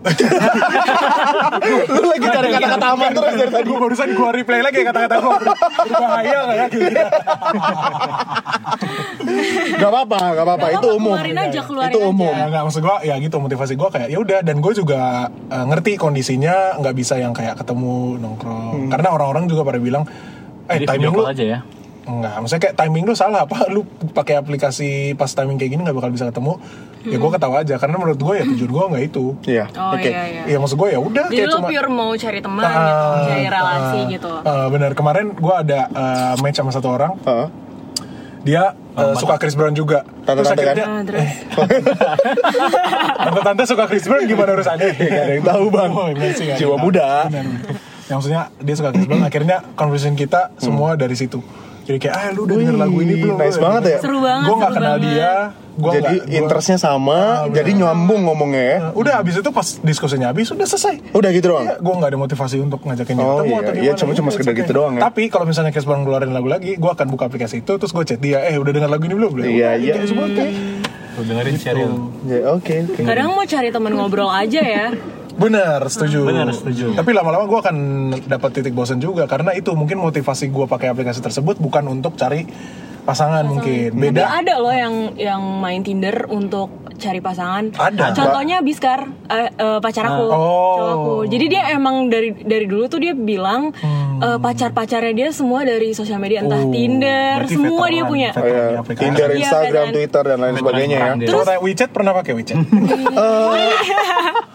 Lu 1.92 2.02
lagi 2.08 2.24
cari 2.24 2.48
kata-kata 2.56 2.86
aman 2.96 3.10
terus 3.12 3.34
dari 3.36 3.52
tadi 3.52 3.68
Gue 3.68 3.78
barusan 3.84 4.08
gue 4.16 4.28
replay 4.32 4.64
lagi 4.64 4.80
kata-kata 4.80 5.14
gue 5.20 5.32
berbahaya 5.84 6.38
nggak 6.40 6.56
ya? 6.56 6.66
Gitu. 6.72 6.88
Gak 9.76 9.90
apa-apa, 9.92 10.20
gak 10.40 10.44
apa-apa, 10.48 10.66
itu 10.72 10.88
umum 10.96 11.14
aja, 11.20 11.60
Itu 11.92 12.00
aja. 12.00 12.08
umum 12.08 12.32
Ya 12.32 12.46
nggak 12.48 12.62
maksud 12.64 12.80
gue 12.80 12.96
ya 13.04 13.14
gitu 13.20 13.36
motivasi 13.44 13.76
gue 13.76 13.88
kayak 13.92 14.08
ya 14.08 14.18
udah 14.24 14.40
dan 14.40 14.56
gue 14.64 14.72
juga 14.72 15.28
eh, 15.28 15.64
ngerti 15.68 16.00
kondisinya 16.00 16.80
nggak 16.80 16.94
bisa 16.96 17.20
yang 17.20 17.36
kayak 17.36 17.60
ketemu 17.60 18.16
nongkrong 18.24 18.88
karena 18.88 19.08
orang-orang 19.12 19.52
juga 19.52 19.68
pada 19.68 19.76
bilang 19.76 20.08
eh 20.64 20.80
Jadi 20.80 20.86
timing 20.96 21.12
lu 21.12 21.28
aja 21.28 21.44
ya. 21.44 21.60
Enggak, 22.10 22.34
maksudnya 22.42 22.62
kayak 22.66 22.74
timing 22.74 23.06
lu 23.06 23.14
salah 23.14 23.46
apa? 23.46 23.70
Lu 23.70 23.86
pakai 24.10 24.34
aplikasi 24.34 25.14
pas 25.14 25.30
timing 25.30 25.54
kayak 25.54 25.70
gini 25.70 25.80
nggak 25.80 25.94
bakal 25.94 26.10
bisa 26.10 26.26
ketemu. 26.26 26.58
Ya 27.00 27.16
gue 27.16 27.30
ketawa 27.30 27.62
aja 27.62 27.74
karena 27.78 27.96
menurut 27.96 28.18
gue 28.18 28.34
ya 28.34 28.44
tujuan 28.44 28.68
gue 28.68 28.84
nggak 28.90 29.04
itu. 29.06 29.24
Iya, 29.46 29.64
Oh 29.72 29.94
oke 29.94 30.04
iya 30.04 30.22
iya. 30.26 30.42
Iya 30.50 30.56
maksud 30.58 30.76
gue 30.76 30.88
ya 30.90 30.98
udah 30.98 31.24
Jadi 31.30 31.36
kayak 31.38 31.46
lo 31.46 31.54
cuma 31.56 31.68
pure 31.70 31.88
mau 31.88 32.10
cari 32.12 32.40
teman 32.42 32.60
Ah, 32.60 32.74
gitu, 32.74 33.06
cari 33.24 33.44
relasi 33.46 33.96
ah, 33.96 34.04
gitu. 34.10 34.30
ah, 34.42 34.66
benar 34.68 34.90
kemarin 34.92 35.26
gue 35.32 35.54
ada 35.54 35.80
eh, 35.86 36.34
match 36.42 36.58
sama 36.58 36.68
satu 36.68 36.90
orang, 36.90 37.14
Heeh. 37.22 37.46
dia 38.42 38.74
eh, 38.76 39.14
suka 39.16 39.38
Chris 39.38 39.54
Brown 39.54 39.72
juga. 39.72 40.02
Tante-tante 40.26 40.60
kan? 40.60 40.76
Ah, 40.76 41.02
terus 41.06 41.24
tante-tante 43.24 43.62
suka 43.64 43.84
Chris 43.86 44.04
Brown 44.04 44.24
gimana 44.26 44.50
urusannya? 44.52 44.88
Gak 44.92 45.22
ada 45.24 45.32
yang 45.36 45.46
tahu 45.46 45.64
bang. 45.70 45.90
Oh, 45.92 46.08
nggak 46.10 46.30
ada 46.36 46.54
Jiwa 46.56 46.76
muda. 46.76 47.08
Yang 48.10 48.16
maksudnya 48.18 48.42
dia 48.58 48.74
suka 48.76 48.90
Chris 48.92 49.06
Brown. 49.06 49.22
Akhirnya 49.22 49.56
conversation 49.72 50.14
kita 50.14 50.52
semua 50.58 50.96
dari 50.96 51.14
situ. 51.14 51.40
Jadi 51.90 51.98
kayak 52.00 52.14
ah 52.14 52.26
lu 52.30 52.40
udah 52.40 52.56
denger 52.56 52.76
lagu 52.78 52.98
ini 53.00 53.14
belum? 53.18 53.34
nice 53.36 53.58
banget 53.58 53.82
ya. 53.84 53.98
Seru 53.98 54.18
banget, 54.20 54.46
Gue 54.46 54.56
nggak 54.56 54.70
seru 54.70 54.78
kenal 54.78 54.94
banget. 54.94 55.10
dia. 55.10 55.32
Gua 55.72 55.92
Jadi 55.92 56.14
gua- 56.14 56.28
interestnya 56.36 56.76
sama, 56.76 57.18
Ah, 57.40 57.48
jadi 57.48 57.70
nyambung 57.72 58.20
ngomongnya 58.22 58.62
ya 58.62 58.76
Nah, 58.80 58.92
udah 58.92 59.14
abis 59.18 59.34
itu 59.36 59.50
pas 59.50 59.64
diskusinya 59.80 60.28
habis 60.28 60.46
udah 60.48 60.62
selesai. 60.62 60.94
Udah 61.10 61.30
gitu 61.30 61.46
doang? 61.48 61.64
Iya, 61.64 61.74
gue 61.78 61.94
nggak 61.96 62.10
ada 62.10 62.18
motivasi 62.20 62.56
untuk 62.58 62.78
ngajakin 62.82 63.10
dia 63.12 63.22
Oh, 63.22 63.30
ketemu 63.34 63.48
iya. 63.48 63.56
atau 63.56 63.72
Iya, 63.72 63.80
gimana. 63.80 63.96
cuma- 63.96 64.12
cuma 64.12 64.22
Udah, 64.22 64.34
sekedar 64.36 64.54
gitu 64.54 64.64
okay. 64.66 64.76
doang 64.76 64.92
ya. 64.92 65.00
Tapi 65.02 65.22
kalau 65.26 65.44
misalnya 65.44 65.70
Chris 65.70 65.82
Brown 65.82 66.00
ngeluarin 66.00 66.30
lagu 66.30 66.46
lagi, 66.46 66.76
gue 66.76 66.90
akan 66.90 67.06
buka 67.08 67.26
aplikasi 67.26 67.60
itu 67.60 67.72
terus 67.72 67.90
gue 67.90 68.04
chat 68.04 68.18
dia, 68.18 68.38
eh 68.42 68.54
udah 68.54 68.70
dengar 68.70 68.88
lagu 68.88 69.02
ini 69.02 69.14
belum? 69.14 69.30
Belum. 69.32 69.46
Iya, 69.48 69.70
iya. 69.74 69.94
gitu 69.96 70.06
semua, 70.10 70.26
oke. 70.26 70.44
Lu 71.10 71.22
dengerin 71.24 71.56
Cheryl. 71.56 71.92
Ya 72.24 72.38
oke 72.50 72.74
oke 72.86 73.00
kadang 73.00 73.28
mau 73.30 73.44
cari 73.44 73.68
teman 73.68 73.92
ngobrol 73.92 74.28
aja 74.28 74.60
ya. 74.60 74.86
Bener, 75.40 75.80
setuju. 75.88 76.28
Bener, 76.28 76.52
setuju. 76.52 76.92
Tapi 76.92 77.10
lama-lama 77.16 77.48
gue 77.48 77.58
akan 77.64 77.76
dapat 78.28 78.50
titik 78.60 78.76
bosan 78.76 79.00
juga 79.00 79.24
karena 79.24 79.56
itu 79.56 79.72
mungkin 79.72 79.96
motivasi 79.96 80.52
gue 80.52 80.66
pakai 80.68 80.92
aplikasi 80.92 81.24
tersebut 81.24 81.56
bukan 81.56 81.88
untuk 81.88 82.20
cari 82.20 82.44
pasangan 83.10 83.44
mungkin. 83.44 83.88
Tapi 83.90 84.00
Beda. 84.08 84.24
ada 84.36 84.52
loh 84.56 84.72
yang 84.72 84.94
yang 85.16 85.40
main 85.58 85.80
Tinder 85.80 86.28
untuk 86.28 86.68
cari 86.94 87.18
pasangan. 87.18 87.72
Ada. 87.72 88.12
Contohnya 88.12 88.60
Biskar, 88.60 89.08
eh, 89.26 89.48
eh, 89.50 89.78
pacar 89.78 90.04
aku, 90.06 90.24
Ah. 90.26 90.30
Oh. 90.30 90.74
cowok 90.76 90.92
aku. 90.92 91.12
Jadi 91.26 91.44
dia 91.48 91.60
emang 91.70 92.06
dari 92.06 92.28
dari 92.36 92.64
dulu 92.64 92.86
tuh 92.86 92.98
dia 92.98 93.12
bilang 93.12 93.70
eh, 94.20 94.36
pacar-pacarnya 94.36 95.10
dia 95.10 95.28
semua 95.30 95.62
dari 95.62 95.90
sosial 95.90 96.18
media 96.18 96.40
entah 96.40 96.58
Hmm. 96.58 96.62
Oh, 96.62 96.70
Tinder, 96.70 97.34
berarti 97.40 97.50
semua 97.50 97.66
veteran, 97.80 97.90
dia 97.90 98.02
punya. 98.04 98.28
veteran. 98.30 98.44
Oh, 98.44 98.52
ya. 98.52 98.62
Di 98.62 98.76
aplikasi. 98.76 99.02
Tinder, 99.02 99.26
Iya, 99.26 99.34
Instagram, 99.40 99.82
kan? 99.82 99.90
Twitter 99.90 100.22
dan 100.22 100.38
lain 100.38 100.54
sebagainya 100.54 100.94
ya. 100.94 101.10
Coba 101.26 101.42
tanya 101.42 101.60
WeChat 101.60 101.90
pernah 101.90 102.12
pakai 102.14 102.32
WeChat? 102.36 102.58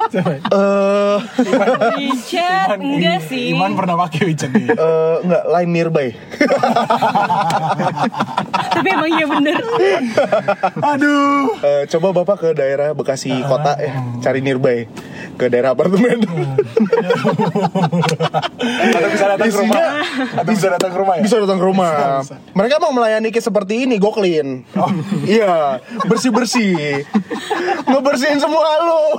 Eh 0.05 1.17
Di 1.97 2.07
chat 2.23 2.77
enggak 2.77 3.19
sih. 3.25 3.51
Iman 3.51 3.73
pernah 3.73 3.97
pakai 3.99 4.21
WeChat 4.23 4.47
nih. 4.53 4.69
eh, 4.69 5.15
enggak 5.19 5.43
line 5.49 5.71
nearby. 5.71 6.07
Tapi 8.51 8.87
emang 8.87 9.09
iya 9.09 9.25
bener. 9.25 9.57
Aduh. 10.83 11.55
Eh, 11.59 11.83
coba 11.89 12.07
Bapak 12.13 12.37
ke 12.37 12.49
daerah 12.51 12.91
Bekasi 12.91 13.31
Ah. 13.31 13.47
kota 13.47 13.73
ya, 13.77 13.93
cari 14.19 14.39
nearby 14.39 14.85
ke 15.35 15.51
daerah 15.51 15.75
apartemen. 15.75 16.23
Atau 18.95 19.09
bisa 19.11 19.25
datang 19.35 19.49
ke 19.51 19.57
rumah. 19.59 19.83
Atau 20.39 20.51
bisa 20.55 20.67
datang 20.71 20.91
ke 20.91 20.97
rumah 20.97 21.13
ya? 21.19 21.23
Bisa 21.23 21.37
datang 21.43 21.59
ke 21.59 21.65
rumah. 21.67 21.91
Bisa, 21.91 22.07
bisa. 22.23 22.35
Mereka 22.55 22.75
mau 22.79 22.91
melayani 22.95 23.29
kita 23.29 23.51
seperti 23.51 23.85
ini, 23.85 23.99
go 23.99 24.11
clean. 24.15 24.63
Iya, 25.25 25.81
bersih-bersih. 26.07 27.03
Ngebersihin 27.87 28.39
semua 28.39 28.67
lo. 28.81 29.01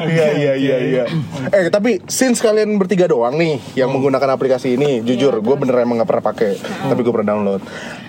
Iya 0.00 0.26
iya 0.32 0.52
iya 0.56 0.76
iya. 0.80 1.04
Eh 1.52 1.68
tapi 1.68 2.00
since 2.08 2.40
kalian 2.40 2.80
bertiga 2.80 3.04
doang 3.04 3.36
nih 3.36 3.60
yang 3.76 3.92
menggunakan 3.92 4.32
aplikasi 4.32 4.74
ini, 4.80 5.04
jujur 5.04 5.36
gue 5.44 5.56
bener 5.60 5.84
emang 5.84 6.00
gak 6.00 6.08
pernah 6.08 6.24
pakai, 6.24 6.52
tapi 6.88 7.00
gue 7.04 7.12
pernah 7.12 7.36
download. 7.36 7.60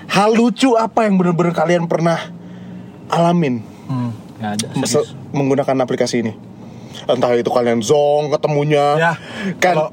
Hal 0.07 0.31
lucu 0.31 0.79
apa 0.79 1.03
yang 1.03 1.19
bener-bener 1.19 1.51
kalian 1.51 1.83
pernah 1.91 2.31
alamin 3.11 3.71
Hmm, 3.91 4.11
nggak 4.41 4.51
ada. 4.51 4.67
se- 4.81 4.99
Serius. 4.99 5.13
menggunakan 5.29 5.75
aplikasi 5.79 6.15
ini? 6.19 6.33
Entah 7.03 7.31
itu 7.33 7.47
kalian 7.47 7.79
zong 7.79 8.29
ketemunya, 8.29 8.93
Ya. 8.95 9.13
kan 9.55 9.73
Kalau 9.75 9.87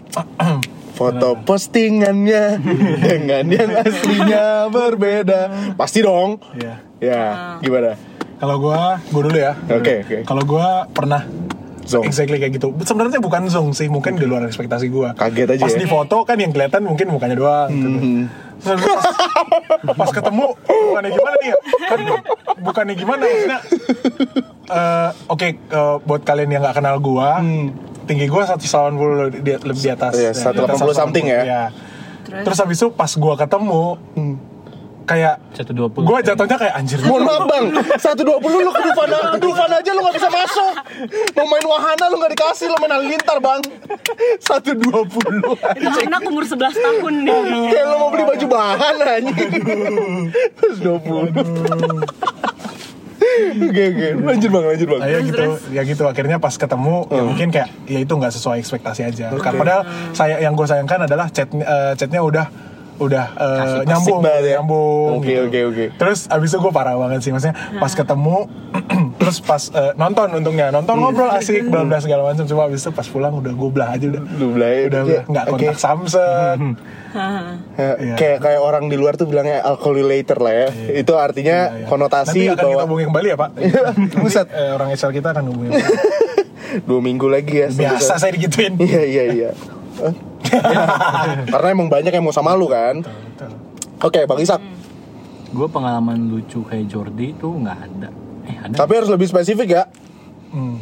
foto 0.98 1.38
postingannya 1.40 2.58
dengan 3.04 3.44
yang 3.46 3.70
aslinya 3.76 4.44
berbeda, 4.68 5.40
pasti 5.74 6.00
dong. 6.00 6.42
Iya. 6.52 6.74
Ya, 6.98 7.22
gimana? 7.58 7.94
Kalau 8.36 8.56
gua, 8.56 8.98
gua 9.04 9.22
dulu 9.22 9.36
ya. 9.36 9.54
Oke 9.68 10.02
oke. 10.02 10.16
Kalau 10.24 10.42
gua 10.42 10.66
pernah 10.88 11.22
Zong. 11.80 12.04
exactly 12.04 12.36
kayak 12.36 12.52
gitu. 12.52 12.74
Sebenarnya 12.78 13.16
bukan 13.16 13.46
zong 13.46 13.72
sih, 13.72 13.86
mungkin 13.86 14.14
di 14.14 14.24
luar 14.24 14.44
ekspektasi 14.44 14.86
gua. 14.88 15.14
Kaget 15.14 15.56
aja 15.56 15.62
Pas 15.62 15.72
ya. 15.72 15.78
di 15.78 15.86
foto 15.86 16.20
kan 16.22 16.36
yang 16.36 16.50
kelihatan 16.50 16.82
mungkin 16.82 17.08
mukanya 17.08 17.32
doang. 17.34 17.70
gitu. 17.70 17.88
Pas, 18.58 19.94
pas 19.94 20.10
ketemu 20.10 20.44
bukannya 20.66 21.10
gimana 21.14 21.36
nih 21.38 21.48
ya? 21.48 21.56
Kan 21.86 21.98
bukannya 22.58 22.94
gimana 22.94 23.22
maksudnya? 23.22 23.60
eh, 24.68 25.10
Oke, 25.30 25.48
eh, 25.56 25.96
buat 26.02 26.22
kalian 26.26 26.50
yang 26.50 26.62
nggak 26.66 26.76
kenal 26.76 26.96
gua, 26.98 27.38
tinggi 28.04 28.26
gua 28.26 28.44
180 28.50 29.40
di, 29.42 29.52
lebih 29.54 29.82
di 29.82 29.90
atas. 29.90 30.12
Iya, 30.18 30.30
di 30.34 30.58
atas 30.58 30.78
180 30.82 30.94
something 30.96 31.24
ya. 31.26 31.42
Iya. 31.44 31.62
Terus? 32.26 32.44
Terus 32.44 32.58
habis 32.60 32.76
itu 32.76 32.88
pas 32.92 33.12
gua 33.14 33.34
ketemu, 33.38 33.96
kayak 35.08 35.34
120. 35.56 36.04
gua 36.04 36.20
jatuhnya 36.20 36.56
kayak 36.60 36.74
anjir. 36.76 37.00
Mohon 37.08 37.22
maaf 37.24 37.44
bang, 37.48 37.64
120 37.96 38.28
lu 38.44 38.70
ke 38.76 38.82
Dufan, 38.84 39.08
Dufan 39.40 39.70
aja 39.72 39.90
lu 39.96 40.00
gak 40.04 40.16
bisa 40.20 40.28
masuk 40.28 40.72
Mau 41.32 41.46
main 41.48 41.64
wahana 41.64 42.04
lu 42.12 42.16
gak 42.20 42.32
dikasih, 42.36 42.68
lu 42.68 42.76
main 42.84 42.92
halilintar 42.92 43.38
bang 43.40 43.60
120 44.44 45.80
Itu 45.80 45.98
anak 46.04 46.22
umur 46.28 46.44
11 46.44 46.76
tahun 46.76 47.12
nih. 47.24 47.40
Kayak 47.72 47.86
lu 47.88 47.96
mau 47.96 48.08
beli 48.12 48.24
baju 48.28 48.46
bahan 48.52 48.96
anjing 49.00 49.52
120 50.76 52.28
Oke 53.48 53.82
oke, 53.92 54.08
lanjut 54.24 54.50
bang, 54.50 54.64
lanjut 54.64 54.86
bang. 54.88 55.00
Ya 55.04 55.18
gitu, 55.20 55.44
ya 55.74 55.82
gitu. 55.84 56.02
Akhirnya 56.06 56.38
pas 56.40 56.54
ketemu, 56.54 57.06
ya 57.12 57.22
mungkin 57.22 57.48
kayak 57.52 57.68
ya 57.86 57.98
itu 58.00 58.12
nggak 58.14 58.32
sesuai 58.34 58.62
ekspektasi 58.62 59.02
aja. 59.04 59.34
Karena 59.36 59.58
padahal 59.58 59.82
saya 60.16 60.38
yang 60.40 60.54
gue 60.56 60.66
sayangkan 60.66 61.06
adalah 61.06 61.26
chat 61.28 61.50
eh, 61.52 61.92
chatnya 61.98 62.22
udah 62.24 62.46
udah 62.98 63.26
eh, 63.32 63.62
Asik 63.62 63.86
nyambung, 63.86 64.20
banget 64.20 64.42
ya. 64.42 64.52
nyambung. 64.58 65.10
Oke, 65.22 65.34
oke, 65.46 65.58
oke. 65.70 65.84
Terus 65.94 66.18
abis 66.26 66.48
itu 66.50 66.58
gue 66.58 66.72
parah 66.72 66.94
banget 66.94 67.20
sih, 67.22 67.30
maksudnya 67.30 67.54
pas 67.78 67.92
ketemu, 67.94 68.50
terus 69.22 69.38
pas 69.38 69.62
eh, 69.70 69.92
nonton 69.94 70.28
untungnya, 70.34 70.68
nonton 70.68 70.94
ngobrol 70.98 71.30
asik, 71.30 71.70
bla 71.70 71.86
bla 71.86 71.98
segala 71.98 72.26
macam. 72.26 72.44
Cuma 72.44 72.66
abis 72.66 72.82
itu 72.82 72.90
pas 72.90 73.06
pulang 73.06 73.38
udah 73.38 73.52
gue 73.54 73.68
belah 73.70 73.94
aja 73.94 74.06
udah. 74.08 74.22
Lu 74.34 74.46
belai, 74.52 74.90
udah 74.90 75.00
iya. 75.06 75.20
nggak 75.24 75.44
Oke. 75.48 75.66
kontak 75.66 75.78
Samsung. 75.78 76.60
Ya, 77.08 77.96
Iya. 77.98 78.14
Kayak 78.20 78.38
kayak 78.44 78.60
orang 78.60 78.92
di 78.92 79.00
luar 79.00 79.16
tuh 79.16 79.24
bilangnya 79.24 79.64
alcoholator 79.64 80.38
lah 80.38 80.52
ya. 80.52 80.68
Itu 80.92 81.16
artinya 81.16 81.72
Iya, 81.72 81.78
iya. 81.80 81.86
konotasi 81.88 82.28
Nanti 82.28 82.44
akan 82.44 82.52
kita 82.52 82.66
bahwa 82.68 82.82
hubungi 82.84 83.04
kembali 83.08 83.26
ya 83.26 83.36
Pak. 83.40 83.50
Buset. 84.20 84.46
Eh, 84.52 84.70
orang 84.76 84.88
HR 84.92 85.12
kita 85.16 85.28
akan 85.32 85.44
hubungi. 85.48 85.70
dua 86.88 87.00
minggu 87.00 87.26
lagi 87.26 87.64
ya. 87.64 87.68
Biasa 87.72 88.20
saya 88.20 88.28
digituin. 88.30 88.76
Iya 88.76 89.02
iya 89.02 89.24
iya. 89.24 89.50
Karena 91.52 91.68
emang 91.70 91.88
banyak 91.88 92.12
yang 92.12 92.24
mau 92.24 92.34
sama 92.34 92.54
lu 92.56 92.68
kan. 92.70 93.04
Betul. 93.04 93.50
Oke, 93.98 94.20
Bang 94.24 94.38
Isak. 94.38 94.62
Gue 95.50 95.66
pengalaman 95.66 96.28
lucu 96.28 96.60
kayak 96.62 96.86
Jordi 96.86 97.32
itu 97.32 97.48
nggak 97.48 97.78
ada. 97.78 98.08
Eh 98.46 98.56
ada? 98.62 98.74
Tapi 98.74 98.92
harus 99.00 99.10
lebih 99.10 99.26
spesifik 99.26 99.68
ya. 99.74 99.84
Hmm. 100.52 100.78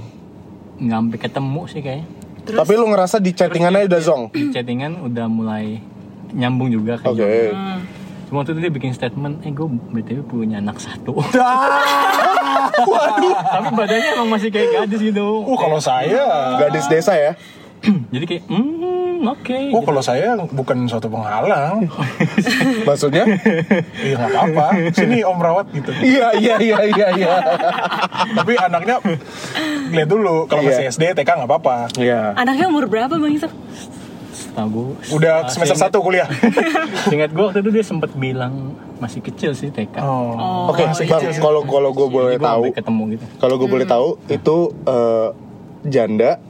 Nggak 0.76 0.98
sampai 1.00 1.18
ketemu 1.18 1.62
sih 1.70 1.80
kayaknya. 1.80 2.06
Tapi 2.46 2.72
lu 2.78 2.86
ngerasa 2.90 3.16
di 3.18 3.30
chattingannya 3.34 3.90
udah 3.90 4.00
zong. 4.02 4.22
Di 4.30 4.54
chattingan 4.54 5.02
udah 5.02 5.26
mulai 5.26 5.82
nyambung 6.34 6.70
juga 6.70 6.98
kayak 6.98 7.14
Oke. 7.14 7.22
Jordi. 7.22 7.46
Cuma 8.26 8.42
waktu 8.42 8.58
itu 8.58 8.60
dia 8.66 8.72
bikin 8.74 8.90
statement, 8.90 9.46
eh 9.46 9.54
gue 9.54 9.66
btw 9.70 10.26
punya 10.26 10.58
anak 10.58 10.82
satu. 10.82 11.14
Tapi 13.54 13.68
badannya 13.70 14.08
emang 14.18 14.28
masih 14.34 14.50
kayak 14.50 14.82
gadis 14.82 14.98
gitu. 14.98 15.46
Uh 15.46 15.54
kalau 15.54 15.78
saya, 15.78 16.58
Gadis 16.58 16.90
desa 16.90 17.14
ya. 17.14 17.38
Jadi 18.14 18.24
kayak, 18.26 18.42
hmm 19.16 19.32
oke. 19.32 19.58
oh 19.72 19.82
kalau 19.82 20.02
saya 20.04 20.36
bukan 20.52 20.84
suatu 20.84 21.08
penghalang. 21.08 21.88
Maksudnya? 22.88 23.24
Iya 23.96 24.14
nggak 24.20 24.30
apa-apa. 24.30 24.66
Sini 24.92 25.24
Om 25.24 25.38
rawat 25.40 25.66
gitu. 25.72 25.90
Iya 26.04 26.36
iya 26.36 26.54
iya 26.60 26.78
iya 26.84 27.06
iya. 27.16 27.32
Gitu. 27.40 27.66
Tapi 28.38 28.52
anaknya 28.60 28.96
lihat 29.90 30.08
dulu 30.08 30.44
kalau 30.46 30.62
masih 30.62 30.84
Iya. 30.86 30.92
SD 30.92 31.02
TK 31.16 31.28
nggak 31.42 31.48
apa-apa. 31.48 31.76
Iya. 31.96 32.36
Anaknya 32.36 32.66
umur 32.68 32.84
berapa 32.86 33.16
Bang 33.16 33.32
Isak? 33.32 33.52
Setahu 34.36 34.68
gue. 34.68 35.16
Udah 35.16 35.48
semester 35.48 35.76
satu 35.76 36.04
kuliah. 36.04 36.28
Ingat 37.14 37.32
gue 37.32 37.44
waktu 37.44 37.60
itu 37.64 37.70
dia 37.72 37.84
sempat 37.84 38.12
bilang 38.12 38.76
masih 39.00 39.20
kecil 39.24 39.56
sih 39.56 39.72
TK. 39.72 40.00
Oh. 40.00 40.68
Oke, 40.72 40.84
Bang, 41.08 41.24
kalau 41.40 41.64
kalau 41.64 41.90
gue 41.92 42.08
boleh 42.08 42.36
tahu, 42.36 42.72
ketemu 42.72 43.02
gitu. 43.16 43.24
kalau 43.40 43.54
gue 43.56 43.68
boleh 43.68 43.86
tahu 43.88 44.08
itu 44.28 44.56
eh, 44.84 45.28
janda 45.86 46.40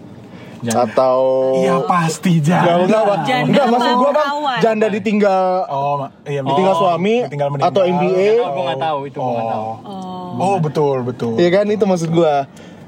Janda. 0.69 0.85
atau 0.89 1.19
Iya 1.55 1.75
pasti 1.83 2.33
Enggak, 2.35 2.47
jangan. 2.49 2.79
enggak, 2.83 3.03
Bang. 3.03 3.23
Janda 3.23 3.47
Enggak, 3.47 3.67
maksud 3.69 3.87
bang, 3.93 4.12
perawan? 4.12 4.59
janda 4.59 4.87
ditinggal 4.89 5.45
Oh, 5.69 5.95
iya 6.25 6.41
ditinggal 6.43 6.73
oh, 6.73 6.81
suami 6.81 7.14
ditinggal 7.23 7.49
meninggal. 7.49 7.71
atau 7.71 7.83
MBA. 7.85 8.29
Oh, 8.37 8.49
gue 8.49 8.64
nggak 8.64 8.83
tahu 8.83 8.99
itu 9.05 9.17
gue 9.17 9.33
nggak 9.33 9.49
tahu. 9.49 9.69
Oh. 9.85 10.29
Oh, 10.37 10.57
betul 10.59 10.97
betul. 11.03 11.33
Iya 11.35 11.51
kan 11.53 11.67
itu 11.67 11.83
maksud 11.83 12.11
gue. 12.11 12.35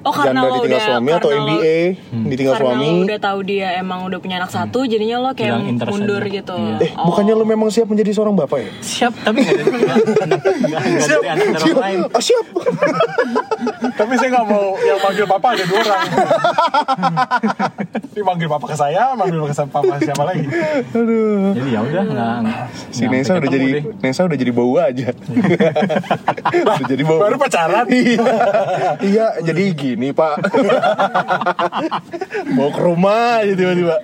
Oh, 0.00 0.12
karena 0.12 0.30
janda 0.36 0.40
lo 0.40 0.54
ditinggal 0.56 0.78
udah- 0.78 0.88
suami 0.88 1.10
atau 1.10 1.28
karena 1.28 1.42
lo- 1.42 1.50
MBA 1.52 1.78
ditinggal 2.24 2.54
Karena 2.54 2.68
suami. 2.70 2.86
lo 2.88 3.04
udah 3.04 3.18
tahu 3.20 3.38
dia 3.44 3.68
emang 3.74 4.00
udah 4.04 4.18
punya 4.18 4.36
anak 4.38 4.50
satu, 4.50 4.78
jadinya 4.84 5.16
lo 5.18 5.30
kayak 5.30 5.52
Bilang 5.58 5.90
mundur 5.90 6.22
aja. 6.22 6.32
gitu. 6.32 6.56
Iya. 6.56 6.76
Eh, 6.80 6.90
bukannya 6.96 7.34
lu 7.34 7.44
memang 7.44 7.68
siap 7.68 7.86
menjadi 7.86 8.10
seorang 8.12 8.34
bapak 8.34 8.58
ya? 8.58 8.70
Siap, 8.80 9.12
tapi 9.20 9.38
nggak 9.40 9.56
dari 9.56 9.70
nggak- 9.74 9.98
nggak 10.62 10.82
dari 11.04 11.28
anak 11.28 11.46
orang 11.50 11.78
lain. 11.78 11.98
Ah, 12.08 12.22
siap. 12.22 12.46
Tapi 13.90 14.12
saya 14.14 14.28
nggak 14.30 14.46
mau 14.46 14.66
yang 14.78 14.98
manggil 14.98 15.26
papa 15.26 15.46
ada 15.50 15.64
dua 15.64 15.78
orang. 15.80 16.02
Ini 18.08 18.22
manggil 18.24 18.48
papa 18.48 18.66
ke 18.66 18.76
saya, 18.76 19.02
manggil 19.12 19.40
ke 19.40 19.54
papa 19.64 19.92
siapa 19.98 20.22
lagi? 20.24 20.44
Jadi 21.50 21.68
ya 21.68 21.80
udah 21.80 22.02
nggak. 22.04 22.36
Si 22.88 23.04
Nesa 23.04 23.32
udah 23.36 23.48
jadi 23.48 23.66
deh. 23.72 23.82
Nesa 24.00 24.20
udah 24.22 24.36
jadi 24.36 24.52
bau 24.52 24.74
aja. 24.76 25.10
udah 26.70 26.86
jadi 26.86 27.02
bau. 27.02 27.18
Baru 27.20 27.36
pacaran. 27.36 27.86
iya, 27.88 28.26
iya, 29.00 29.26
jadi 29.40 29.64
gini 29.88 30.10
pak. 30.10 30.34
Mau 32.50 32.68
ke 32.68 32.80
rumah 32.80 33.40
aja 33.40 33.52
tiba-tiba. 33.52 33.96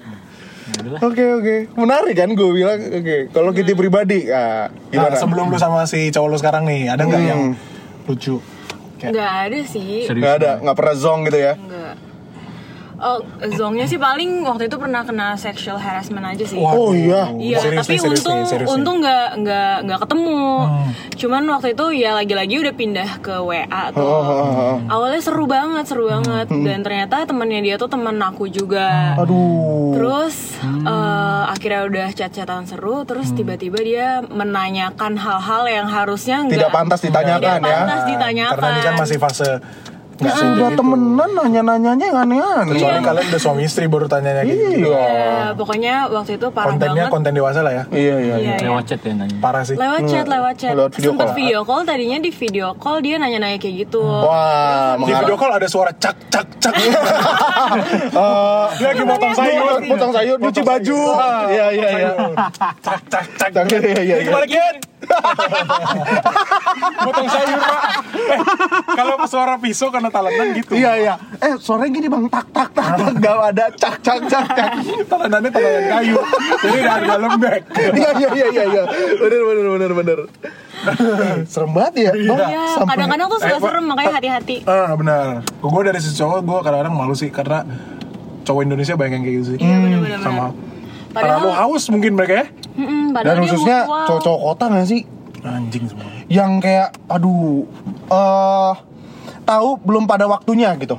Oke 0.98 1.22
oke, 1.30 1.54
menarik 1.76 2.14
kan 2.14 2.28
gue 2.30 2.48
bilang. 2.50 2.78
Oke, 2.80 3.16
kalau 3.30 3.50
kita 3.50 3.74
pribadi, 3.74 4.26
ah, 4.26 4.66
Nah, 4.66 4.68
gimana? 4.88 5.14
sebelum 5.14 5.44
lu 5.46 5.56
sama 5.56 5.84
si 5.84 6.08
cowok 6.08 6.26
lu 6.26 6.36
sekarang 6.36 6.62
nih, 6.64 6.88
ada 6.88 7.02
nggak 7.02 7.18
Hmm. 7.18 7.28
yang 7.28 7.40
lucu? 8.04 8.34
Kayak 8.96 9.10
Nggak 9.12 9.30
ada 9.44 9.58
sih. 9.62 9.90
Serius. 10.02 10.18
Nggak 10.18 10.34
ada, 10.34 10.50
nggak 10.60 10.74
pernah 10.74 10.94
zong 10.94 11.18
gitu 11.26 11.38
ya? 11.38 11.52
Enggak. 11.54 11.93
Oh, 13.04 13.20
zongnya 13.52 13.84
sih 13.84 14.00
paling 14.00 14.48
waktu 14.48 14.72
itu 14.72 14.80
pernah 14.80 15.04
kena 15.04 15.36
sexual 15.36 15.76
harassment 15.76 16.24
aja 16.24 16.40
sih. 16.48 16.56
Oh, 16.56 16.96
iya. 16.96 17.28
Iya, 17.36 17.60
tapi 17.60 18.00
serius 18.00 18.24
untung 18.24 18.40
nih, 18.40 18.48
serius 18.48 18.68
nih. 18.72 18.76
untung 18.80 18.96
nggak 19.04 19.28
nggak 19.44 19.76
nggak 19.84 20.00
ketemu. 20.08 20.40
Hmm. 20.64 20.88
Cuman 21.12 21.42
waktu 21.52 21.68
itu 21.76 21.86
ya 22.00 22.10
lagi-lagi 22.16 22.54
udah 22.64 22.74
pindah 22.74 23.10
ke 23.20 23.34
WA 23.44 23.84
tuh. 23.92 24.00
Oh, 24.00 24.24
oh, 24.24 24.24
oh, 24.24 24.52
oh. 24.56 24.76
Awalnya 24.88 25.20
seru 25.20 25.44
banget, 25.44 25.84
seru 25.84 26.08
banget. 26.08 26.48
Dan 26.48 26.80
ternyata 26.80 27.28
temannya 27.28 27.60
dia 27.60 27.76
tuh 27.76 27.92
teman 27.92 28.16
aku 28.24 28.48
juga. 28.48 29.20
Aduh. 29.20 29.92
Terus 30.00 30.56
eh, 30.64 31.42
akhirnya 31.52 31.84
udah 31.84 32.08
chat-chatan 32.16 32.64
seru, 32.64 33.04
terus 33.04 33.36
tiba-tiba 33.36 33.84
dia 33.84 34.24
menanyakan 34.24 35.20
hal-hal 35.20 35.68
yang 35.68 35.86
harusnya 35.92 36.40
nggak 36.48 36.56
Tidak 36.56 36.72
pantas 36.72 37.00
ditanyakan 37.04 37.60
tidak 37.60 37.60
ya. 37.60 37.76
pantas 37.76 38.02
ditanyakan. 38.08 38.56
Karena 38.56 38.72
ini 38.72 38.80
kan 38.80 38.94
masih 38.96 39.18
fase 39.20 39.50
nggak 40.14 40.22
Nah, 40.24 40.36
senja 40.36 40.54
udah 40.56 40.70
gitu. 40.70 40.78
temenan 40.78 41.30
nanya-nanyanya 41.32 42.04
yang 42.04 42.18
aneh-aneh. 42.20 42.70
Kecuali 42.70 42.98
kalian 43.00 43.26
udah 43.26 43.40
suami 43.40 43.62
istri 43.62 43.84
baru 43.84 44.06
tanyanya 44.06 44.42
gitu. 44.42 44.86
Iya. 44.86 44.94
Ya, 44.94 45.50
pokoknya 45.52 45.94
waktu 46.08 46.32
itu 46.34 46.46
parah 46.48 46.70
Kontennya 46.70 46.94
banget. 47.02 47.12
konten 47.12 47.32
dewasa 47.32 47.60
lah 47.60 47.72
ya. 47.72 47.84
Iya, 47.88 47.98
iya, 47.98 48.14
iya. 48.16 48.34
Iya, 48.36 48.54
iya. 48.54 48.64
Lewat 48.64 48.84
chat 48.84 49.00
ya 49.00 49.12
nanya. 49.12 49.36
Parah 49.36 49.62
sih. 49.62 49.74
Lewat 49.74 50.02
chat, 50.06 50.24
lewat 50.24 50.54
chat. 50.56 50.72
Lewat 50.72 50.92
video 50.92 51.10
Sempet 51.10 51.26
call. 51.26 51.36
video 51.36 51.60
call, 51.62 51.82
tadinya 51.82 52.18
di 52.18 52.30
video 52.32 52.66
call 52.74 52.96
dia 53.00 53.16
nanya-nanya 53.16 53.58
kayak 53.58 53.74
gitu. 53.82 54.00
Wah, 54.00 54.94
Di 54.96 55.12
video 55.12 55.34
call 55.34 55.52
ada 55.52 55.66
suara 55.66 55.90
cak 55.90 56.16
cak 56.28 56.46
cak. 56.58 56.74
Eh, 57.74 58.66
Dia 58.76 58.88
lagi 58.88 59.02
potong 59.02 59.34
sayur. 59.34 59.78
potong 59.84 60.12
sayur, 60.12 60.36
nyuci 60.36 60.52
Potong 60.54 60.66
baju. 60.68 60.98
sayur. 61.10 61.50
Iya, 61.50 61.66
iya, 61.72 61.88
iya. 61.90 62.10
Cak 62.78 63.00
cak 63.04 63.26
cak. 63.34 63.50
Cak, 63.50 63.64
iya, 63.72 64.00
iya, 64.00 64.16
iya. 64.20 64.34
Potong 67.00 67.28
sayur 67.34 67.58
pak. 67.58 67.80
Eh, 68.14 68.38
kalau 68.94 69.14
suara 69.26 69.54
pisau 69.58 69.88
karena 70.04 70.12
talenan 70.12 70.46
gitu. 70.52 70.72
Iya, 70.76 70.92
iya. 71.00 71.14
Eh, 71.40 71.54
suaranya 71.56 71.90
gini 71.90 72.06
bang, 72.06 72.24
tak, 72.28 72.46
tak, 72.52 72.68
tak, 72.70 72.88
tak. 72.92 73.12
Gak 73.16 73.36
ada 73.48 73.64
cak, 73.72 73.94
cak, 74.04 74.18
cak, 74.28 74.46
cak. 74.52 74.70
Talenannya 75.08 75.48
talenan 75.48 75.84
kayu. 75.88 76.16
Jadi 76.60 76.76
udah 76.76 76.92
harga 76.92 77.14
lembek. 77.18 77.62
Iya, 77.72 78.10
iya, 78.14 78.28
iya, 78.30 78.46
iya, 78.52 78.64
iya. 78.68 78.82
Bener, 79.16 79.40
bener, 79.42 79.64
bener, 79.70 79.90
bener. 79.94 80.18
Serem 81.46 81.72
banget 81.72 81.94
ya. 81.96 82.12
Bang. 82.12 82.36
Ya, 82.44 82.62
Sampai- 82.76 82.92
kadang-kadang 82.92 83.26
tuh 83.26 83.38
suka 83.40 83.56
Eh, 83.56 83.62
serem, 83.62 83.84
makanya 83.86 84.12
hati-hati. 84.12 84.56
Ah 84.66 84.92
benar. 84.92 85.24
Gue 85.56 85.80
dari 85.82 85.98
sisi 85.98 86.14
cowok 86.14 86.38
gue 86.42 86.58
kadang-kadang 86.60 86.92
malu 86.92 87.16
sih 87.16 87.32
karena 87.32 87.64
cowok 88.44 88.60
Indonesia 88.60 88.92
banyak 88.92 89.12
yang 89.14 89.24
kayak 89.24 89.34
gitu 89.34 89.46
sih. 89.46 89.58
Iya, 89.58 89.76
bener-bener. 89.80 90.18
Sama. 90.20 90.52
Padahal- 91.08 91.40
Terlalu 91.40 91.50
haus 91.56 91.84
mungkin 91.88 92.12
mereka 92.12 92.34
ya. 92.34 92.46
Mm-mm, 92.74 93.02
Dan 93.06 93.14
padahal 93.14 93.32
dia 93.32 93.42
khususnya 93.48 93.78
cowok-cowok 94.04 94.40
kota 94.42 94.64
gak 94.68 94.84
sih? 94.84 95.00
Anjing 95.40 95.84
semua. 95.86 96.04
Yang 96.26 96.50
kayak, 96.60 96.88
aduh, 97.06 97.64
eh 98.10 98.72
tahu 99.44 99.78
belum 99.78 100.04
pada 100.04 100.24
waktunya 100.24 100.72
gitu. 100.74 100.96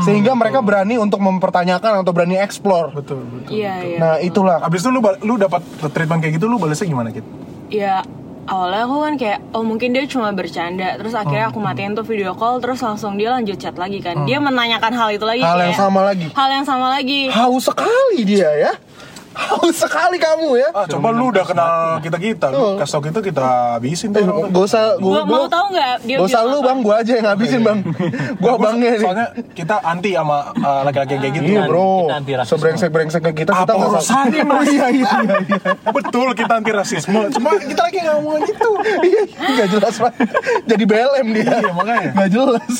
Sehingga 0.00 0.32
mereka 0.32 0.64
berani 0.64 0.96
untuk 0.96 1.20
mempertanyakan 1.20 2.00
atau 2.00 2.16
berani 2.16 2.40
explore. 2.40 2.96
Betul 2.96 3.28
betul. 3.28 3.52
Iya, 3.52 3.74
iya. 3.84 3.98
Nah, 4.00 4.14
itulah. 4.16 4.64
Abis 4.64 4.80
itu 4.80 4.88
lu 4.88 5.04
lu 5.20 5.36
dapat 5.36 5.60
treatment 5.92 6.24
kayak 6.24 6.40
gitu 6.40 6.48
lu 6.48 6.56
balasnya 6.56 6.88
gimana 6.88 7.12
Kit? 7.12 7.20
Ya, 7.68 8.00
awalnya 8.46 8.88
aku 8.88 8.96
kan 8.98 9.14
kayak, 9.20 9.38
oh 9.52 9.60
mungkin 9.60 9.92
dia 9.92 10.08
cuma 10.08 10.32
bercanda. 10.32 10.96
Terus 10.96 11.12
akhirnya 11.12 11.48
Hmm. 11.48 11.52
aku 11.52 11.60
matiin 11.60 11.92
tuh 11.92 12.08
video 12.08 12.32
call, 12.32 12.56
terus 12.58 12.80
langsung 12.80 13.20
dia 13.20 13.36
lanjut 13.36 13.60
chat 13.60 13.76
lagi 13.76 14.00
kan. 14.00 14.24
Dia 14.24 14.40
menanyakan 14.40 14.92
hal 14.96 15.08
itu 15.12 15.28
lagi. 15.28 15.44
Hal 15.44 15.60
yang 15.60 15.76
kayak- 15.76 15.84
sama 15.84 16.00
lagi. 16.02 16.26
Hal 16.32 16.48
yang 16.48 16.64
sama 16.64 16.86
lagi. 16.88 17.20
Haus 17.28 17.62
sekali 17.62 18.18
dia 18.24 18.48
ya. 18.48 18.72
Haus 19.32 19.76
sekali 19.78 20.16
kamu 20.16 20.48
ya. 20.54 20.68
Ah 20.70 20.84
coba 20.84 21.08
lu 21.10 21.28
udah 21.28 21.42
kenal 21.42 21.72
kita 21.98 22.16
kita, 22.16 22.46
Oh. 22.48 22.74
lu 22.74 22.78
kasih 22.78 22.92
tau 22.92 23.02
kita 23.02 23.18
kita 23.20 23.42
habisin 23.72 24.08
tuh. 24.10 24.20
Eh, 24.20 24.28
gak 24.46 24.62
usah, 24.62 24.82
Gua 24.96 25.20
gua, 25.20 25.24
mau 25.24 25.46
tahu 25.46 25.66
nggak 25.70 25.94
dia 26.02 26.16
Gak 26.16 26.26
usah 26.26 26.40
lu 26.42 26.58
bang, 26.58 26.78
gua 26.80 26.94
aja 26.98 27.12
yang 27.12 27.26
ngabisin 27.26 27.60
bang. 27.60 27.78
Gua 28.36 28.54
bangnya 28.56 28.88
nih. 28.90 29.00
Soalnya 29.00 29.26
kita 29.52 29.74
anti 29.80 30.10
sama 30.12 30.38
uh, 30.54 30.80
laki-laki 30.82 31.14
kayak 31.16 31.32
gitu. 31.34 31.48
Iya 31.48 31.60
bro, 31.64 31.90
Kita 32.02 32.14
anti 32.14 32.32
rasisme. 32.34 32.52
sebrengsek-brengseknya 32.54 33.32
kita 33.32 33.52
kita 33.54 33.62
Apa 33.64 33.72
nggak 33.74 33.90
urusannya. 33.92 34.42
Mas? 34.44 34.66
Iya 34.66 34.86
iya 34.88 35.08
iya. 35.18 35.36
iya. 35.42 35.60
Betul 35.88 36.28
kita 36.32 36.52
anti 36.54 36.70
rasisme. 36.70 37.20
Cuma 37.30 37.50
kita 37.56 37.82
lagi 37.82 37.98
nggak 37.98 38.16
ngomong 38.18 38.38
gitu. 38.44 38.70
Iya, 39.02 39.22
Gak 39.54 39.68
jelas 39.70 39.94
pak. 39.96 40.12
Jadi 40.64 40.84
BLM 40.84 41.26
dia. 41.30 41.52
Iya, 41.58 41.70
makanya. 41.72 42.10
Gak 42.14 42.30
jelas. 42.30 42.74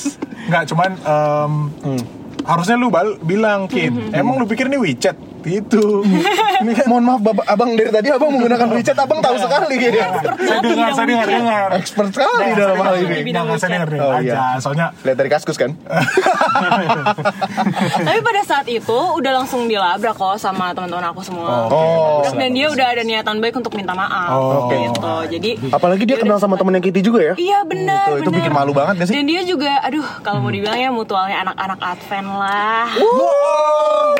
Nggak 0.44 0.64
cuman 0.68 0.90
Hmm. 1.82 2.00
harusnya 2.42 2.74
lu 2.74 2.88
bal 2.88 3.16
bilang 3.20 3.66
Kit. 3.66 3.92
Emang 4.10 4.34
lu 4.34 4.44
pikir 4.44 4.66
ini 4.66 4.76
WeChat? 4.76 5.14
Itu. 5.44 6.06
Ini 6.62 6.72
kan 6.72 6.86
Mohon 6.86 7.04
maaf 7.04 7.20
Bapak, 7.22 7.44
Abang 7.46 7.70
dari 7.72 7.88
tadi 7.88 8.08
Abang 8.08 8.30
menggunakan 8.30 8.66
WeChat 8.70 8.94
Abang 8.96 9.18
tahu 9.18 9.34
sekali 9.36 9.74
kayaknya. 9.74 10.06
saya 10.38 10.60
dengar, 10.60 10.90
saya 10.92 11.06
dengar, 11.06 11.26
dengar. 11.26 11.68
Expert 11.74 12.08
sekali 12.10 12.48
dalam 12.52 12.76
hal 12.76 12.94
ini. 12.96 13.16
Jangan 13.26 13.56
saya 13.56 13.70
dengar 13.72 13.88
Oh, 14.00 14.12
aja. 14.12 14.22
iya. 14.22 14.40
Soalnya 14.56 14.86
Lihat 15.02 15.16
dari 15.16 15.28
kaskus 15.28 15.56
kan? 15.56 15.74
Tapi 18.02 18.20
pada 18.20 18.42
saat 18.42 18.66
itu 18.66 18.94
udah 18.94 19.32
langsung 19.34 19.66
dilabrak 19.66 20.14
kok 20.14 20.36
sama 20.36 20.70
teman-teman 20.70 21.04
aku 21.06 21.20
semua. 21.20 21.66
Oh. 21.66 22.22
Dan 22.28 22.52
dia 22.52 22.68
udah 22.68 22.86
ada 22.88 23.02
niatan 23.02 23.38
baik 23.38 23.56
untuk 23.56 23.72
minta 23.72 23.92
maaf 23.92 24.30
Oh. 24.32 24.64
Oke. 24.64 24.76
gitu. 24.80 25.14
Jadi 25.30 25.50
Apalagi 25.70 26.04
dia 26.04 26.16
kenal 26.16 26.38
sama 26.38 26.54
temennya 26.54 26.80
Kitty 26.80 27.00
juga 27.00 27.20
ya? 27.20 27.34
Iya 27.34 27.58
benar. 27.64 28.06
Itu- 28.12 28.22
itu 28.22 28.30
bikin 28.32 28.52
malu 28.52 28.70
banget 28.70 28.94
gak 28.96 29.08
sih? 29.08 29.14
Dan 29.14 29.26
dia 29.26 29.42
juga, 29.42 29.80
aduh 29.80 30.04
kalau 30.20 30.38
mau 30.40 30.50
dibilang 30.50 30.76
ya 30.76 30.88
mutualnya 30.88 31.42
anak-anak 31.42 31.78
Advent 31.80 32.28
lah. 32.30 32.86
Wow, 32.94 34.14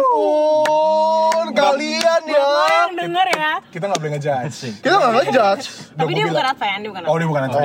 kalian 1.52 2.20
ya. 2.24 2.42
Yang 2.42 2.92
denger 2.98 3.26
ya. 3.32 3.52
kita 3.68 3.84
nggak 3.84 4.00
boleh 4.00 4.12
ngejudge. 4.12 4.56
Kita 4.78 4.94
nggak 4.94 5.12
ngejudge. 5.16 5.66
Tapi 5.92 6.10
dia 6.12 6.24
bukan 6.26 6.44
Advent, 6.46 6.78
dia 6.78 6.90
bukan 6.90 7.02
Oh, 7.04 7.16
dia 7.16 7.28
bukan 7.28 7.42
aja 7.42 7.56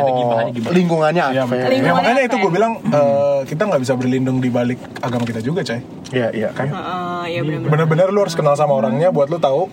gibah. 0.53 0.71
Lingkungannya 0.71 1.23
Ya, 1.29 1.41
Advent. 1.43 1.59
ya, 1.59 1.67
Lingkungannya 1.69 2.09
makanya 2.09 2.23
itu 2.23 2.35
gue 2.37 2.51
bilang 2.51 2.73
eh, 2.83 3.39
kita 3.45 3.61
nggak 3.63 3.81
bisa 3.81 3.93
berlindung 3.93 4.37
di 4.37 4.49
balik 4.49 4.79
agama 4.99 5.23
kita 5.23 5.39
juga, 5.39 5.61
coy. 5.61 5.79
Iya, 6.09 6.27
iya 6.31 6.49
kan. 6.51 6.67
Heeh, 6.67 7.21
iya 7.29 7.39
benar-benar. 7.41 7.69
Bener-bener 7.69 8.07
lu 8.09 8.19
harus 8.19 8.33
kenal 8.33 8.53
sama 8.53 8.73
orangnya 8.73 9.09
buat 9.09 9.27
lu 9.27 9.37
tahu 9.37 9.67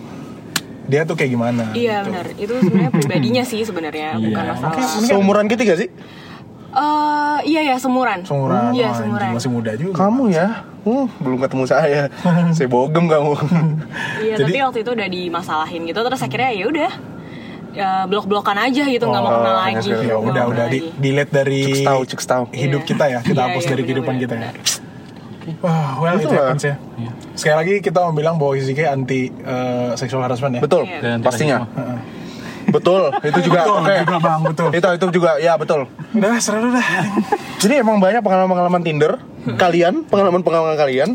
dia 0.85 1.01
tuh 1.01 1.15
kayak 1.15 1.31
gimana. 1.31 1.71
Iya 1.71 1.95
gitu. 1.97 2.07
benar. 2.07 2.25
Itu 2.35 2.53
sebenarnya 2.61 2.91
pribadinya 2.93 3.43
sih 3.43 3.61
sebenarnya, 3.63 4.07
bukan 4.15 4.43
Iya. 4.43 4.51
masalah. 4.53 5.01
Seumuran 5.01 5.45
Kitty 5.47 5.63
gak 5.63 5.79
sih? 5.79 5.89
Eh, 6.75 7.37
iya 7.47 7.61
ya 7.63 7.75
semuran. 7.75 8.21
Seumuran, 8.21 8.69
Iya 8.69 8.91
anjing, 8.91 9.07
semuran. 9.07 9.29
masih 9.33 9.49
muda 9.49 9.71
juga. 9.73 9.95
Kamu 9.97 10.23
ya? 10.27 10.47
Hmm, 10.85 11.09
belum 11.17 11.41
ketemu 11.41 11.65
saya. 11.65 12.01
saya 12.55 12.67
bogem 12.67 13.05
kamu. 13.05 13.33
Iya, 14.21 14.35
Jadi- 14.37 14.53
tapi 14.53 14.59
waktu 14.61 14.79
itu 14.79 14.91
udah 14.91 15.07
dimasalahin 15.07 15.81
gitu 15.83 15.99
terus 15.99 16.21
akhirnya 16.21 16.51
ya 16.51 16.65
udah 16.65 16.91
ya 17.73 17.89
blok-blokan 18.05 18.55
aja 18.55 18.85
gitu 18.85 19.03
nggak 19.03 19.19
mau 19.19 19.31
kenal 19.35 19.51
Oh, 19.51 19.59
lagi. 19.59 19.89
ya 19.89 19.99
Ya 20.05 20.15
udah 20.15 20.43
udah 20.47 20.65
di 20.69 20.79
delete 20.95 21.31
dari 21.33 21.61
cek 22.05 22.21
tahu. 22.23 22.43
hidup 22.53 22.81
Iya. 22.81 22.87
kita 22.87 23.05
ya, 23.05 23.19
kita 23.19 23.35
Iya, 23.41 23.47
hapus 23.49 23.59
iya, 23.59 23.67
dari 23.67 23.75
benar, 23.75 23.87
kehidupan 23.89 24.13
benar, 24.15 24.23
kita 24.23 24.35
ya. 24.37 24.49
Wah, 25.59 25.91
well 25.99 26.15
it 26.15 26.23
Betul 26.23 26.31
lah. 26.31 26.45
happens 26.47 26.63
ya. 26.63 26.75
Sekali 27.33 27.55
lagi 27.55 27.73
kita 27.79 27.99
mau 27.99 28.13
bilang 28.13 28.35
bahwa 28.35 28.55
ICK 28.55 28.79
anti 28.83 29.21
eh, 29.29 29.91
sexual 29.93 30.21
harassment 30.21 30.55
ya. 30.55 30.61
Betul, 30.61 30.85
Iya. 30.85 30.99
Dan 31.03 31.17
pastinya. 31.19 31.57
Heeh. 31.67 31.97
Betul, 32.75 33.01
itu 33.21 33.39
juga. 33.41 33.59
Betul, 33.63 33.77
Oke. 33.79 33.95
juga 34.03 34.17
bang, 34.19 34.39
betul. 34.43 34.67
Itu 34.71 34.87
itu 34.91 35.05
juga, 35.13 35.31
ya 35.37 35.53
betul. 35.55 35.81
Udah, 36.11 36.35
seru 36.37 36.69
dah. 36.69 36.87
Jadi 37.57 37.73
emang 37.77 37.97
banyak 37.97 38.19
pengalaman-pengalaman 38.19 38.81
Tinder 38.81 39.17
kalian, 39.55 40.03
pengalaman-pengalaman 40.05 40.75
kalian 40.75 41.09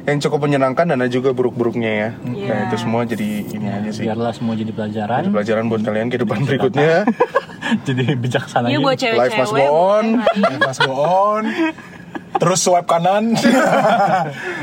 yang 0.00 0.16
cukup 0.18 0.40
menyenangkan 0.42 0.86
dan 0.86 0.96
ada 0.96 1.06
juga 1.06 1.30
buruk-buruknya 1.30 1.90
ya. 1.92 2.08
Nah 2.16 2.32
Iya. 2.32 2.56
itu 2.66 2.76
semua 2.78 3.04
jadi 3.04 3.28
ini 3.44 3.66
aja 3.68 3.90
sih. 3.90 4.02
Biarlah 4.02 4.32
semua 4.32 4.56
jadi 4.56 4.72
pelajaran. 4.72 5.20
Jadi 5.22 5.30
pelajaran 5.30 5.64
buat 5.66 5.82
kalian 5.82 6.08
kehidupan 6.08 6.38
berikutnya. 6.42 7.04
jadi 7.86 8.16
bijaksana. 8.16 8.66
Iya 8.66 8.78
gitu. 8.78 8.86
buat 8.86 8.96
cewek-cewek. 8.96 9.28
Life 9.28 9.36
must 9.36 9.52
go 9.52 9.66
on. 9.68 10.06
lagi. 10.16 10.56
Mas 10.58 10.78
go 10.78 10.94
on. 10.96 11.44
Terus 12.32 12.58
swipe 12.58 12.88
kanan. 12.88 13.24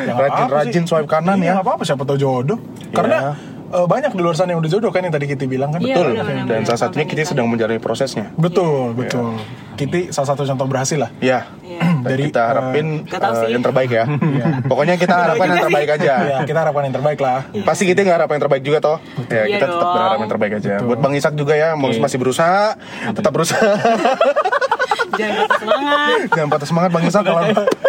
Ya, 0.08 0.14
Rajin-rajin 0.16 0.84
sih. 0.84 0.89
swipe 0.89 1.06
kanan 1.06 1.38
Iya, 1.38 1.54
ya. 1.54 1.62
apa-apa 1.62 1.84
siapa 1.84 2.02
tahu 2.02 2.18
jodoh. 2.18 2.58
Karena 2.89 3.36
eh, 3.72 3.88
banyak 3.88 4.11
di 4.15 4.22
luar 4.22 4.36
sana 4.36 4.55
yang 4.55 4.59
udah 4.63 4.72
jodoh 4.72 4.91
kan 4.91 5.03
yang 5.03 5.13
tadi 5.13 5.26
kita 5.28 5.43
bilang 5.45 5.74
kan. 5.76 5.80
Iya, 5.84 5.95
Betul. 5.99 6.07
benar-benar. 6.15 6.45
Dan 6.47 6.61
salah 6.68 6.82
satunya 6.88 7.05
kita 7.05 7.22
sedang 7.28 7.47
menjalani 7.47 7.82
prosesnya. 7.82 8.32
Betul, 8.36 8.93
betul. 8.95 9.39
Kitty 9.78 10.09
salah 10.09 10.34
satu 10.34 10.43
contoh 10.47 10.65
berhasil 10.65 10.97
lah. 10.97 11.11
Ya. 11.22 11.47
Iya. 11.61 11.82
Dari, 12.07 12.24
kita 12.32 12.41
harapin 12.49 13.03
eh, 13.03 13.34
sih. 13.43 13.49
yang 13.51 13.63
terbaik 13.63 13.91
ya. 13.91 14.05
Pokoknya 14.72 14.95
kita 14.95 15.13
harapkan 15.13 15.47
yang 15.53 15.65
terbaik 15.68 15.89
aja. 15.99 16.13
Ya, 16.24 16.38
kita 16.47 16.59
harapkan 16.63 16.84
yang 16.88 16.95
terbaik 16.95 17.20
lah. 17.20 17.39
Pasti 17.68 17.84
kita 17.86 18.05
nggak 18.05 18.18
harap 18.24 18.30
yang 18.32 18.41
terbaik 18.41 18.63
juga 18.63 18.78
toh. 18.80 18.97
Ya, 19.28 19.43
Iya 19.45 19.59
kita 19.59 19.65
tetap 19.70 19.89
berharap 19.91 20.18
yang 20.20 20.32
terbaik 20.32 20.53
aja. 20.63 20.74
Buat 20.82 20.99
Bang 21.03 21.13
Isak 21.13 21.34
juga 21.36 21.53
ya, 21.53 21.76
mau 21.76 21.89
masih 21.91 22.18
berusaha, 22.18 22.76
tetap 23.13 23.32
berusaha. 23.34 23.70
Jangan 25.14 25.36
patah 25.39 25.60
semangat. 25.60 26.20
Jangan 26.28 26.49
patah 26.51 26.68
semangat 26.68 26.89
Bang 26.91 27.03
Isak 27.05 27.24
kalau 27.24 27.41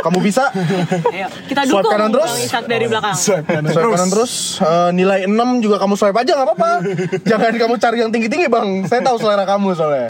kamu 0.04 0.18
bisa. 0.22 0.44
Ayo, 0.54 1.28
kita 1.50 1.60
Swipe 1.64 1.82
dukung 1.82 1.92
kanan 1.92 2.08
terus. 2.14 2.30
Bang 2.30 2.46
Ishak 2.46 2.64
dari 2.70 2.86
belakang. 2.86 3.16
Swipe 3.18 3.46
kanan 3.48 3.70
Swipe 3.74 3.90
kanan 3.90 4.08
terus 4.08 4.32
eh, 4.60 4.90
nilai 4.94 5.20
6 5.26 5.64
juga 5.64 5.76
kamu 5.78 5.94
swipe 5.94 6.18
aja 6.18 6.32
nggak 6.36 6.46
apa-apa. 6.46 6.70
Jangan 7.26 7.52
kamu 7.58 7.74
cari 7.76 7.96
yang 7.98 8.10
tinggi-tinggi 8.10 8.46
Bang. 8.46 8.68
Saya 8.86 9.00
tahu 9.02 9.16
selera 9.18 9.42
kamu 9.42 9.74
soalnya. 9.74 10.06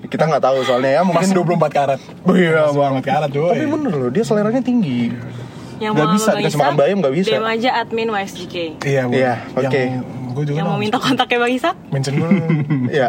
Kita 0.00 0.24
nggak 0.26 0.42
tahu 0.42 0.58
soalnya 0.64 0.90
ya 0.96 1.02
mungkin 1.04 1.28
Masih 1.28 1.36
24 1.36 1.70
karat. 1.70 2.00
Oh 2.24 2.34
iya 2.34 2.66
bang. 2.72 2.92
24 3.04 3.10
karat 3.10 3.28
coy. 3.30 3.50
Tapi 3.52 3.66
bener 3.68 3.92
loh 3.92 4.10
dia 4.10 4.24
seleranya 4.24 4.62
tinggi. 4.64 5.12
Yang 5.80 5.92
mau 5.96 6.06
bisa 6.12 6.30
dikasih 6.36 6.58
makan 6.60 6.76
bayam 6.76 6.96
nggak 7.00 7.14
bisa. 7.16 7.28
DM 7.32 7.46
aja 7.46 7.70
admin 7.80 8.08
YSGK. 8.12 8.54
Iya, 8.84 9.02
Bu. 9.08 9.12
Iya, 9.16 9.34
oke. 9.56 9.82
Gue 10.30 10.44
juga 10.46 10.56
Yang 10.60 10.66
mau 10.68 10.78
minta 10.78 10.98
kontaknya 11.00 11.38
Bang 11.40 11.52
Ishak? 11.52 11.74
mention 11.88 12.14
gue. 12.16 12.30
Iya. 12.92 13.08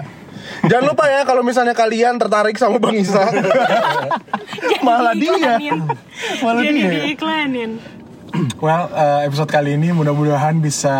Jangan 0.64 0.86
lupa 0.86 1.06
ya 1.06 1.22
kalau 1.24 1.42
misalnya 1.42 1.74
kalian 1.74 2.16
tertarik 2.16 2.56
sama 2.56 2.78
Bang 2.78 2.94
Isa. 2.94 3.22
Malah 4.82 5.14
dia. 5.14 5.34
diiklanin. 5.58 5.78
Malah 6.39 6.62
Jadi 6.62 6.74
dia. 6.76 6.89
diiklanin. 6.92 7.72
well, 8.58 8.88
eh, 8.89 9.28
episode 9.28 9.50
kali 9.50 9.76
ini 9.76 9.92
mudah-mudahan 9.92 10.56
bisa 10.58 10.96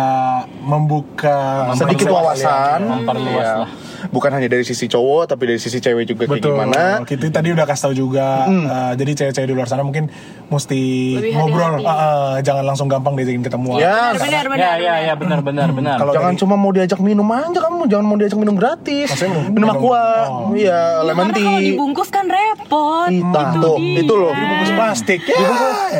membuka 0.60 1.70
Sedikit 1.72 2.06
memperluas 2.06 2.20
wawasan. 2.38 2.50
kalian. 2.52 2.80
Memperluas 2.92 3.32
Iya. 3.42 3.56
lah. 3.58 3.70
Bukan 4.08 4.30
hanya 4.30 4.48
dari 4.48 4.62
sisi 4.62 4.86
cowok 4.86 5.28
tapi 5.28 5.46
dari 5.46 5.56
sisi 5.56 5.78
cewek 5.78 6.02
juga 6.04 6.24
kayak 6.24 6.40
Betul. 6.40 6.52
gimana. 6.52 6.82
Kita 7.04 7.30
tadi 7.30 7.48
udah 7.48 7.62
kasih 7.62 7.82
tahu 7.84 7.94
juga. 7.96 8.48
eh, 8.48 8.92
jadi 8.96 9.12
cewek-cewek 9.14 9.46
di 9.46 9.54
luar 9.54 9.66
sana 9.66 9.80
mungkin 9.80 10.10
mesti 10.48 10.82
Lebih 11.14 11.32
ngobrol. 11.34 11.78
hati-hati. 11.78 11.86
eh, 11.86 11.98
eh, 12.32 12.42
jangan 12.42 12.64
langsung 12.64 12.86
gampang 12.86 13.14
diajakin 13.14 13.42
ketemuan. 13.42 13.78
Ya, 13.78 14.10
Benar, 14.10 14.18
benar, 14.18 14.42
Ya 14.42 14.50
benar. 14.50 14.76
ya 14.78 14.94
ya 15.02 15.14
benar 15.14 15.38
benar 15.40 15.68
benar. 15.70 15.96
Kalau 15.96 16.12
jangan 16.12 16.32
dari- 16.32 16.40
cuma 16.40 16.54
mau 16.54 16.70
diajak 16.70 16.98
minum 16.98 17.28
aja 17.28 17.58
kamu, 17.58 17.86
jangan 17.86 18.04
mau 18.04 18.16
diajak 18.16 18.36
minum 18.36 18.54
gratis. 18.54 19.06
Maksudnya 19.08 19.30
minum- 19.30 19.52
minum 19.52 19.68
aqua, 19.70 20.02
oh. 20.24 20.50
iya 20.52 20.70
Ya, 20.72 21.04
lemon 21.04 21.28
kalau 21.28 21.36
tea. 21.54 21.62
dibungkus 21.62 22.08
kan 22.08 22.26
repot. 22.26 23.08
Ita, 23.08 23.40
itu 23.44 23.58
tuh, 23.60 23.76
dia. 23.76 24.00
itu 24.00 24.14
loh. 24.14 24.32
Bungkus 24.32 24.70
plastik. 24.72 25.20
Ya. 25.22 25.38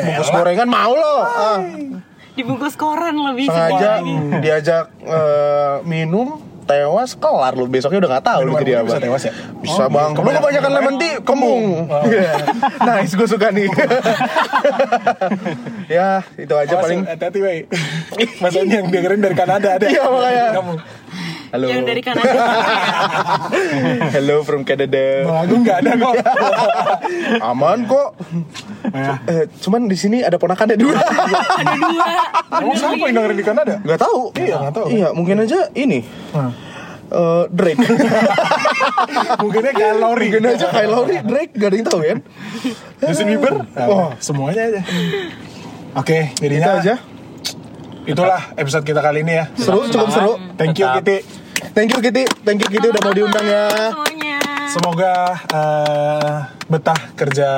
Bungkus 0.03 0.29
gorengan 0.29 0.67
mau 0.67 0.91
loh. 0.91 1.21
Ah, 1.23 1.59
Dibungkus 2.33 2.73
koran 2.73 3.13
lebih 3.13 3.45
sengaja 3.45 4.01
diajak 4.39 4.89
eh, 4.99 5.75
minum 5.83 6.41
tewas 6.63 7.11
kelar 7.13 7.53
lu 7.53 7.67
besoknya 7.67 7.99
udah 7.99 8.11
nggak 8.17 8.25
tahu 8.25 8.39
lu 8.43 8.51
jadi 8.57 8.71
apa 8.79 8.83
bisa 8.87 8.99
tewas 8.99 9.23
ya? 9.23 9.33
bisa 9.59 9.83
Oh, 9.85 9.87
bang 9.87 10.11
lu 10.15 10.29
kebanyakan 10.31 10.71
lemon 10.71 10.95
tea 10.97 11.13
kembung 11.21 11.63
Oh. 11.85 12.03
Iya. 12.07 12.33
nice 12.87 13.13
gue 13.13 13.27
suka 13.27 13.51
nih 13.51 13.67
ya 15.91 16.23
itu 16.35 16.53
aja 16.53 16.73
Awas, 16.73 16.83
paling 16.87 16.99
hati-hati, 17.05 17.39
wey. 17.43 17.57
Mas 18.41 18.53
ini 18.55 18.73
yang 18.73 18.87
dengerin 18.89 19.19
dari 19.19 19.35
Kanada 19.35 19.77
ada. 19.77 19.85
Iya, 19.85 20.03
makanya. 20.07 20.47
Halo 21.53 21.69
Yang 21.69 21.83
dari 21.85 22.01
kanan. 22.01 22.25
hello 24.09 24.41
from 24.47 24.65
Canada 24.65 25.21
Agung 25.37 25.61
nggak 25.61 25.77
ada 25.79 25.91
kok. 25.95 26.15
aman 27.49 27.85
kok 27.85 28.09
Ya. 28.83 29.15
Eh, 29.23 29.45
cuman 29.57 29.85
di 29.85 29.93
sini 29.93 30.19
ada 30.19 30.35
ponakannya 30.35 30.75
dua 30.75 30.97
Ada 31.61 31.73
dua. 31.79 32.05
Emang 32.57 32.75
siapa 32.75 32.99
yang 32.99 33.15
dengerin 33.15 33.37
di 33.37 33.45
Kanada? 33.45 33.73
nggak 33.79 33.95
tahu 33.97 34.19
Iya, 34.35 34.55
nggak 34.59 34.73
tahu. 34.75 34.85
iya 34.89 35.07
mungkin 35.11 35.35
aja 35.39 35.59
ini 35.73 36.01
Nah. 36.31 36.51
eh, 37.07 37.43
Drake 37.47 37.79
Mungkinnya 39.39 39.71
kalori. 39.71 40.27
mungkin 40.27 40.43
aja 40.49 40.65
Kyle 40.67 40.89
Lowry 40.89 41.17
Drake 41.21 41.53
gak 41.53 41.69
ada 41.69 41.75
yang 41.75 41.85
tahu 41.85 41.99
kan 42.01 42.19
Justin 42.99 43.27
Bieber? 43.29 43.53
Oh. 43.79 44.09
semuanya 44.17 44.61
aja. 44.67 44.81
Oke, 45.93 46.33
itu 46.33 46.41
jadinya 46.43 46.69
aja 46.75 46.95
itulah 48.03 48.51
episode 48.53 48.83
kita 48.83 48.99
kali 48.99 49.21
ini 49.21 49.33
ya. 49.33 49.45
seru 49.55 49.87
cukup 49.87 50.09
seru 50.09 50.33
Thank 50.53 50.75
you 50.75 50.89
Tetap. 50.91 51.23
Thank 51.71 51.89
you 51.89 51.99
Kitty 51.99 52.23
thank 52.41 52.59
you 52.59 52.67
Kitty 52.67 52.87
udah 52.89 53.01
mau 53.01 53.11
diundang 53.11 53.45
ya 53.45 53.65
Semuanya. 53.89 54.37
Semoga 54.65 55.13
eh, 55.53 56.35
betah 56.65 56.97
kerja 57.13 57.49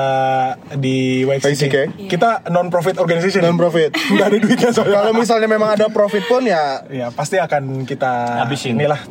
di 0.76 1.24
YXC. 1.24 1.48
YXC. 1.48 1.64
Kita 2.06 2.44
non 2.46 2.68
profit 2.68 2.96
organization. 2.96 3.40
non 3.40 3.56
profit 3.56 3.88
Nggak 4.12 4.26
ada 4.26 4.36
duitnya 4.36 4.70
soalnya. 4.70 4.96
kalau 5.00 5.12
misalnya 5.12 5.48
memang 5.48 5.70
ada 5.72 5.86
profit 5.88 6.22
pun 6.22 6.44
ya 6.44 6.84
Ya 6.86 7.08
pasti 7.08 7.36
akan 7.36 7.82
kita 7.82 8.42
Habisin. 8.42 8.76
Inilah. 8.76 9.00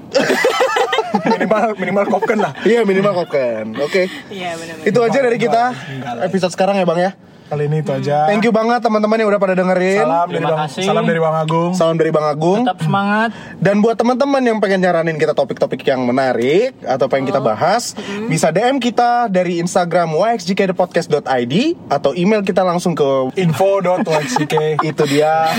minimal 1.25 1.73
minimal 1.75 2.05
kopken 2.07 2.37
lah. 2.37 2.53
iya 2.61 2.83
minimal 2.83 3.15
koken 3.17 3.73
oke 3.75 4.03
Iya 4.29 4.53
benar-benar. 4.53 4.85
itu 4.85 4.99
aja 5.01 5.19
dari 5.23 5.37
kita 5.39 5.63
Enggak 5.73 6.13
episode 6.23 6.51
sekarang 6.51 6.75
ya 6.75 6.85
bang 6.85 6.99
ya 7.01 7.11
Kali 7.45 7.63
ini 7.65 7.79
itu 7.79 7.91
aja. 7.91 8.25
thank 8.25 8.41
you 8.41 8.49
banget 8.49 8.81
teman-teman 8.81 9.15
yang 9.15 9.29
udah 9.29 9.37
pada 9.37 9.53
dengerin 9.53 10.01
Salam 10.01 10.27
dari 10.27 10.41
Bang, 10.41 10.59
kasih. 10.59 10.83
salam 10.83 11.03
dari 11.03 11.19
Bang 11.19 11.35
Agung. 11.35 11.71
salam 11.71 11.95
dari 11.95 12.09
bang 12.09 12.25
Agung 12.25 12.61
Tetap 12.63 12.79
semangat. 12.81 13.29
Dan 13.55 13.75
buat 13.79 13.95
teman-teman 13.95 14.41
yang 14.41 14.57
pengen 14.57 14.81
nyaranin 14.81 15.15
kita 15.15 15.31
topik-topik 15.31 15.81
yang 15.83 16.01
menarik 16.01 16.73
atau 16.81 17.05
pengen 17.05 17.27
kita 17.27 17.39
bahas, 17.39 17.93
bisa 18.25 18.49
DM 18.49 18.77
kita 18.77 19.27
dari 19.27 19.57
Instagram 19.57 20.11
yxjkthepodcast.id 20.11 21.55
atau 21.87 22.11
email 22.13 22.41
kita 22.41 22.61
langsung 22.61 22.91
ke 22.91 23.05
info.yxck 23.35 24.55
itu 24.89 25.03
dia 25.05 25.53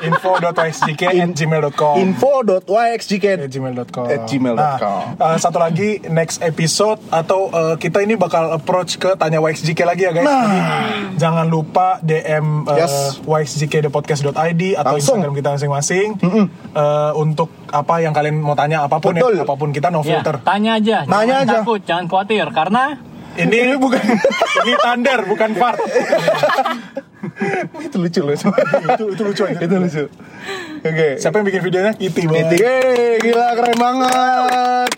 info.yxck 0.00 1.02
at 1.04 1.30
gmail.com 1.32 1.94
info.yxjk 1.98 3.24
at 3.36 3.48
gmail.com 3.48 4.06
At 4.06 4.20
gmail.com. 4.24 5.00
Nah, 5.14 5.28
eh, 5.28 5.38
satu 5.38 5.58
lagi 5.58 6.02
next 6.08 6.40
episode 6.40 6.98
atau 7.08 7.48
eh, 7.48 7.74
kita 7.76 8.00
ini 8.00 8.14
bakal 8.14 8.52
approach 8.52 8.96
ke 8.96 9.14
tanya 9.14 9.38
YXJK 9.38 9.80
lagi 9.84 10.02
ya 10.02 10.12
guys 10.12 10.24
Nah. 10.24 10.40
Jadi, 10.40 10.58
jangan 11.28 11.44
lupa 11.46 12.00
DM 12.00 12.64
uh, 12.64 12.72
Yes. 12.72 13.20
yxjkthepodcast.id 13.20 14.32
atau 14.74 14.96
Langsung. 14.96 15.20
Instagram 15.20 15.32
kita 15.34 15.48
masing-masing 15.52 16.08
uh, 16.72 17.12
untuk 17.14 17.52
apa 17.68 18.00
yang 18.00 18.10
kalian 18.10 18.38
mau 18.38 18.54
tanya 18.54 18.82
apa 18.82 18.96
pun 18.96 19.12
Betul. 19.12 19.36
ya, 19.36 19.44
apa 19.44 19.54
pun 19.54 19.68
kita 19.68 19.88
no 19.88 20.00
Ya, 20.00 20.16
filter. 20.16 20.40
tanya 20.40 20.74
aja. 20.74 21.04
Tanya 21.04 21.20
jangan 21.36 21.44
aja. 21.44 21.56
takut, 21.60 21.80
jangan 21.82 22.04
khawatir 22.06 22.46
karena 22.48 22.84
Ini 23.36 23.76
bukan 23.76 24.02
ini 24.64 24.72
thunder 24.74 25.20
bukan 25.24 25.50
fart. 25.54 25.78
itu 27.78 27.96
lucu 27.96 28.20
loh. 28.20 28.32
itu 28.32 28.48
itu 29.12 29.22
lucu 29.22 29.42
aja. 29.44 29.60
itu 29.60 29.74
lucu. 29.76 30.04
Oke. 30.80 31.08
Siapa 31.16 31.34
yang 31.36 31.46
bikin 31.46 31.62
videonya? 31.62 31.92
Iti 31.94 32.22
boy. 32.24 32.34
Iti, 32.36 32.56
yeay, 32.56 33.20
gila 33.20 33.52
keren 33.52 33.76
banget. 33.76 34.90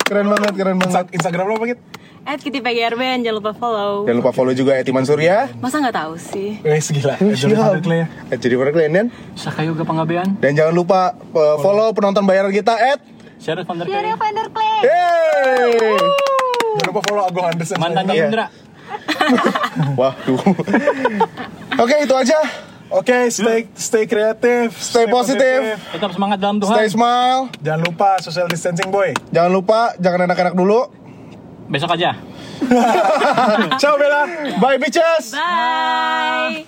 Keren 0.00 0.26
banget, 0.30 0.52
keren 0.54 0.76
banget. 0.78 0.92
Insta- 0.94 1.12
Instagram 1.12 1.44
lo 1.44 1.54
apa 1.54 1.64
gitu? 1.66 1.80
At 2.26 2.42
Kitty 2.42 2.58
PGRB 2.58 3.22
jangan 3.22 3.38
lupa 3.38 3.54
follow. 3.54 4.02
Jangan 4.02 4.18
lupa 4.18 4.34
follow 4.34 4.50
juga 4.50 4.74
Etiman 4.74 5.06
Surya. 5.06 5.46
Masa 5.62 5.78
nggak 5.78 5.94
tahu 5.94 6.18
sih? 6.18 6.58
Gila. 6.58 7.14
Jadi 7.38 7.54
ya. 7.54 8.06
Eh, 8.34 8.38
Jadi 8.42 8.58
para 8.58 8.74
klien 8.74 9.14
Saka 9.38 9.62
Yoga 9.62 9.86
Panggabean, 9.86 10.34
Dan 10.42 10.58
jangan 10.58 10.74
lupa 10.74 11.14
uh, 11.14 11.56
follow 11.62 11.94
penonton 11.94 12.26
bayaran 12.26 12.50
kita 12.50 12.74
at 12.74 12.98
Share 13.38 13.62
Founder 13.62 13.86
Dari 13.86 14.10
Vander 14.18 14.50
Clay. 14.50 14.90
Yeay. 14.90 15.70
Jangan 16.82 16.88
lupa 16.90 17.00
follow 17.06 17.22
Agung 17.30 17.46
Anderson. 17.46 17.78
mantannya. 17.78 18.14
Indra. 18.18 18.46
Waduh. 20.02 20.40
Oke, 21.86 21.94
itu 22.02 22.14
aja. 22.18 22.38
Oke, 22.90 23.30
stay 23.30 23.70
stay 23.74 24.04
kreatif, 24.10 24.74
Stay 24.78 25.06
positif. 25.06 25.78
Tetap 25.94 26.10
semangat 26.10 26.42
dalam 26.42 26.58
Tuhan. 26.58 26.74
Stay 26.74 26.88
smile. 26.90 27.54
Jangan 27.62 27.80
lupa 27.86 28.18
social 28.18 28.50
distancing 28.50 28.90
boy. 28.90 29.14
Jangan 29.30 29.50
lupa 29.54 29.94
jangan 30.02 30.26
enak-enak 30.26 30.54
dulu 30.58 31.05
besok 31.68 31.94
aja. 31.94 32.16
Ciao 33.80 33.98
Bella. 33.98 34.26
Bye 34.60 34.78
bitches. 34.78 35.32
Bye. 35.32 36.66